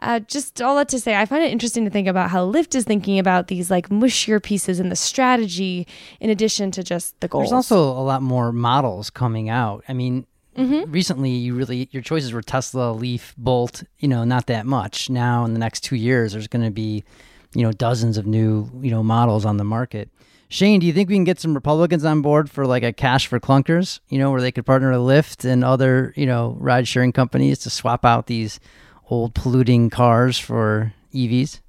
uh, 0.00 0.20
just 0.20 0.62
all 0.62 0.76
that 0.76 0.88
to 0.90 1.00
say, 1.00 1.16
I 1.16 1.26
find 1.26 1.42
it 1.42 1.50
interesting 1.50 1.84
to 1.84 1.90
think 1.90 2.06
about 2.06 2.30
how 2.30 2.48
Lyft 2.48 2.76
is 2.76 2.84
thinking 2.84 3.18
about 3.18 3.48
these 3.48 3.68
like 3.68 3.88
mushier 3.88 4.40
pieces 4.40 4.78
in 4.78 4.90
the 4.90 4.96
strategy 4.96 5.88
in 6.20 6.30
addition 6.30 6.70
to 6.72 6.84
just 6.84 7.18
the 7.18 7.26
goals. 7.26 7.46
There's 7.46 7.52
also 7.52 7.80
a 7.80 8.04
lot 8.04 8.22
more 8.22 8.52
models 8.52 9.10
coming 9.10 9.48
out. 9.48 9.82
I 9.88 9.94
mean, 9.94 10.24
Mm-hmm. 10.58 10.90
Recently, 10.90 11.30
you 11.30 11.54
really 11.54 11.88
your 11.92 12.02
choices 12.02 12.32
were 12.32 12.42
Tesla, 12.42 12.92
Leaf, 12.92 13.32
Bolt. 13.38 13.84
You 14.00 14.08
know, 14.08 14.24
not 14.24 14.46
that 14.46 14.66
much. 14.66 15.08
Now, 15.08 15.44
in 15.44 15.52
the 15.52 15.60
next 15.60 15.80
two 15.80 15.96
years, 15.96 16.32
there's 16.32 16.48
going 16.48 16.64
to 16.64 16.70
be, 16.70 17.04
you 17.54 17.62
know, 17.62 17.70
dozens 17.70 18.18
of 18.18 18.26
new 18.26 18.68
you 18.80 18.90
know 18.90 19.02
models 19.02 19.44
on 19.44 19.56
the 19.56 19.64
market. 19.64 20.10
Shane, 20.50 20.80
do 20.80 20.86
you 20.86 20.92
think 20.92 21.10
we 21.10 21.14
can 21.14 21.24
get 21.24 21.38
some 21.38 21.54
Republicans 21.54 22.04
on 22.04 22.22
board 22.22 22.50
for 22.50 22.66
like 22.66 22.82
a 22.82 22.92
cash 22.92 23.26
for 23.26 23.38
clunkers? 23.38 24.00
You 24.08 24.18
know, 24.18 24.30
where 24.30 24.40
they 24.40 24.50
could 24.50 24.66
partner 24.66 24.90
with 24.90 25.00
Lyft 25.00 25.44
and 25.44 25.62
other 25.62 26.12
you 26.16 26.26
know 26.26 26.56
ride 26.58 26.88
sharing 26.88 27.12
companies 27.12 27.60
to 27.60 27.70
swap 27.70 28.04
out 28.04 28.26
these 28.26 28.58
old 29.10 29.34
polluting 29.34 29.90
cars 29.90 30.38
for 30.38 30.92
EVs? 31.14 31.60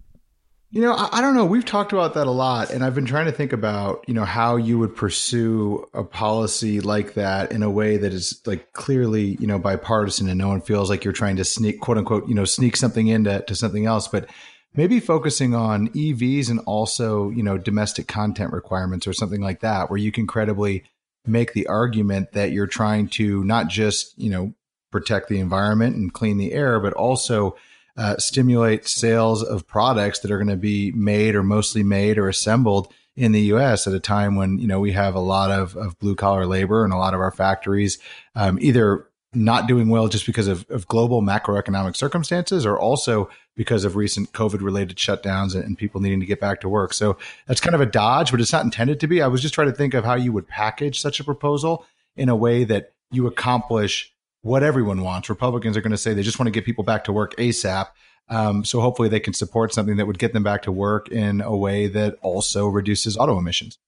You 0.72 0.82
know, 0.82 0.94
I, 0.94 1.18
I, 1.18 1.22
don't 1.22 1.34
know. 1.34 1.46
We've 1.46 1.66
talked 1.66 1.94
about 1.94 2.14
that 2.14 2.28
a 2.28 2.32
lot, 2.32 2.70
and 2.70 2.84
I've 2.84 2.94
been 2.94 3.08
trying 3.08 3.26
to 3.26 3.32
think 3.32 3.54
about, 3.54 4.06
you 4.08 4.14
know, 4.14 4.24
how 4.24 4.56
you 4.56 4.78
would 4.78 4.96
pursue 4.96 5.88
a 5.96 6.04
policy 6.04 6.80
like 6.80 7.16
that 7.16 7.52
in 7.52 7.64
a 7.64 7.70
way 7.72 7.98
that 7.98 8.14
is 8.14 8.40
like 8.46 8.72
clearly, 8.74 9.36
you 9.40 9.48
know, 9.48 9.58
bipartisan 9.58 10.30
and 10.30 10.38
no 10.38 10.48
one 10.48 10.62
feels 10.62 10.88
like 10.88 11.04
you're 11.04 11.12
trying 11.12 11.38
to 11.38 11.44
sneak, 11.44 11.80
quote 11.80 11.98
unquote, 11.98 12.28
you 12.28 12.36
know, 12.36 12.46
sneak 12.46 12.76
something 12.76 13.08
into 13.08 13.42
to 13.48 13.56
something 13.56 13.88
else. 13.88 14.08
But 14.08 14.30
maybe 14.76 15.00
focusing 15.00 15.56
on 15.56 15.90
EVs 15.90 16.52
and 16.52 16.60
also, 16.68 17.32
you 17.32 17.42
know, 17.42 17.58
domestic 17.58 18.08
content 18.08 18.54
requirements 18.54 19.08
or 19.08 19.14
something 19.14 19.42
like 19.42 19.62
that, 19.62 19.90
where 19.90 19.98
you 19.98 20.12
can 20.12 20.28
credibly 20.28 20.84
make 21.26 21.54
the 21.54 21.66
argument 21.66 22.34
that 22.34 22.52
you're 22.52 22.68
trying 22.68 23.08
to 23.08 23.44
not 23.44 23.70
just, 23.70 24.16
you 24.20 24.30
know, 24.30 24.54
protect 24.92 25.30
the 25.30 25.40
environment 25.40 25.96
and 25.96 26.14
clean 26.14 26.38
the 26.38 26.54
air, 26.54 26.80
but 26.80 26.94
also 26.94 27.56
uh, 28.00 28.16
stimulate 28.18 28.88
sales 28.88 29.44
of 29.44 29.68
products 29.68 30.20
that 30.20 30.32
are 30.32 30.38
going 30.38 30.48
to 30.48 30.56
be 30.56 30.90
made 30.94 31.36
or 31.36 31.44
mostly 31.44 31.84
made 31.84 32.18
or 32.18 32.30
assembled 32.30 32.92
in 33.18 33.34
the 33.34 33.42
U.S. 33.42 33.88
at 33.88 33.94
a 33.94 34.00
time 34.00 34.38
when 34.38 34.58
you 34.58 34.68
know 34.68 34.80
we 34.80 34.94
have 34.94 35.16
a 35.16 35.20
lot 35.20 35.52
of, 35.52 35.76
of 35.76 36.00
blue 36.00 36.16
collar 36.16 36.46
labor 36.46 36.86
and 36.86 36.94
a 36.94 36.98
lot 36.98 37.14
of 37.14 37.20
our 37.20 37.30
factories 37.30 38.00
um, 38.36 38.58
either 38.62 39.06
not 39.34 39.68
doing 39.68 39.90
well 39.90 40.08
just 40.08 40.26
because 40.26 40.48
of, 40.48 40.66
of, 40.70 40.88
global 40.88 41.22
macroeconomic 41.22 41.96
circumstances 41.96 42.66
or 42.66 42.80
also 42.80 43.30
because 43.58 43.84
of 43.84 43.98
recent 43.98 44.32
COVID 44.32 44.62
related 44.62 44.98
shutdowns 44.98 45.54
and, 45.54 45.66
and, 45.66 45.78
people 45.78 46.02
needing 46.02 46.22
to 46.22 46.26
get 46.26 46.40
back 46.40 46.62
to 46.62 46.70
work. 46.70 46.94
So 46.94 47.18
that's 47.46 47.62
kind 47.62 47.76
of 47.76 47.82
a 47.82 47.86
dodge, 47.86 48.32
but 48.32 48.42
it's 48.42 48.54
not 48.54 48.64
intended 48.64 49.00
to 49.02 49.08
be. 49.08 49.22
I 49.22 49.28
was 49.28 49.42
just 49.42 49.54
trying 49.54 49.70
to 49.70 49.76
think 49.76 49.94
of 49.94 50.04
how 50.04 50.16
you 50.16 50.32
would 50.32 50.48
package 50.48 51.00
such 51.00 51.20
a 51.20 51.24
proposal 51.24 51.86
in 52.16 52.30
a 52.30 52.36
way 52.36 52.64
that 52.64 52.94
you 53.12 53.28
accomplish 53.28 54.12
what 54.42 54.64
everyone 54.64 55.02
wants. 55.02 55.30
Republicans 55.30 55.76
are 55.76 55.82
going 55.82 55.92
to 55.92 55.98
say 55.98 56.14
they 56.14 56.24
just 56.24 56.40
want 56.40 56.48
to 56.48 56.52
get 56.52 56.66
people 56.66 56.84
back 56.84 57.04
to 57.06 57.14
work 57.14 57.36
ASAP. 57.38 57.88
Um, 58.30 58.64
so 58.64 58.80
hopefully 58.80 59.10
they 59.10 59.20
can 59.20 59.34
support 59.34 59.74
something 59.74 59.98
that 59.98 60.06
would 60.06 60.20
get 60.20 60.34
them 60.34 60.44
back 60.44 60.62
to 60.64 60.72
work 60.72 61.10
in 61.10 61.42
a 61.42 61.56
way 61.56 61.88
that 61.88 62.18
also 62.22 62.68
reduces 62.68 63.18
auto 63.18 63.38
emissions. 63.38 63.80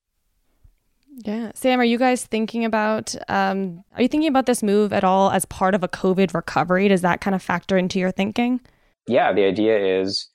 Yeah. 1.23 1.51
Sam, 1.53 1.79
are 1.79 1.85
you 1.85 1.99
guys 1.99 2.25
thinking 2.25 2.65
about, 2.65 3.13
um, 3.27 3.83
are 3.95 4.01
you 4.01 4.07
thinking 4.07 4.29
about 4.29 4.47
this 4.47 4.63
move 4.63 4.91
at 4.91 5.03
all 5.03 5.29
as 5.29 5.45
part 5.45 5.75
of 5.75 5.83
a 5.83 5.87
COVID 5.87 6.33
recovery? 6.33 6.87
Does 6.87 7.01
that 7.01 7.21
kind 7.21 7.35
of 7.35 7.43
factor 7.43 7.77
into 7.77 7.99
your 7.99 8.11
thinking? 8.11 8.59
Yeah. 9.07 9.31
The 9.31 9.45
idea 9.45 10.01
is 10.01 10.29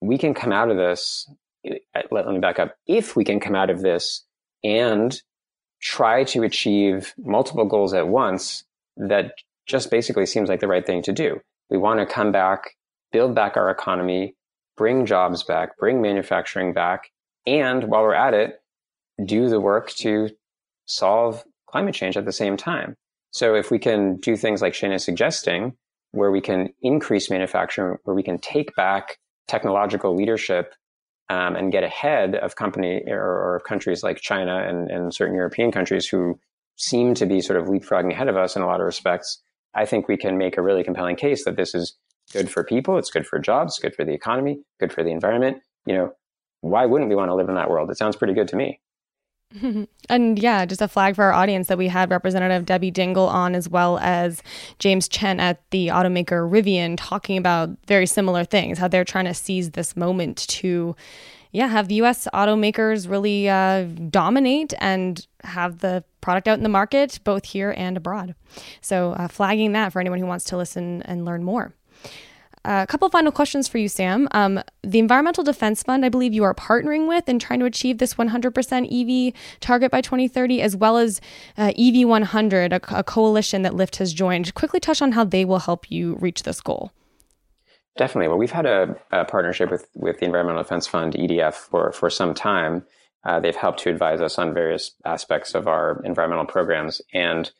we 0.00 0.16
can 0.16 0.32
come 0.32 0.52
out 0.52 0.70
of 0.70 0.78
this. 0.78 1.30
Let, 1.64 2.10
let 2.10 2.26
me 2.26 2.38
back 2.38 2.58
up. 2.58 2.74
If 2.86 3.14
we 3.14 3.24
can 3.24 3.40
come 3.40 3.54
out 3.54 3.68
of 3.68 3.82
this 3.82 4.24
and 4.64 5.20
try 5.80 6.24
to 6.24 6.42
achieve 6.42 7.12
multiple 7.18 7.66
goals 7.66 7.92
at 7.92 8.08
once, 8.08 8.64
that 8.96 9.34
just 9.66 9.90
basically 9.90 10.26
seems 10.26 10.48
like 10.48 10.60
the 10.60 10.68
right 10.68 10.84
thing 10.84 11.02
to 11.02 11.12
do. 11.12 11.40
We 11.70 11.78
want 11.78 12.00
to 12.00 12.06
come 12.06 12.32
back, 12.32 12.70
build 13.12 13.34
back 13.34 13.56
our 13.56 13.70
economy, 13.70 14.34
bring 14.76 15.06
jobs 15.06 15.42
back, 15.42 15.76
bring 15.78 16.00
manufacturing 16.00 16.72
back, 16.72 17.10
and 17.46 17.84
while 17.84 18.02
we're 18.02 18.14
at 18.14 18.34
it, 18.34 18.60
do 19.24 19.48
the 19.48 19.60
work 19.60 19.90
to 19.90 20.30
solve 20.86 21.44
climate 21.66 21.94
change 21.94 22.16
at 22.16 22.24
the 22.24 22.32
same 22.32 22.56
time. 22.56 22.96
So 23.30 23.54
if 23.54 23.70
we 23.70 23.78
can 23.78 24.16
do 24.16 24.36
things 24.36 24.60
like 24.60 24.74
Shane 24.74 24.92
is 24.92 25.04
suggesting, 25.04 25.74
where 26.12 26.30
we 26.30 26.40
can 26.40 26.68
increase 26.82 27.30
manufacturing, 27.30 27.96
where 28.04 28.14
we 28.14 28.22
can 28.22 28.38
take 28.38 28.74
back 28.76 29.18
technological 29.48 30.14
leadership 30.14 30.74
um, 31.28 31.56
and 31.56 31.72
get 31.72 31.82
ahead 31.82 32.34
of 32.34 32.56
company 32.56 33.02
or, 33.06 33.20
or, 33.20 33.62
countries 33.66 34.02
like 34.02 34.20
China 34.20 34.58
and, 34.68 34.90
and 34.90 35.14
certain 35.14 35.34
European 35.34 35.72
countries 35.72 36.06
who 36.06 36.38
seem 36.76 37.14
to 37.14 37.26
be 37.26 37.40
sort 37.40 37.58
of 37.58 37.68
leapfrogging 37.68 38.12
ahead 38.12 38.28
of 38.28 38.36
us 38.36 38.56
in 38.56 38.62
a 38.62 38.66
lot 38.66 38.80
of 38.80 38.86
respects, 38.86 39.40
I 39.74 39.86
think 39.86 40.08
we 40.08 40.16
can 40.16 40.38
make 40.38 40.56
a 40.56 40.62
really 40.62 40.84
compelling 40.84 41.16
case 41.16 41.44
that 41.44 41.56
this 41.56 41.74
is 41.74 41.96
good 42.32 42.50
for 42.50 42.64
people, 42.64 42.98
it's 42.98 43.10
good 43.10 43.26
for 43.26 43.38
jobs, 43.38 43.78
good 43.78 43.94
for 43.94 44.04
the 44.04 44.12
economy, 44.12 44.60
good 44.80 44.92
for 44.92 45.02
the 45.02 45.10
environment. 45.10 45.58
You 45.86 45.94
know, 45.94 46.12
why 46.60 46.86
wouldn't 46.86 47.10
we 47.10 47.16
want 47.16 47.30
to 47.30 47.34
live 47.34 47.48
in 47.48 47.54
that 47.56 47.70
world? 47.70 47.90
It 47.90 47.98
sounds 47.98 48.16
pretty 48.16 48.34
good 48.34 48.48
to 48.48 48.56
me. 48.56 48.80
And 50.08 50.38
yeah, 50.38 50.66
just 50.66 50.82
a 50.82 50.88
flag 50.88 51.14
for 51.14 51.24
our 51.24 51.32
audience 51.32 51.68
that 51.68 51.78
we 51.78 51.88
had 51.88 52.10
Representative 52.10 52.66
Debbie 52.66 52.92
Dingell 52.92 53.28
on, 53.28 53.54
as 53.54 53.68
well 53.68 53.98
as 53.98 54.42
James 54.78 55.08
Chen 55.08 55.40
at 55.40 55.62
the 55.70 55.88
automaker 55.88 56.50
Rivian, 56.50 56.96
talking 56.98 57.38
about 57.38 57.70
very 57.86 58.06
similar 58.06 58.44
things, 58.44 58.78
how 58.78 58.88
they're 58.88 59.04
trying 59.04 59.26
to 59.26 59.34
seize 59.34 59.70
this 59.70 59.96
moment 59.96 60.38
to, 60.48 60.96
yeah, 61.52 61.68
have 61.68 61.88
the 61.88 61.96
U.S. 61.96 62.26
automakers 62.32 63.08
really 63.08 63.48
uh, 63.48 63.84
dominate 63.84 64.72
and 64.78 65.26
have 65.44 65.78
the 65.78 66.02
product 66.20 66.48
out 66.48 66.56
in 66.56 66.62
the 66.62 66.68
market, 66.68 67.20
both 67.24 67.44
here 67.44 67.74
and 67.76 67.96
abroad. 67.96 68.34
So, 68.80 69.12
uh, 69.12 69.28
flagging 69.28 69.72
that 69.72 69.92
for 69.92 70.00
anyone 70.00 70.18
who 70.18 70.26
wants 70.26 70.46
to 70.46 70.56
listen 70.56 71.02
and 71.02 71.24
learn 71.24 71.44
more. 71.44 71.74
A 72.64 72.86
couple 72.86 73.08
final 73.08 73.32
questions 73.32 73.66
for 73.66 73.78
you, 73.78 73.88
Sam. 73.88 74.28
Um, 74.30 74.62
the 74.82 75.00
Environmental 75.00 75.42
Defense 75.42 75.82
Fund, 75.82 76.04
I 76.04 76.08
believe 76.08 76.32
you 76.32 76.44
are 76.44 76.54
partnering 76.54 77.08
with 77.08 77.24
and 77.26 77.40
trying 77.40 77.58
to 77.58 77.66
achieve 77.66 77.98
this 77.98 78.14
100% 78.14 79.28
EV 79.28 79.34
target 79.58 79.90
by 79.90 80.00
2030, 80.00 80.62
as 80.62 80.76
well 80.76 80.96
as 80.96 81.20
uh, 81.58 81.72
EV 81.76 82.06
100, 82.06 82.72
a, 82.72 82.80
a 82.96 83.02
coalition 83.02 83.62
that 83.62 83.72
Lyft 83.72 83.96
has 83.96 84.12
joined. 84.12 84.54
Quickly 84.54 84.78
touch 84.78 85.02
on 85.02 85.12
how 85.12 85.24
they 85.24 85.44
will 85.44 85.58
help 85.58 85.90
you 85.90 86.14
reach 86.20 86.44
this 86.44 86.60
goal. 86.60 86.92
Definitely. 87.96 88.28
Well, 88.28 88.38
we've 88.38 88.50
had 88.50 88.66
a, 88.66 88.96
a 89.10 89.24
partnership 89.24 89.70
with, 89.70 89.86
with 89.94 90.18
the 90.18 90.24
Environmental 90.24 90.62
Defense 90.62 90.86
Fund, 90.86 91.14
EDF, 91.14 91.54
for, 91.54 91.92
for 91.92 92.08
some 92.08 92.32
time. 92.32 92.84
Uh, 93.24 93.38
they've 93.38 93.56
helped 93.56 93.80
to 93.80 93.90
advise 93.90 94.20
us 94.20 94.38
on 94.38 94.54
various 94.54 94.92
aspects 95.04 95.54
of 95.54 95.68
our 95.68 96.00
environmental 96.04 96.46
programs. 96.46 97.02
And 97.12 97.50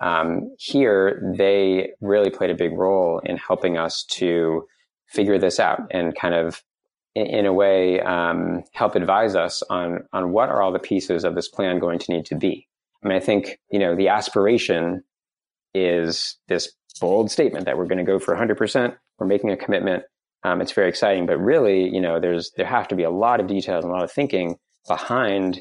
um, 0.00 0.54
here, 0.58 1.34
they 1.36 1.92
really 2.00 2.30
played 2.30 2.50
a 2.50 2.54
big 2.54 2.72
role 2.72 3.20
in 3.24 3.36
helping 3.36 3.76
us 3.76 4.04
to 4.12 4.66
figure 5.06 5.38
this 5.38 5.60
out 5.60 5.80
and 5.90 6.14
kind 6.14 6.34
of, 6.34 6.62
in, 7.14 7.26
in 7.26 7.46
a 7.46 7.52
way, 7.52 8.00
um, 8.00 8.64
help 8.72 8.96
advise 8.96 9.36
us 9.36 9.62
on 9.68 10.04
on 10.12 10.32
what 10.32 10.48
are 10.48 10.62
all 10.62 10.72
the 10.72 10.78
pieces 10.78 11.22
of 11.22 11.34
this 11.34 11.48
plan 11.48 11.78
going 11.78 11.98
to 12.00 12.12
need 12.12 12.24
to 12.26 12.34
be. 12.34 12.66
I 13.04 13.08
mean, 13.08 13.16
I 13.16 13.20
think 13.20 13.60
you 13.70 13.78
know 13.78 13.94
the 13.94 14.08
aspiration 14.08 15.04
is 15.74 16.38
this 16.48 16.72
bold 17.00 17.30
statement 17.30 17.66
that 17.66 17.78
we're 17.78 17.86
going 17.86 17.98
to 17.98 18.04
go 18.04 18.18
for 18.18 18.34
100%. 18.34 18.96
We're 19.22 19.28
making 19.28 19.50
a 19.52 19.56
commitment. 19.56 20.02
Um, 20.42 20.60
it's 20.60 20.72
very 20.72 20.88
exciting, 20.88 21.26
but 21.26 21.38
really, 21.38 21.88
you 21.88 22.00
know, 22.00 22.18
there's 22.18 22.50
there 22.56 22.66
have 22.66 22.88
to 22.88 22.96
be 22.96 23.04
a 23.04 23.10
lot 23.10 23.38
of 23.38 23.46
details 23.46 23.84
and 23.84 23.92
a 23.92 23.94
lot 23.94 24.02
of 24.02 24.10
thinking 24.10 24.56
behind 24.88 25.60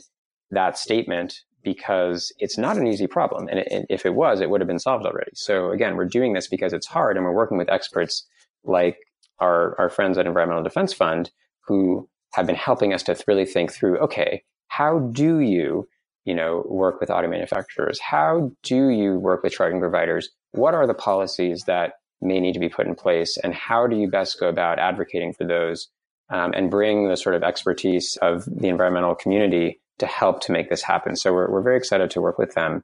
that 0.49 0.79
statement 0.79 1.35
because 1.63 2.33
it's 2.39 2.57
not 2.57 2.75
an 2.75 2.87
easy 2.87 3.05
problem. 3.05 3.47
And, 3.49 3.59
it, 3.59 3.85
if 3.87 4.03
it 4.03 4.15
was, 4.15 4.41
it 4.41 4.49
would 4.49 4.61
have 4.61 4.67
been 4.67 4.79
solved 4.79 5.05
already. 5.05 5.29
So 5.35 5.69
again, 5.69 5.95
we're 5.95 6.05
doing 6.05 6.33
this 6.33 6.47
because 6.47 6.73
it's 6.73 6.87
hard 6.87 7.17
and 7.17 7.23
we're 7.23 7.35
working 7.35 7.59
with 7.59 7.69
experts 7.69 8.27
like 8.63 8.97
our, 9.37 9.79
our 9.79 9.89
friends 9.91 10.17
at 10.17 10.25
Environmental 10.25 10.63
Defense 10.63 10.91
Fund 10.91 11.29
who 11.67 12.09
have 12.33 12.47
been 12.47 12.55
helping 12.55 12.95
us 12.95 13.03
to 13.03 13.23
really 13.27 13.45
think 13.45 13.71
through, 13.71 13.99
okay, 13.99 14.41
how 14.69 14.97
do 15.11 15.37
you, 15.37 15.87
you 16.25 16.33
know, 16.33 16.65
work 16.67 16.99
with 16.99 17.11
auto 17.11 17.27
manufacturers? 17.27 17.99
How 17.99 18.51
do 18.63 18.87
you 18.89 19.19
work 19.19 19.43
with 19.43 19.53
charging 19.53 19.79
providers? 19.79 20.31
What 20.53 20.73
are 20.73 20.87
the 20.87 20.95
policies 20.95 21.65
that 21.67 21.93
may 22.21 22.39
need 22.39 22.53
to 22.53 22.59
be 22.59 22.69
put 22.69 22.87
in 22.87 22.95
place? 22.95 23.37
And 23.43 23.53
how 23.53 23.87
do 23.87 23.95
you 23.95 24.09
best 24.09 24.39
go 24.39 24.47
about 24.47 24.79
advocating 24.79 25.33
for 25.33 25.45
those 25.45 25.89
um, 26.31 26.53
and 26.55 26.71
bring 26.71 27.09
the 27.09 27.17
sort 27.17 27.35
of 27.35 27.43
expertise 27.43 28.17
of 28.21 28.45
the 28.45 28.69
environmental 28.69 29.13
community 29.13 29.81
to 29.99 30.07
help 30.07 30.41
to 30.41 30.51
make 30.51 30.69
this 30.69 30.81
happen. 30.81 31.15
So 31.15 31.33
we're, 31.33 31.49
we're 31.51 31.61
very 31.61 31.77
excited 31.77 32.09
to 32.11 32.21
work 32.21 32.39
with 32.39 32.55
them. 32.55 32.83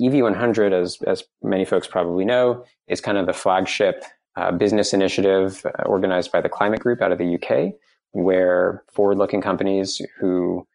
EV100, 0.00 0.72
as, 0.72 0.98
as 1.06 1.24
many 1.42 1.64
folks 1.64 1.86
probably 1.86 2.24
know, 2.24 2.64
is 2.88 3.00
kind 3.00 3.18
of 3.18 3.26
the 3.26 3.32
flagship 3.32 4.04
uh, 4.36 4.52
business 4.52 4.92
initiative 4.92 5.64
uh, 5.66 5.82
organized 5.84 6.30
by 6.30 6.40
the 6.40 6.48
Climate 6.48 6.80
Group 6.80 7.00
out 7.00 7.12
of 7.12 7.18
the 7.18 7.34
UK, 7.36 7.74
where 8.12 8.82
forward 8.92 9.18
looking 9.18 9.40
companies 9.40 10.00
who 10.18 10.66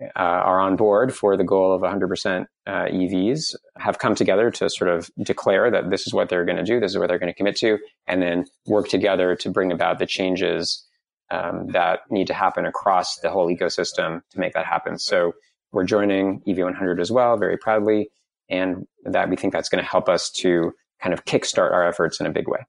uh, 0.00 0.08
are 0.14 0.60
on 0.60 0.76
board 0.76 1.14
for 1.14 1.36
the 1.36 1.44
goal 1.44 1.72
of 1.72 1.80
100% 1.82 2.46
uh, 2.66 2.70
EVs 2.70 3.54
have 3.78 3.98
come 3.98 4.14
together 4.14 4.50
to 4.50 4.68
sort 4.68 4.90
of 4.90 5.10
declare 5.22 5.70
that 5.70 5.90
this 5.90 6.06
is 6.06 6.12
what 6.12 6.28
they're 6.28 6.44
going 6.44 6.56
to 6.58 6.64
do, 6.64 6.80
this 6.80 6.92
is 6.92 6.98
what 6.98 7.08
they're 7.08 7.18
going 7.18 7.32
to 7.32 7.36
commit 7.36 7.56
to, 7.56 7.78
and 8.06 8.20
then 8.20 8.44
work 8.66 8.88
together 8.88 9.34
to 9.36 9.50
bring 9.50 9.72
about 9.72 9.98
the 9.98 10.06
changes 10.06 10.84
um, 11.30 11.66
that 11.68 12.00
need 12.10 12.26
to 12.26 12.34
happen 12.34 12.66
across 12.66 13.16
the 13.20 13.30
whole 13.30 13.48
ecosystem 13.48 14.20
to 14.30 14.38
make 14.38 14.52
that 14.52 14.66
happen. 14.66 14.98
So 14.98 15.32
we're 15.72 15.84
joining 15.84 16.42
EV100 16.46 17.00
as 17.00 17.10
well, 17.10 17.36
very 17.36 17.56
proudly, 17.56 18.10
and 18.48 18.86
that 19.04 19.28
we 19.28 19.36
think 19.36 19.52
that's 19.52 19.68
going 19.68 19.82
to 19.82 19.90
help 19.90 20.08
us 20.08 20.30
to 20.30 20.72
kind 21.02 21.12
of 21.12 21.24
kickstart 21.24 21.72
our 21.72 21.86
efforts 21.86 22.20
in 22.20 22.26
a 22.26 22.30
big 22.30 22.48
way. 22.48 22.60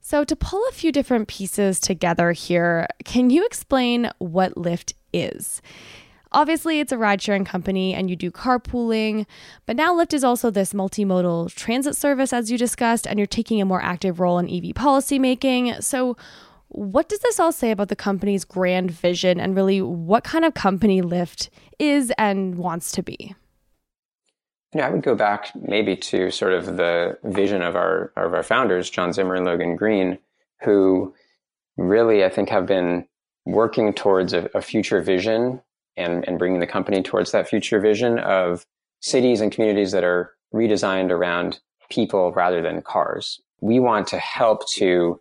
So, 0.00 0.22
to 0.22 0.36
pull 0.36 0.64
a 0.68 0.72
few 0.72 0.92
different 0.92 1.26
pieces 1.26 1.80
together 1.80 2.30
here, 2.30 2.86
can 3.04 3.28
you 3.28 3.44
explain 3.44 4.08
what 4.18 4.54
Lyft 4.54 4.92
is? 5.16 5.62
Obviously, 6.32 6.80
it's 6.80 6.92
a 6.92 6.98
ride 6.98 7.22
sharing 7.22 7.44
company 7.44 7.94
and 7.94 8.10
you 8.10 8.16
do 8.16 8.30
carpooling, 8.30 9.26
but 9.64 9.76
now 9.76 9.94
Lyft 9.94 10.12
is 10.12 10.24
also 10.24 10.50
this 10.50 10.72
multimodal 10.72 11.54
transit 11.54 11.96
service, 11.96 12.32
as 12.32 12.50
you 12.50 12.58
discussed, 12.58 13.06
and 13.06 13.18
you're 13.18 13.26
taking 13.26 13.60
a 13.60 13.64
more 13.64 13.82
active 13.82 14.20
role 14.20 14.38
in 14.38 14.46
EV 14.46 14.74
policymaking. 14.74 15.82
So, 15.82 16.16
what 16.68 17.08
does 17.08 17.20
this 17.20 17.38
all 17.38 17.52
say 17.52 17.70
about 17.70 17.88
the 17.88 17.96
company's 17.96 18.44
grand 18.44 18.90
vision 18.90 19.38
and 19.38 19.56
really 19.56 19.80
what 19.80 20.24
kind 20.24 20.44
of 20.44 20.54
company 20.54 21.00
Lyft 21.00 21.48
is 21.78 22.12
and 22.18 22.56
wants 22.56 22.90
to 22.92 23.02
be? 23.02 23.34
Yeah, 24.74 24.88
I 24.88 24.90
would 24.90 25.02
go 25.02 25.14
back 25.14 25.52
maybe 25.54 25.96
to 25.96 26.30
sort 26.30 26.52
of 26.52 26.76
the 26.76 27.18
vision 27.24 27.62
of 27.62 27.76
our 27.76 28.12
of 28.16 28.34
our 28.34 28.42
founders, 28.42 28.90
John 28.90 29.12
Zimmer 29.12 29.36
and 29.36 29.46
Logan 29.46 29.76
Green, 29.76 30.18
who 30.62 31.14
really 31.76 32.24
I 32.24 32.28
think 32.28 32.48
have 32.50 32.66
been 32.66 33.06
working 33.46 33.92
towards 33.94 34.32
a, 34.32 34.50
a 34.54 34.60
future 34.60 35.00
vision 35.00 35.62
and, 35.96 36.26
and 36.28 36.38
bringing 36.38 36.60
the 36.60 36.66
company 36.66 37.02
towards 37.02 37.32
that 37.32 37.48
future 37.48 37.80
vision 37.80 38.18
of 38.18 38.66
cities 39.00 39.40
and 39.40 39.52
communities 39.52 39.92
that 39.92 40.04
are 40.04 40.34
redesigned 40.52 41.10
around 41.10 41.60
people 41.88 42.32
rather 42.32 42.60
than 42.60 42.82
cars. 42.82 43.40
We 43.60 43.78
want 43.78 44.08
to 44.08 44.18
help 44.18 44.68
to 44.74 45.20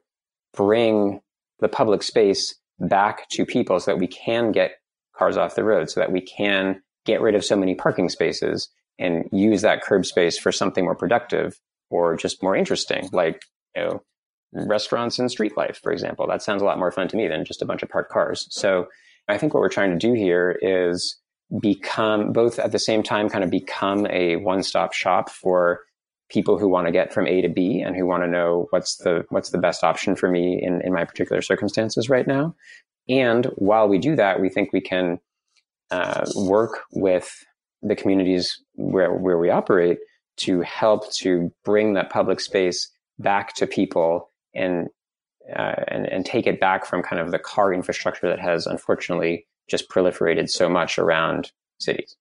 bring 0.53 1.21
the 1.59 1.69
public 1.69 2.03
space 2.03 2.55
back 2.79 3.29
to 3.29 3.45
people 3.45 3.79
so 3.79 3.91
that 3.91 3.99
we 3.99 4.07
can 4.07 4.51
get 4.51 4.79
cars 5.15 5.37
off 5.37 5.55
the 5.55 5.63
road, 5.63 5.89
so 5.89 5.99
that 5.99 6.11
we 6.11 6.19
can 6.19 6.81
get 7.05 7.21
rid 7.21 7.35
of 7.35 7.45
so 7.45 7.55
many 7.55 7.75
parking 7.75 8.09
spaces 8.09 8.69
and 8.97 9.29
use 9.31 9.61
that 9.61 9.81
curb 9.81 10.05
space 10.05 10.37
for 10.37 10.51
something 10.51 10.83
more 10.83 10.95
productive 10.95 11.59
or 11.89 12.17
just 12.17 12.41
more 12.41 12.55
interesting, 12.55 13.07
like, 13.13 13.43
you 13.75 13.83
know, 13.83 14.03
restaurants 14.53 15.19
and 15.19 15.29
street 15.29 15.57
life, 15.57 15.79
for 15.81 15.91
example. 15.91 16.27
That 16.27 16.41
sounds 16.41 16.61
a 16.61 16.65
lot 16.65 16.79
more 16.79 16.91
fun 16.91 17.07
to 17.09 17.17
me 17.17 17.27
than 17.27 17.45
just 17.45 17.61
a 17.61 17.65
bunch 17.65 17.83
of 17.83 17.89
parked 17.89 18.11
cars. 18.11 18.47
So 18.49 18.87
I 19.27 19.37
think 19.37 19.53
what 19.53 19.61
we're 19.61 19.69
trying 19.69 19.91
to 19.91 19.97
do 19.97 20.13
here 20.13 20.57
is 20.61 21.17
become 21.61 22.31
both 22.31 22.57
at 22.59 22.71
the 22.71 22.79
same 22.79 23.03
time 23.03 23.29
kind 23.29 23.43
of 23.43 23.49
become 23.49 24.07
a 24.07 24.37
one-stop 24.37 24.93
shop 24.93 25.29
for 25.29 25.81
people 26.29 26.57
who 26.57 26.67
want 26.67 26.87
to 26.87 26.91
get 26.91 27.13
from 27.13 27.27
A 27.27 27.41
to 27.41 27.49
B 27.49 27.81
and 27.81 27.95
who 27.95 28.05
want 28.05 28.23
to 28.23 28.27
know 28.27 28.67
what's 28.71 28.97
the 28.97 29.25
what's 29.29 29.51
the 29.51 29.59
best 29.59 29.83
option 29.83 30.15
for 30.15 30.29
me 30.29 30.59
in, 30.61 30.81
in 30.81 30.91
my 30.91 31.05
particular 31.05 31.41
circumstances 31.41 32.09
right 32.09 32.25
now. 32.25 32.55
And 33.07 33.45
while 33.55 33.87
we 33.87 33.99
do 33.99 34.15
that, 34.15 34.41
we 34.41 34.49
think 34.49 34.73
we 34.73 34.81
can 34.81 35.19
uh, 35.91 36.25
work 36.35 36.79
with 36.91 37.45
the 37.83 37.95
communities 37.95 38.59
where 38.73 39.13
where 39.13 39.37
we 39.37 39.51
operate 39.51 39.99
to 40.37 40.61
help 40.61 41.11
to 41.13 41.51
bring 41.63 41.93
that 41.93 42.09
public 42.09 42.39
space 42.39 42.91
back 43.19 43.53
to 43.55 43.67
people 43.67 44.31
and 44.55 44.87
uh, 45.55 45.75
and 45.87 46.07
and 46.07 46.25
take 46.25 46.47
it 46.47 46.59
back 46.59 46.85
from 46.85 47.03
kind 47.03 47.21
of 47.21 47.31
the 47.31 47.39
car 47.39 47.73
infrastructure 47.73 48.27
that 48.27 48.39
has 48.39 48.65
unfortunately 48.65 49.45
just 49.69 49.89
proliferated 49.89 50.49
so 50.49 50.69
much 50.69 50.97
around 50.97 51.51
cities. 51.79 52.15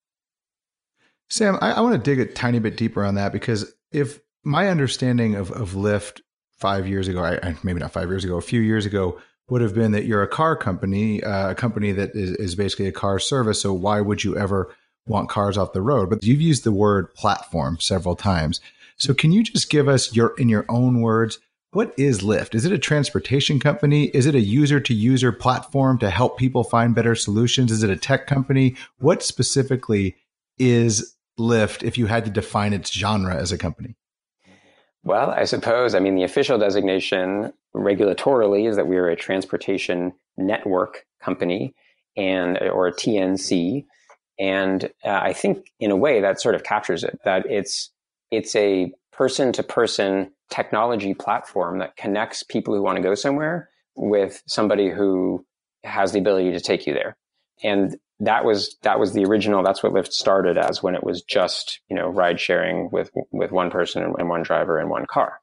Sam, 1.31 1.59
I, 1.61 1.73
I 1.73 1.81
want 1.81 1.95
to 1.95 2.11
dig 2.11 2.21
a 2.21 2.31
tiny 2.31 2.59
bit 2.59 2.77
deeper 2.77 3.05
on 3.05 3.15
that 3.15 3.33
because 3.33 3.75
if 3.93 4.21
my 4.45 4.69
understanding 4.69 5.35
of, 5.35 5.51
of 5.53 5.73
Lyft 5.73 6.21
five 6.59 6.87
years 6.87 7.09
ago, 7.09 7.23
I, 7.23 7.57
maybe 7.63 7.81
not 7.81 7.93
five 7.93 8.09
years 8.09 8.25
ago, 8.25 8.37
a 8.37 8.43
few 8.43 8.61
years 8.61 8.87
ago, 8.87 9.19
would 9.49 9.61
have 9.61 9.75
been 9.75 9.93
that 9.93 10.05
you're 10.05 10.23
a 10.23 10.29
car 10.29 10.57
company, 10.57 11.23
uh, 11.23 11.51
a 11.51 11.55
company 11.55 11.93
that 11.93 12.15
is, 12.15 12.33
is 12.33 12.55
basically 12.55 12.87
a 12.87 12.93
car 12.93 13.19
service. 13.19 13.61
So 13.61 13.73
why 13.73 14.01
would 14.01 14.25
you 14.25 14.37
ever 14.37 14.75
want 15.07 15.29
cars 15.29 15.59
off 15.59 15.73
the 15.73 15.83
road? 15.83 16.09
But 16.09 16.25
you've 16.25 16.41
used 16.41 16.65
the 16.65 16.73
word 16.73 17.13
platform 17.15 17.79
several 17.81 18.17
times. 18.17 18.61
So 18.97 19.13
can 19.13 19.33
you 19.33 19.43
just 19.43 19.71
give 19.71 19.89
us 19.89 20.15
your, 20.15 20.35
in 20.39 20.49
your 20.49 20.65
own 20.69 21.01
words, 21.01 21.39
what 21.75 21.93
is 21.97 22.21
Lyft? 22.21 22.55
Is 22.55 22.65
it 22.65 22.73
a 22.73 22.79
transportation 22.79 23.59
company? 23.59 24.05
Is 24.05 24.27
it 24.27 24.35
a 24.35 24.41
user 24.41 24.81
to 24.81 24.95
user 24.95 25.33
platform 25.33 25.99
to 25.99 26.11
help 26.11 26.39
people 26.39 26.63
find 26.63 26.95
better 26.95 27.15
solutions? 27.15 27.73
Is 27.73 27.83
it 27.83 27.91
a 27.91 27.97
tech 27.97 28.27
company? 28.27 28.77
What 28.99 29.23
specifically 29.23 30.17
is 30.59 31.17
Lyft 31.39 31.83
if 31.83 31.99
you 31.99 32.07
had 32.07 32.25
to 32.25 32.31
define 32.31 32.73
its 32.73 32.93
genre 32.93 33.37
as 33.37 33.51
a 33.51 33.59
company? 33.59 33.97
Well, 35.03 35.31
I 35.31 35.45
suppose, 35.45 35.95
I 35.95 35.99
mean, 35.99 36.15
the 36.15 36.23
official 36.23 36.59
designation 36.59 37.53
regulatorily 37.75 38.69
is 38.69 38.77
that 38.77 38.87
we 38.87 38.97
are 38.97 39.09
a 39.09 39.17
transportation 39.17 40.13
network 40.37 41.05
company 41.21 41.75
and, 42.17 42.57
or 42.59 42.87
a 42.87 42.93
TNC. 42.93 43.85
And 44.39 44.85
uh, 45.05 45.09
I 45.11 45.33
think 45.33 45.67
in 45.81 45.91
a 45.91 45.97
way 45.97 46.21
that 46.21 46.41
sort 46.41 46.55
of 46.55 46.63
captures 46.63 47.05
it, 47.05 47.19
that 47.25 47.47
it's, 47.51 47.91
it's 48.31 48.55
a 48.57 48.93
person 49.13 49.53
to 49.53 49.63
person 49.63 50.31
technology 50.51 51.15
platform 51.15 51.79
that 51.79 51.97
connects 51.97 52.43
people 52.43 52.75
who 52.75 52.83
want 52.83 52.97
to 52.97 53.03
go 53.03 53.15
somewhere 53.15 53.71
with 53.97 54.43
somebody 54.47 54.91
who 54.91 55.45
has 55.85 56.13
the 56.13 56.19
ability 56.19 56.53
to 56.53 56.61
take 56.61 56.87
you 56.87 56.95
there. 56.95 57.17
And 57.63 57.97
that 58.21 58.45
was 58.45 58.77
that 58.83 58.99
was 58.99 59.13
the 59.13 59.25
original. 59.25 59.63
That's 59.63 59.83
what 59.83 59.93
Lyft 59.93 60.13
started 60.13 60.57
as 60.57 60.83
when 60.83 60.95
it 60.95 61.05
was 61.05 61.23
just 61.23 61.81
you 61.89 61.97
know 61.97 62.09
ride 62.09 62.41
sharing 62.41 62.91
with 62.91 63.11
with 63.33 63.53
one 63.53 63.71
person 63.71 64.03
and 64.03 64.29
one 64.29 64.43
driver 64.43 64.79
and 64.79 64.89
one 64.89 65.07
car. 65.07 65.41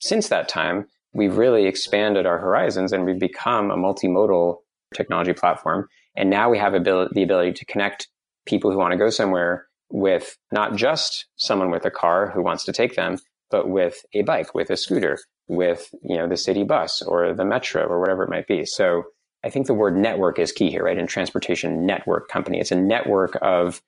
Since 0.00 0.28
that 0.28 0.48
time, 0.48 0.86
we've 1.12 1.36
really 1.36 1.66
expanded 1.66 2.26
our 2.26 2.38
horizons 2.38 2.92
and 2.92 3.04
we've 3.04 3.18
become 3.18 3.70
a 3.70 3.76
multimodal 3.76 4.58
technology 4.94 5.32
platform. 5.32 5.88
And 6.16 6.30
now 6.30 6.50
we 6.50 6.58
have 6.58 6.74
ability, 6.74 7.12
the 7.14 7.22
ability 7.22 7.52
to 7.54 7.64
connect 7.64 8.08
people 8.46 8.70
who 8.70 8.78
want 8.78 8.92
to 8.92 8.98
go 8.98 9.10
somewhere 9.10 9.66
with 9.90 10.36
not 10.52 10.76
just 10.76 11.26
someone 11.36 11.70
with 11.70 11.84
a 11.84 11.90
car 11.90 12.30
who 12.30 12.42
wants 12.42 12.64
to 12.64 12.72
take 12.72 12.94
them, 12.96 13.18
but 13.54 13.68
with 13.68 14.04
a 14.14 14.22
bike, 14.22 14.52
with 14.52 14.68
a 14.68 14.76
scooter, 14.76 15.16
with 15.46 15.94
you 16.02 16.16
know 16.16 16.26
the 16.26 16.36
city 16.36 16.64
bus 16.64 17.00
or 17.02 17.32
the 17.32 17.44
metro 17.44 17.86
or 17.86 18.00
whatever 18.00 18.24
it 18.24 18.28
might 18.28 18.48
be. 18.48 18.64
So 18.64 19.04
I 19.44 19.48
think 19.50 19.68
the 19.68 19.74
word 19.74 19.96
network 19.96 20.40
is 20.40 20.50
key 20.50 20.70
here, 20.70 20.82
right? 20.82 20.98
In 20.98 21.06
transportation 21.06 21.86
network 21.86 22.26
company, 22.26 22.58
it's 22.58 22.72
a 22.72 22.80
network 22.94 23.38
of 23.42 23.80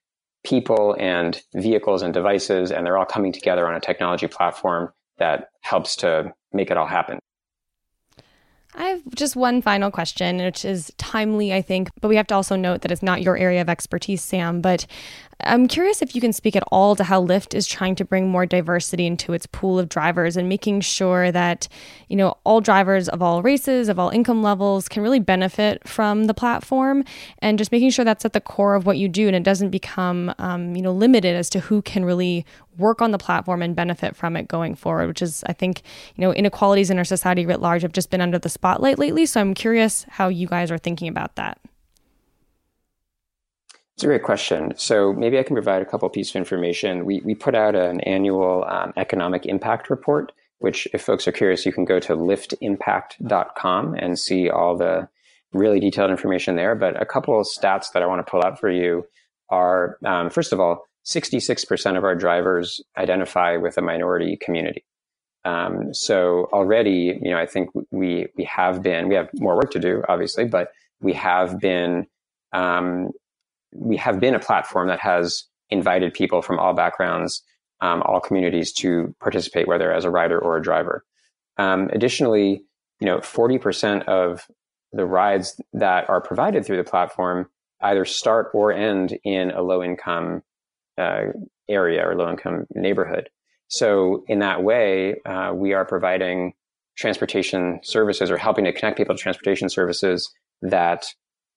people 0.44 0.94
and 1.00 1.42
vehicles 1.56 2.02
and 2.02 2.14
devices, 2.14 2.70
and 2.70 2.86
they're 2.86 2.96
all 2.96 3.04
coming 3.04 3.32
together 3.32 3.66
on 3.66 3.74
a 3.74 3.80
technology 3.80 4.28
platform 4.28 4.92
that 5.18 5.48
helps 5.62 5.96
to 5.96 6.32
make 6.52 6.70
it 6.70 6.76
all 6.76 6.86
happen. 6.86 7.18
I 8.76 8.84
have 8.84 9.02
just 9.16 9.34
one 9.34 9.62
final 9.62 9.90
question, 9.90 10.36
which 10.36 10.64
is 10.64 10.92
timely, 10.98 11.52
I 11.52 11.62
think, 11.62 11.88
but 12.00 12.08
we 12.08 12.16
have 12.16 12.26
to 12.28 12.34
also 12.34 12.54
note 12.54 12.82
that 12.82 12.92
it's 12.92 13.02
not 13.02 13.22
your 13.22 13.36
area 13.36 13.62
of 13.62 13.68
expertise, 13.70 14.22
Sam. 14.22 14.60
But 14.60 14.86
I'm 15.40 15.68
curious 15.68 16.00
if 16.00 16.14
you 16.14 16.20
can 16.20 16.32
speak 16.32 16.56
at 16.56 16.64
all 16.72 16.96
to 16.96 17.04
how 17.04 17.24
Lyft 17.24 17.54
is 17.54 17.66
trying 17.66 17.94
to 17.96 18.06
bring 18.06 18.28
more 18.28 18.46
diversity 18.46 19.06
into 19.06 19.34
its 19.34 19.44
pool 19.46 19.78
of 19.78 19.88
drivers 19.88 20.36
and 20.36 20.48
making 20.48 20.80
sure 20.80 21.30
that, 21.30 21.68
you 22.08 22.16
know, 22.16 22.38
all 22.44 22.62
drivers 22.62 23.06
of 23.08 23.20
all 23.20 23.42
races, 23.42 23.90
of 23.90 23.98
all 23.98 24.08
income 24.08 24.42
levels 24.42 24.88
can 24.88 25.02
really 25.02 25.20
benefit 25.20 25.86
from 25.86 26.24
the 26.24 26.32
platform 26.32 27.04
and 27.40 27.58
just 27.58 27.70
making 27.70 27.90
sure 27.90 28.04
that's 28.04 28.24
at 28.24 28.32
the 28.32 28.40
core 28.40 28.74
of 28.74 28.86
what 28.86 28.96
you 28.96 29.08
do 29.08 29.26
and 29.26 29.36
it 29.36 29.42
doesn't 29.42 29.70
become, 29.70 30.34
um, 30.38 30.74
you 30.74 30.80
know, 30.80 30.92
limited 30.92 31.36
as 31.36 31.50
to 31.50 31.60
who 31.60 31.82
can 31.82 32.04
really 32.04 32.46
work 32.78 33.02
on 33.02 33.10
the 33.10 33.18
platform 33.18 33.60
and 33.60 33.76
benefit 33.76 34.16
from 34.16 34.36
it 34.36 34.48
going 34.48 34.74
forward, 34.74 35.06
which 35.06 35.20
is, 35.20 35.44
I 35.46 35.52
think, 35.52 35.82
you 36.14 36.22
know, 36.22 36.32
inequalities 36.32 36.90
in 36.90 36.96
our 36.96 37.04
society 37.04 37.44
writ 37.44 37.60
large 37.60 37.82
have 37.82 37.92
just 37.92 38.10
been 38.10 38.22
under 38.22 38.38
the 38.38 38.48
spotlight 38.48 38.98
lately. 38.98 39.26
So 39.26 39.40
I'm 39.42 39.54
curious 39.54 40.06
how 40.08 40.28
you 40.28 40.46
guys 40.46 40.70
are 40.70 40.78
thinking 40.78 41.08
about 41.08 41.36
that. 41.36 41.58
It's 43.96 44.04
a 44.04 44.08
great 44.08 44.24
question. 44.24 44.74
So 44.76 45.14
maybe 45.14 45.38
I 45.38 45.42
can 45.42 45.56
provide 45.56 45.80
a 45.80 45.86
couple 45.86 46.06
pieces 46.10 46.32
of 46.32 46.36
information. 46.36 47.06
We, 47.06 47.22
we 47.24 47.34
put 47.34 47.54
out 47.54 47.74
an 47.74 48.00
annual 48.02 48.62
um, 48.68 48.92
economic 48.98 49.46
impact 49.46 49.88
report, 49.88 50.32
which 50.58 50.86
if 50.92 51.00
folks 51.00 51.26
are 51.26 51.32
curious, 51.32 51.64
you 51.64 51.72
can 51.72 51.86
go 51.86 51.98
to 52.00 52.14
lyftimpact.com 52.14 53.94
and 53.94 54.18
see 54.18 54.50
all 54.50 54.76
the 54.76 55.08
really 55.54 55.80
detailed 55.80 56.10
information 56.10 56.56
there. 56.56 56.74
But 56.74 57.00
a 57.00 57.06
couple 57.06 57.40
of 57.40 57.46
stats 57.46 57.92
that 57.94 58.02
I 58.02 58.06
want 58.06 58.24
to 58.24 58.30
pull 58.30 58.42
out 58.44 58.60
for 58.60 58.70
you 58.70 59.06
are, 59.48 59.96
um, 60.04 60.28
first 60.28 60.52
of 60.52 60.60
all, 60.60 60.84
66% 61.06 61.96
of 61.96 62.04
our 62.04 62.14
drivers 62.14 62.82
identify 62.98 63.56
with 63.56 63.78
a 63.78 63.82
minority 63.82 64.36
community. 64.36 64.84
Um, 65.46 65.94
so 65.94 66.50
already, 66.52 67.18
you 67.22 67.30
know, 67.30 67.38
I 67.38 67.46
think 67.46 67.70
we 67.90 68.26
we 68.36 68.44
have 68.44 68.82
been 68.82 69.08
we 69.08 69.14
have 69.14 69.30
more 69.34 69.54
work 69.54 69.70
to 69.70 69.78
do, 69.78 70.02
obviously, 70.06 70.44
but 70.44 70.72
we 71.00 71.12
have 71.12 71.60
been 71.60 72.08
um, 72.52 73.12
we 73.78 73.96
have 73.96 74.20
been 74.20 74.34
a 74.34 74.40
platform 74.40 74.88
that 74.88 75.00
has 75.00 75.44
invited 75.70 76.14
people 76.14 76.42
from 76.42 76.58
all 76.58 76.74
backgrounds, 76.74 77.42
um, 77.80 78.02
all 78.02 78.20
communities 78.20 78.72
to 78.72 79.14
participate, 79.20 79.68
whether 79.68 79.92
as 79.92 80.04
a 80.04 80.10
rider 80.10 80.38
or 80.38 80.56
a 80.56 80.62
driver. 80.62 81.04
Um, 81.58 81.88
additionally, 81.92 82.62
you 83.00 83.06
know, 83.06 83.18
40% 83.18 84.04
of 84.04 84.46
the 84.92 85.04
rides 85.04 85.60
that 85.72 86.08
are 86.08 86.20
provided 86.20 86.64
through 86.64 86.78
the 86.78 86.84
platform 86.84 87.48
either 87.82 88.04
start 88.04 88.50
or 88.54 88.72
end 88.72 89.18
in 89.24 89.50
a 89.50 89.62
low 89.62 89.82
income 89.82 90.42
uh, 90.98 91.26
area 91.68 92.06
or 92.06 92.14
low 92.14 92.30
income 92.30 92.66
neighborhood. 92.74 93.28
So 93.68 94.24
in 94.28 94.38
that 94.38 94.62
way, 94.62 95.20
uh, 95.26 95.52
we 95.54 95.74
are 95.74 95.84
providing 95.84 96.54
transportation 96.96 97.80
services 97.82 98.30
or 98.30 98.38
helping 98.38 98.64
to 98.64 98.72
connect 98.72 98.96
people 98.96 99.14
to 99.14 99.22
transportation 99.22 99.68
services 99.68 100.32
that 100.62 101.06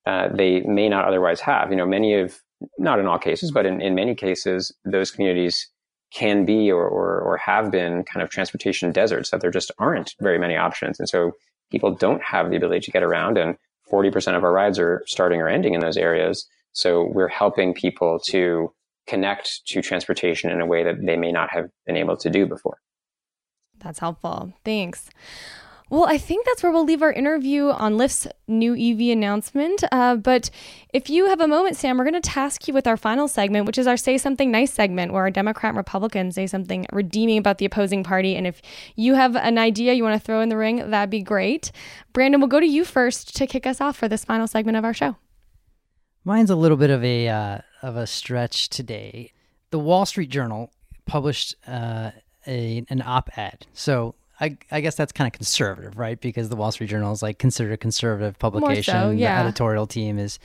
uh, 0.06 0.30
they 0.34 0.62
may 0.62 0.90
not 0.90 1.06
otherwise 1.06 1.40
have. 1.42 1.70
You 1.70 1.78
know, 1.78 1.86
many 1.86 2.16
of, 2.16 2.40
not 2.78 3.00
in 3.00 3.08
all 3.08 3.20
cases, 3.20 3.52
but 3.52 3.66
in, 3.66 3.82
in 3.82 3.96
many 3.96 4.16
cases, 4.16 4.74
those 4.86 5.12
communities 5.12 5.68
can 6.12 6.46
be 6.46 6.72
or, 6.72 6.88
or, 6.88 7.20
or 7.22 7.38
have 7.38 7.72
been 7.72 8.04
kind 8.04 8.24
of 8.24 8.30
transportation 8.30 8.92
deserts 8.92 9.30
that 9.30 9.42
there 9.42 9.52
just 9.52 9.72
aren't 9.78 10.16
very 10.20 10.40
many 10.40 10.56
options. 10.56 11.00
And 11.00 11.08
so 11.08 11.34
people 11.72 11.94
don't 11.94 12.24
have 12.24 12.50
the 12.50 12.58
ability 12.58 12.82
to 12.82 12.92
get 12.92 13.04
around 13.04 13.38
and 13.38 13.56
40% 13.92 14.36
of 14.36 14.44
our 14.44 14.52
rides 14.52 14.80
are 14.80 15.04
starting 15.08 15.42
or 15.42 15.48
ending 15.48 15.74
in 15.74 15.82
those 15.82 15.98
areas. 15.98 16.48
So 16.74 17.10
we're 17.12 17.28
helping 17.28 17.74
people 17.74 18.20
to 18.28 18.72
connect 19.08 19.66
to 19.68 19.82
transportation 19.82 20.52
in 20.52 20.62
a 20.62 20.66
way 20.66 20.84
that 20.84 21.04
they 21.04 21.18
may 21.18 21.32
not 21.32 21.52
have 21.52 21.70
been 21.86 21.98
able 21.98 22.16
to 22.18 22.30
do 22.30 22.46
before. 22.46 22.78
That's 23.80 24.00
helpful. 24.00 24.54
Thanks. 24.64 25.10
Well, 25.90 26.06
I 26.06 26.20
think 26.20 26.46
that's 26.46 26.62
where 26.62 26.72
we'll 26.72 26.86
leave 26.86 27.02
our 27.02 27.12
interview 27.12 27.70
on 27.70 27.98
Lyft's 27.98 28.28
new 28.48 28.76
EV 28.76 29.12
announcement. 29.12 29.84
Uh, 29.92 30.18
but 30.18 30.52
if 30.94 31.10
you 31.10 31.28
have 31.28 31.42
a 31.42 31.48
moment, 31.48 31.78
Sam, 31.78 31.98
we're 31.98 32.04
going 32.04 32.22
to 32.22 32.30
task 32.30 32.68
you 32.68 32.76
with 32.76 32.86
our 32.86 32.96
final 32.96 33.28
segment, 33.28 33.66
which 33.66 33.80
is 33.80 33.88
our 33.88 33.98
Say 33.98 34.20
Something 34.20 34.52
Nice 34.52 34.72
segment, 34.72 35.12
where 35.12 35.24
our 35.24 35.32
Democrat 35.32 35.72
and 35.72 35.78
Republicans 35.78 36.36
say 36.36 36.46
something 36.46 36.86
redeeming 36.92 37.40
about 37.40 37.58
the 37.58 37.66
opposing 37.66 38.04
party. 38.04 38.36
And 38.36 38.46
if 38.46 38.62
you 38.96 39.16
have 39.16 39.36
an 39.36 39.58
idea 39.58 39.94
you 39.94 40.04
want 40.04 40.20
to 40.20 40.24
throw 40.24 40.42
in 40.42 40.50
the 40.50 40.58
ring, 40.58 40.92
that'd 40.92 41.10
be 41.10 41.24
great. 41.24 41.72
Brandon, 42.14 42.40
we'll 42.40 42.50
go 42.50 42.60
to 42.60 42.68
you 42.68 42.86
first 42.86 43.36
to 43.38 43.48
kick 43.48 43.66
us 43.66 43.82
off 43.82 43.98
for 43.98 44.08
this 44.08 44.24
final 44.24 44.46
segment 44.46 44.78
of 44.78 44.86
our 44.86 44.94
show. 44.94 45.16
Mine's 46.24 46.52
a 46.52 46.56
little 46.56 46.78
bit 46.78 46.92
of 46.92 47.04
a 47.04 47.28
uh, 47.30 47.58
of 47.82 47.96
a 47.96 48.06
stretch 48.06 48.70
today. 48.70 49.32
The 49.72 49.80
Wall 49.80 50.06
Street 50.06 50.30
Journal 50.30 50.72
published 51.06 51.56
uh, 51.66 52.12
a, 52.46 52.86
an 52.90 53.02
op-ed. 53.02 53.66
So 53.74 54.16
I, 54.40 54.58
I 54.72 54.82
guess 54.82 54.96
that's 54.96 55.12
kind 55.12 55.28
of 55.28 55.34
conservative, 55.34 55.98
right? 55.98 56.20
Because 56.20 56.50
the 56.50 56.56
Wall 56.56 56.72
Street 56.72 56.90
Journal 56.90 57.12
is 57.12 57.22
like 57.22 57.40
considered 57.40 57.74
a 57.74 57.78
conservative 57.78 58.40
publication. 58.40 58.94
So, 58.94 59.10
yeah. 59.12 59.42
The 59.42 59.50
editorial 59.50 59.86
team 59.86 60.18
is 60.18 60.40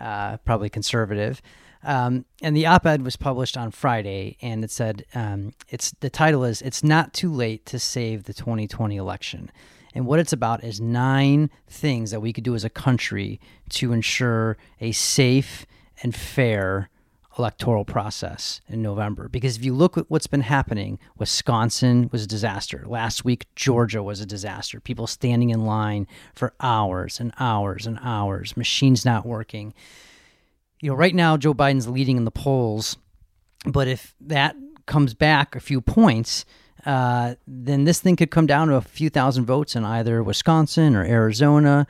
uh, 0.00 0.38
probably 0.38 0.70
conservative. 0.70 1.42
Um, 1.82 2.24
and 2.40 2.56
the 2.56 2.66
op-ed 2.66 3.02
was 3.02 3.16
published 3.16 3.58
on 3.58 3.70
Friday, 3.70 4.38
and 4.40 4.64
it 4.64 4.70
said 4.70 5.04
um, 5.14 5.52
it's 5.68 5.92
the 6.00 6.08
title 6.08 6.42
is 6.42 6.62
"It's 6.62 6.82
Not 6.82 7.12
Too 7.12 7.30
Late 7.30 7.66
to 7.66 7.78
Save 7.78 8.24
the 8.24 8.32
2020 8.32 8.96
Election." 8.96 9.50
And 9.94 10.06
what 10.06 10.18
it's 10.18 10.32
about 10.32 10.64
is 10.64 10.80
nine 10.80 11.50
things 11.68 12.10
that 12.10 12.20
we 12.20 12.32
could 12.32 12.42
do 12.42 12.54
as 12.54 12.64
a 12.64 12.70
country 12.70 13.38
to 13.70 13.92
ensure 13.92 14.56
a 14.80 14.92
safe 14.92 15.66
and 16.02 16.14
fair 16.14 16.88
electoral 17.38 17.84
process 17.84 18.60
in 18.68 18.82
November. 18.82 19.28
Because 19.28 19.56
if 19.56 19.64
you 19.64 19.74
look 19.74 19.98
at 19.98 20.10
what's 20.10 20.26
been 20.26 20.42
happening, 20.42 20.98
Wisconsin 21.18 22.08
was 22.12 22.24
a 22.24 22.28
disaster. 22.28 22.84
Last 22.86 23.24
week, 23.24 23.46
Georgia 23.56 24.02
was 24.02 24.20
a 24.20 24.26
disaster. 24.26 24.80
People 24.80 25.06
standing 25.06 25.50
in 25.50 25.64
line 25.64 26.06
for 26.34 26.54
hours 26.60 27.20
and 27.20 27.32
hours 27.38 27.86
and 27.86 27.98
hours, 28.02 28.56
machines 28.56 29.04
not 29.04 29.26
working. 29.26 29.74
You 30.80 30.90
know, 30.90 30.96
right 30.96 31.14
now, 31.14 31.36
Joe 31.36 31.54
Biden's 31.54 31.88
leading 31.88 32.16
in 32.16 32.24
the 32.24 32.30
polls. 32.30 32.96
But 33.66 33.88
if 33.88 34.14
that 34.20 34.56
comes 34.86 35.14
back 35.14 35.56
a 35.56 35.60
few 35.60 35.80
points, 35.80 36.44
uh, 36.84 37.34
then 37.46 37.84
this 37.84 38.00
thing 38.00 38.16
could 38.16 38.30
come 38.30 38.46
down 38.46 38.68
to 38.68 38.74
a 38.74 38.82
few 38.82 39.08
thousand 39.08 39.46
votes 39.46 39.74
in 39.74 39.84
either 39.84 40.22
Wisconsin 40.22 40.94
or 40.94 41.04
Arizona. 41.04 41.86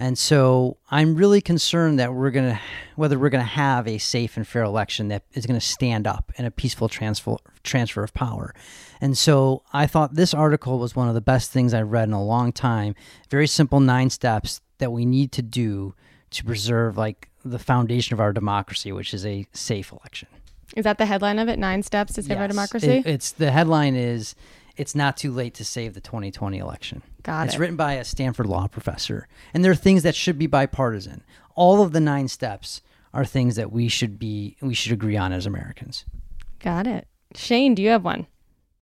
And 0.00 0.16
so 0.16 0.76
I'm 0.92 1.16
really 1.16 1.40
concerned 1.40 1.98
that 1.98 2.14
we're 2.14 2.30
going 2.30 2.52
to, 2.52 2.60
whether 2.94 3.18
we're 3.18 3.30
going 3.30 3.44
to 3.44 3.50
have 3.50 3.88
a 3.88 3.98
safe 3.98 4.36
and 4.36 4.46
fair 4.46 4.62
election 4.62 5.08
that 5.08 5.24
is 5.32 5.44
going 5.44 5.58
to 5.58 5.66
stand 5.66 6.06
up 6.06 6.32
in 6.36 6.44
a 6.44 6.52
peaceful 6.52 6.88
transfer, 6.88 7.36
transfer 7.64 8.04
of 8.04 8.14
power. 8.14 8.54
And 9.00 9.18
so 9.18 9.64
I 9.72 9.88
thought 9.88 10.14
this 10.14 10.32
article 10.32 10.78
was 10.78 10.94
one 10.94 11.08
of 11.08 11.14
the 11.14 11.20
best 11.20 11.50
things 11.50 11.74
I've 11.74 11.90
read 11.90 12.08
in 12.08 12.14
a 12.14 12.24
long 12.24 12.52
time. 12.52 12.94
Very 13.28 13.48
simple 13.48 13.80
nine 13.80 14.08
steps 14.08 14.60
that 14.78 14.92
we 14.92 15.04
need 15.04 15.32
to 15.32 15.42
do 15.42 15.94
to 16.30 16.44
preserve 16.44 16.96
like 16.96 17.28
the 17.44 17.58
foundation 17.58 18.14
of 18.14 18.20
our 18.20 18.32
democracy, 18.32 18.92
which 18.92 19.12
is 19.12 19.26
a 19.26 19.46
safe 19.52 19.90
election. 19.90 20.28
Is 20.76 20.84
that 20.84 20.98
the 20.98 21.06
headline 21.06 21.40
of 21.40 21.48
it? 21.48 21.58
Nine 21.58 21.82
steps 21.82 22.12
to 22.14 22.22
save 22.22 22.30
yes. 22.30 22.38
our 22.38 22.48
democracy? 22.48 22.88
It, 22.88 23.06
it's 23.06 23.32
the 23.32 23.50
headline 23.50 23.96
is 23.96 24.36
it's 24.76 24.94
not 24.94 25.16
too 25.16 25.32
late 25.32 25.54
to 25.54 25.64
save 25.64 25.94
the 25.94 26.00
2020 26.00 26.58
election. 26.58 27.02
Got 27.28 27.44
it's 27.44 27.56
it. 27.56 27.58
written 27.58 27.76
by 27.76 27.92
a 27.92 28.04
Stanford 28.04 28.46
law 28.46 28.68
professor. 28.68 29.28
And 29.52 29.62
there 29.62 29.70
are 29.70 29.74
things 29.74 30.02
that 30.02 30.14
should 30.14 30.38
be 30.38 30.46
bipartisan. 30.46 31.22
All 31.54 31.82
of 31.82 31.92
the 31.92 32.00
nine 32.00 32.26
steps 32.26 32.80
are 33.12 33.26
things 33.26 33.56
that 33.56 33.70
we 33.70 33.88
should 33.88 34.18
be 34.18 34.56
we 34.62 34.72
should 34.72 34.92
agree 34.92 35.18
on 35.18 35.34
as 35.34 35.44
Americans. 35.44 36.06
Got 36.58 36.86
it. 36.86 37.06
Shane, 37.34 37.74
do 37.74 37.82
you 37.82 37.90
have 37.90 38.02
one? 38.02 38.26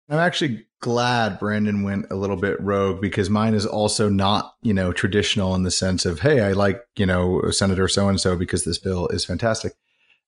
I'm 0.07 0.19
actually 0.19 0.67
glad 0.81 1.39
Brandon 1.39 1.81
went 1.81 2.11
a 2.11 2.15
little 2.15 2.35
bit 2.35 2.61
rogue 2.61 3.01
because 3.01 3.27
mine 3.27 3.55
is 3.55 3.65
also 3.65 4.07
not, 4.07 4.53
you 4.61 4.73
know, 4.73 4.93
traditional 4.93 5.55
in 5.55 5.63
the 5.63 5.71
sense 5.71 6.05
of, 6.05 6.19
hey, 6.19 6.41
I 6.41 6.51
like, 6.51 6.83
you 6.95 7.07
know, 7.07 7.49
Senator 7.49 7.87
so 7.87 8.07
and 8.07 8.21
so 8.21 8.35
because 8.35 8.65
this 8.65 8.77
bill 8.77 9.07
is 9.07 9.25
fantastic. 9.25 9.73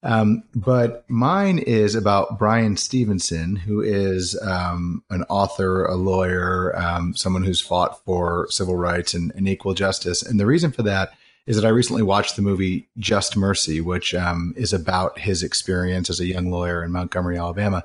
Um, 0.01 0.43
but 0.55 1.03
mine 1.09 1.59
is 1.59 1.93
about 1.93 2.39
Bryan 2.39 2.77
Stevenson, 2.77 3.57
who 3.57 3.81
is 3.81 4.39
um, 4.41 5.03
an 5.09 5.23
author, 5.23 5.85
a 5.85 5.95
lawyer, 5.95 6.73
um, 6.77 7.13
someone 7.15 7.43
who's 7.43 7.59
fought 7.59 8.03
for 8.05 8.47
civil 8.49 8.77
rights 8.77 9.13
and, 9.13 9.33
and, 9.35 9.47
equal 9.47 9.73
justice. 9.73 10.23
And 10.23 10.39
the 10.39 10.45
reason 10.45 10.71
for 10.71 10.83
that 10.83 11.11
is 11.47 11.57
that 11.57 11.65
I 11.65 11.69
recently 11.69 12.03
watched 12.03 12.37
the 12.37 12.41
movie 12.41 12.87
Just 12.97 13.35
Mercy, 13.35 13.81
which 13.81 14.15
um, 14.15 14.53
is 14.55 14.71
about 14.71 15.19
his 15.19 15.43
experience 15.43 16.09
as 16.09 16.21
a 16.21 16.25
young 16.25 16.49
lawyer 16.49 16.81
in 16.81 16.93
Montgomery, 16.93 17.37
Alabama. 17.37 17.83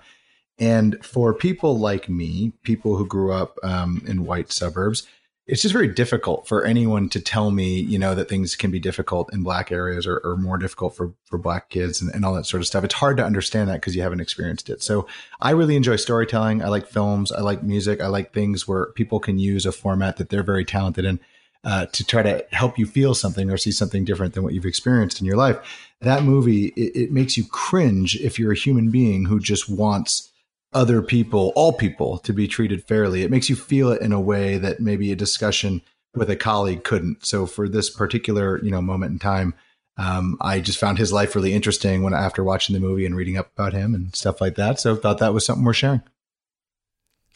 And 0.59 1.05
for 1.05 1.35
people 1.35 1.79
like 1.79 2.09
me, 2.09 2.53
people 2.62 2.97
who 2.97 3.07
grew 3.07 3.33
up 3.33 3.59
um, 3.65 4.05
in 4.07 4.25
white 4.25 4.53
suburbs, 4.53 5.05
it's 5.47 5.61
just 5.61 5.74
very 5.74 5.88
difficult 5.88 6.49
for 6.49 6.64
anyone 6.64 7.09
to 7.11 7.20
tell 7.20 7.51
me, 7.51 7.78
you 7.78 7.99
know, 7.99 8.14
that 8.14 8.30
things 8.30 8.57
can 8.57 8.70
be 8.70 8.78
difficult 8.78 9.30
in 9.32 9.42
black 9.42 9.70
areas 9.70 10.07
or, 10.07 10.18
or 10.24 10.36
more 10.38 10.57
difficult 10.57 10.97
for, 10.97 11.12
for 11.26 11.36
black 11.36 11.68
kids 11.68 12.01
and, 12.01 12.11
and 12.14 12.24
all 12.24 12.32
that 12.32 12.47
sort 12.47 12.62
of 12.62 12.66
stuff. 12.66 12.82
It's 12.82 12.95
hard 12.95 13.18
to 13.18 13.24
understand 13.24 13.68
that 13.68 13.74
because 13.74 13.95
you 13.95 14.01
haven't 14.01 14.20
experienced 14.20 14.70
it. 14.70 14.82
So 14.82 15.07
I 15.42 15.51
really 15.51 15.76
enjoy 15.76 15.97
storytelling. 15.97 16.62
I 16.62 16.68
like 16.68 16.86
films. 16.86 17.30
I 17.30 17.42
like 17.42 17.62
music. 17.62 18.01
I 18.01 18.07
like 18.07 18.32
things 18.32 18.66
where 18.66 18.86
people 18.92 19.20
can 19.20 19.38
use 19.38 19.66
a 19.66 19.72
format 19.72 20.16
that 20.16 20.30
they're 20.30 20.42
very 20.42 20.64
talented 20.64 21.05
in. 21.05 21.20
Uh, 21.62 21.86
to 21.86 22.05
try 22.05 22.22
to 22.22 22.45
help 22.53 22.78
you 22.78 22.84
feel 22.84 23.14
something 23.14 23.51
or 23.51 23.57
see 23.57 23.72
something 23.72 24.05
different 24.05 24.34
than 24.34 24.42
what 24.42 24.53
you've 24.53 24.66
experienced 24.66 25.18
in 25.18 25.26
your 25.26 25.38
life. 25.38 25.57
That 26.03 26.22
movie, 26.22 26.66
it, 26.76 26.95
it 26.95 27.11
makes 27.11 27.38
you 27.38 27.45
cringe 27.47 28.16
if 28.16 28.38
you're 28.38 28.53
a 28.53 28.55
human 28.55 28.90
being 28.90 29.24
who 29.24 29.40
just 29.40 29.66
wants 29.66 30.30
other 30.75 31.01
people, 31.03 31.53
all 31.57 31.72
people, 31.72 32.18
to 32.18 32.33
be 32.33 32.49
treated 32.49 32.85
fairly. 32.85 33.22
It 33.22 33.31
makes 33.31 33.49
you 33.49 33.57
feel 33.57 33.91
it 33.91 34.03
in 34.03 34.12
a 34.12 34.20
way 34.20 34.59
that 34.59 34.81
maybe 34.81 35.12
a 35.12 35.16
discussion 35.16 35.83
with 36.14 36.31
a 36.31 36.37
colleague 36.37 36.85
couldn't. 36.85 37.25
So 37.25 37.47
for 37.47 37.68
this 37.68 37.91
particular, 37.91 38.62
you 38.62 38.70
know, 38.70 38.83
moment 38.83 39.12
in 39.12 39.18
time, 39.18 39.55
um, 39.97 40.37
I 40.41 40.61
just 40.61 40.79
found 40.79 40.99
his 40.99 41.12
life 41.12 41.35
really 41.35 41.53
interesting 41.53 42.03
when 42.03 42.14
after 42.14 42.43
watching 42.43 42.75
the 42.75 42.81
movie 42.81 43.07
and 43.07 43.16
reading 43.16 43.37
up 43.37 43.53
about 43.55 43.72
him 43.72 43.95
and 43.95 44.14
stuff 44.14 44.41
like 44.41 44.57
that. 44.57 44.81
So 44.81 44.97
thought 44.97 45.18
that 45.18 45.33
was 45.33 45.47
something 45.47 45.64
worth 45.64 45.77
sharing. 45.77 46.03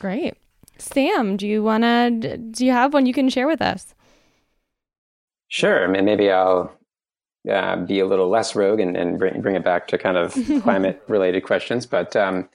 Great, 0.00 0.34
Sam. 0.78 1.36
Do 1.36 1.46
you 1.46 1.62
wanna? 1.62 2.10
Do 2.10 2.64
you 2.64 2.72
have 2.72 2.92
one 2.92 3.06
you 3.06 3.12
can 3.12 3.28
share 3.28 3.46
with 3.46 3.62
us? 3.62 3.94
Sure. 5.48 5.84
I 5.84 6.00
maybe 6.02 6.30
I'll 6.30 6.72
uh, 7.50 7.76
be 7.76 8.00
a 8.00 8.06
little 8.06 8.28
less 8.28 8.54
rogue 8.54 8.80
and, 8.80 8.96
and 8.96 9.18
bring 9.18 9.40
bring 9.40 9.54
it 9.54 9.64
back 9.64 9.88
to 9.88 9.98
kind 9.98 10.16
of 10.16 10.36
climate 10.62 11.02
related 11.08 11.44
questions. 11.44 11.86
But 11.86 12.14
um, 12.16 12.48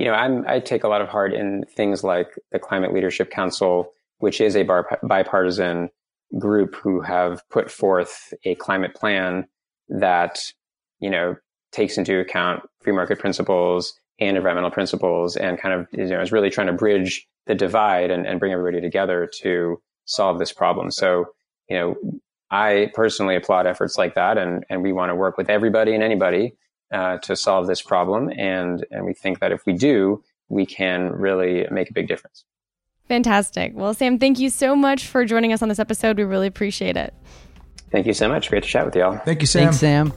you 0.00 0.06
know, 0.06 0.14
I'm, 0.14 0.46
I 0.48 0.60
take 0.60 0.82
a 0.82 0.88
lot 0.88 1.02
of 1.02 1.08
heart 1.08 1.34
in 1.34 1.62
things 1.76 2.02
like 2.02 2.28
the 2.52 2.58
Climate 2.58 2.94
Leadership 2.94 3.30
Council, 3.30 3.92
which 4.16 4.40
is 4.40 4.56
a 4.56 4.62
bar, 4.62 4.98
bipartisan 5.02 5.90
group 6.38 6.74
who 6.74 7.02
have 7.02 7.46
put 7.50 7.70
forth 7.70 8.32
a 8.46 8.54
climate 8.54 8.94
plan 8.94 9.46
that, 9.90 10.40
you 11.00 11.10
know, 11.10 11.36
takes 11.70 11.98
into 11.98 12.18
account 12.18 12.62
free 12.80 12.94
market 12.94 13.18
principles 13.18 13.92
and 14.18 14.38
environmental 14.38 14.70
principles 14.70 15.36
and 15.36 15.60
kind 15.60 15.78
of, 15.78 15.86
you 15.92 16.06
know, 16.06 16.22
is 16.22 16.32
really 16.32 16.48
trying 16.48 16.68
to 16.68 16.72
bridge 16.72 17.26
the 17.46 17.54
divide 17.54 18.10
and, 18.10 18.26
and 18.26 18.40
bring 18.40 18.52
everybody 18.52 18.80
together 18.80 19.28
to 19.42 19.82
solve 20.06 20.38
this 20.38 20.50
problem. 20.52 20.90
So, 20.90 21.26
you 21.68 21.76
know, 21.76 21.94
I 22.50 22.90
personally 22.94 23.36
applaud 23.36 23.66
efforts 23.66 23.98
like 23.98 24.14
that 24.14 24.38
and, 24.38 24.64
and 24.70 24.82
we 24.82 24.94
want 24.94 25.10
to 25.10 25.14
work 25.14 25.36
with 25.36 25.50
everybody 25.50 25.92
and 25.92 26.02
anybody 26.02 26.54
uh, 26.92 27.18
to 27.18 27.36
solve 27.36 27.66
this 27.66 27.82
problem. 27.82 28.30
And, 28.36 28.84
and 28.90 29.04
we 29.04 29.14
think 29.14 29.40
that 29.40 29.52
if 29.52 29.66
we 29.66 29.72
do, 29.72 30.22
we 30.48 30.66
can 30.66 31.12
really 31.12 31.66
make 31.70 31.90
a 31.90 31.92
big 31.92 32.08
difference. 32.08 32.44
Fantastic. 33.08 33.72
Well, 33.74 33.94
Sam, 33.94 34.18
thank 34.18 34.38
you 34.38 34.50
so 34.50 34.76
much 34.76 35.06
for 35.06 35.24
joining 35.24 35.52
us 35.52 35.62
on 35.62 35.68
this 35.68 35.78
episode. 35.78 36.16
We 36.16 36.24
really 36.24 36.46
appreciate 36.46 36.96
it. 36.96 37.12
Thank 37.90 38.06
you 38.06 38.14
so 38.14 38.28
much. 38.28 38.50
Great 38.50 38.62
to 38.62 38.68
chat 38.68 38.84
with 38.84 38.94
y'all. 38.94 39.18
Thank 39.18 39.40
you, 39.40 39.46
Sam. 39.46 39.72
Thanks, 39.72 39.78
Sam. 39.78 40.12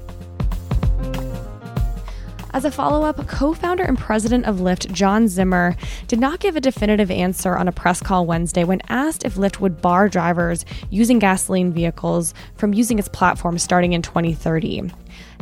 As 2.53 2.65
a 2.65 2.71
follow 2.71 3.03
up, 3.03 3.27
co 3.27 3.55
founder 3.55 3.83
and 3.83 3.97
president 3.97 4.45
of 4.45 4.57
Lyft, 4.57 4.91
John 4.91 5.27
Zimmer, 5.27 5.75
did 6.07 6.19
not 6.19 6.39
give 6.39 6.55
a 6.55 6.61
definitive 6.61 7.09
answer 7.09 7.57
on 7.57 7.67
a 7.67 7.71
press 7.71 7.99
call 7.99 8.27
Wednesday 8.27 8.63
when 8.63 8.79
asked 8.89 9.25
if 9.25 9.35
Lyft 9.35 9.59
would 9.59 9.81
bar 9.81 10.07
drivers 10.07 10.63
using 10.91 11.17
gasoline 11.17 11.73
vehicles 11.73 12.35
from 12.55 12.75
using 12.75 12.99
its 12.99 13.07
platform 13.07 13.57
starting 13.57 13.93
in 13.93 14.03
2030. 14.03 14.91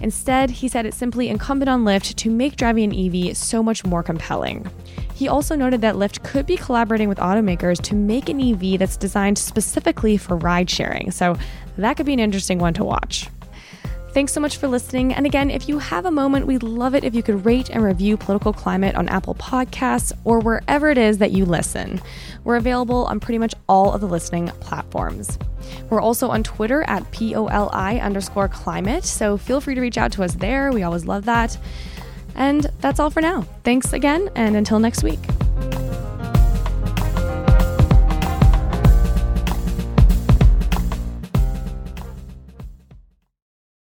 Instead, 0.02 0.50
he 0.50 0.68
said 0.68 0.86
it's 0.86 0.98
simply 0.98 1.30
incumbent 1.30 1.70
on 1.70 1.84
Lyft 1.84 2.16
to 2.16 2.30
make 2.30 2.56
driving 2.56 2.92
an 2.92 3.30
EV 3.30 3.38
so 3.38 3.62
much 3.62 3.86
more 3.86 4.04
compelling. 4.04 4.70
He 5.14 5.28
also 5.28 5.56
noted 5.56 5.82
that 5.82 5.96
Lyft 5.96 6.24
could 6.24 6.46
be 6.46 6.58
collaborating 6.58 7.08
with 7.08 7.20
automakers 7.20 7.80
to 7.84 7.96
make 7.96 8.28
an 8.28 8.42
EV 8.42 8.80
that's 8.80 8.98
designed 8.98 9.38
specifically 9.38 10.18
for 10.18 10.36
ride 10.38 10.70
sharing, 10.70 11.12
so 11.12 11.38
that 11.78 11.98
could 11.98 12.06
be 12.06 12.14
an 12.14 12.20
interesting 12.20 12.58
one 12.58 12.74
to 12.74 12.84
watch. 12.84 13.30
Thanks 14.14 14.34
so 14.34 14.42
much 14.42 14.58
for 14.58 14.68
listening. 14.68 15.14
And 15.14 15.26
again, 15.26 15.50
if 15.50 15.70
you 15.70 15.80
have 15.80 16.06
a 16.06 16.12
moment, 16.12 16.46
we'd 16.46 16.64
love 16.64 16.96
it 16.96 17.06
if 17.06 17.16
you 17.16 17.24
could 17.24 17.46
rate 17.46 17.70
and 17.70 17.82
review 17.82 18.18
Political 18.18 18.52
Climate 18.54 18.96
on 18.96 19.08
Apple 19.08 19.36
Podcasts 19.36 20.12
or 20.26 20.40
wherever 20.40 20.90
it 20.90 20.98
is 20.98 21.20
that 21.20 21.32
you 21.32 21.46
listen. 21.46 22.02
We're 22.44 22.58
available 22.58 23.06
on 23.06 23.22
pretty 23.22 23.38
much 23.38 23.54
all 23.70 23.94
of 23.94 24.02
the 24.02 24.08
listening 24.08 24.48
platforms. 24.60 25.40
We're 25.90 26.02
also 26.02 26.28
on 26.28 26.44
Twitter 26.44 26.84
at 26.84 27.10
POLI 27.14 28.02
underscore 28.02 28.50
climate, 28.50 29.06
so 29.06 29.38
feel 29.38 29.62
free 29.62 29.76
to 29.76 29.82
reach 29.82 29.98
out 29.98 30.12
to 30.14 30.24
us 30.24 30.36
there. 30.36 30.74
We 30.74 30.84
always 30.84 31.06
love 31.06 31.24
that. 31.26 31.58
And 32.36 32.64
that's 32.82 33.00
all 33.00 33.12
for 33.12 33.22
now. 33.22 33.44
Thanks 33.64 33.94
again, 33.94 34.30
and 34.36 34.58
until 34.58 34.80
next 34.80 35.04
week. 35.04 35.20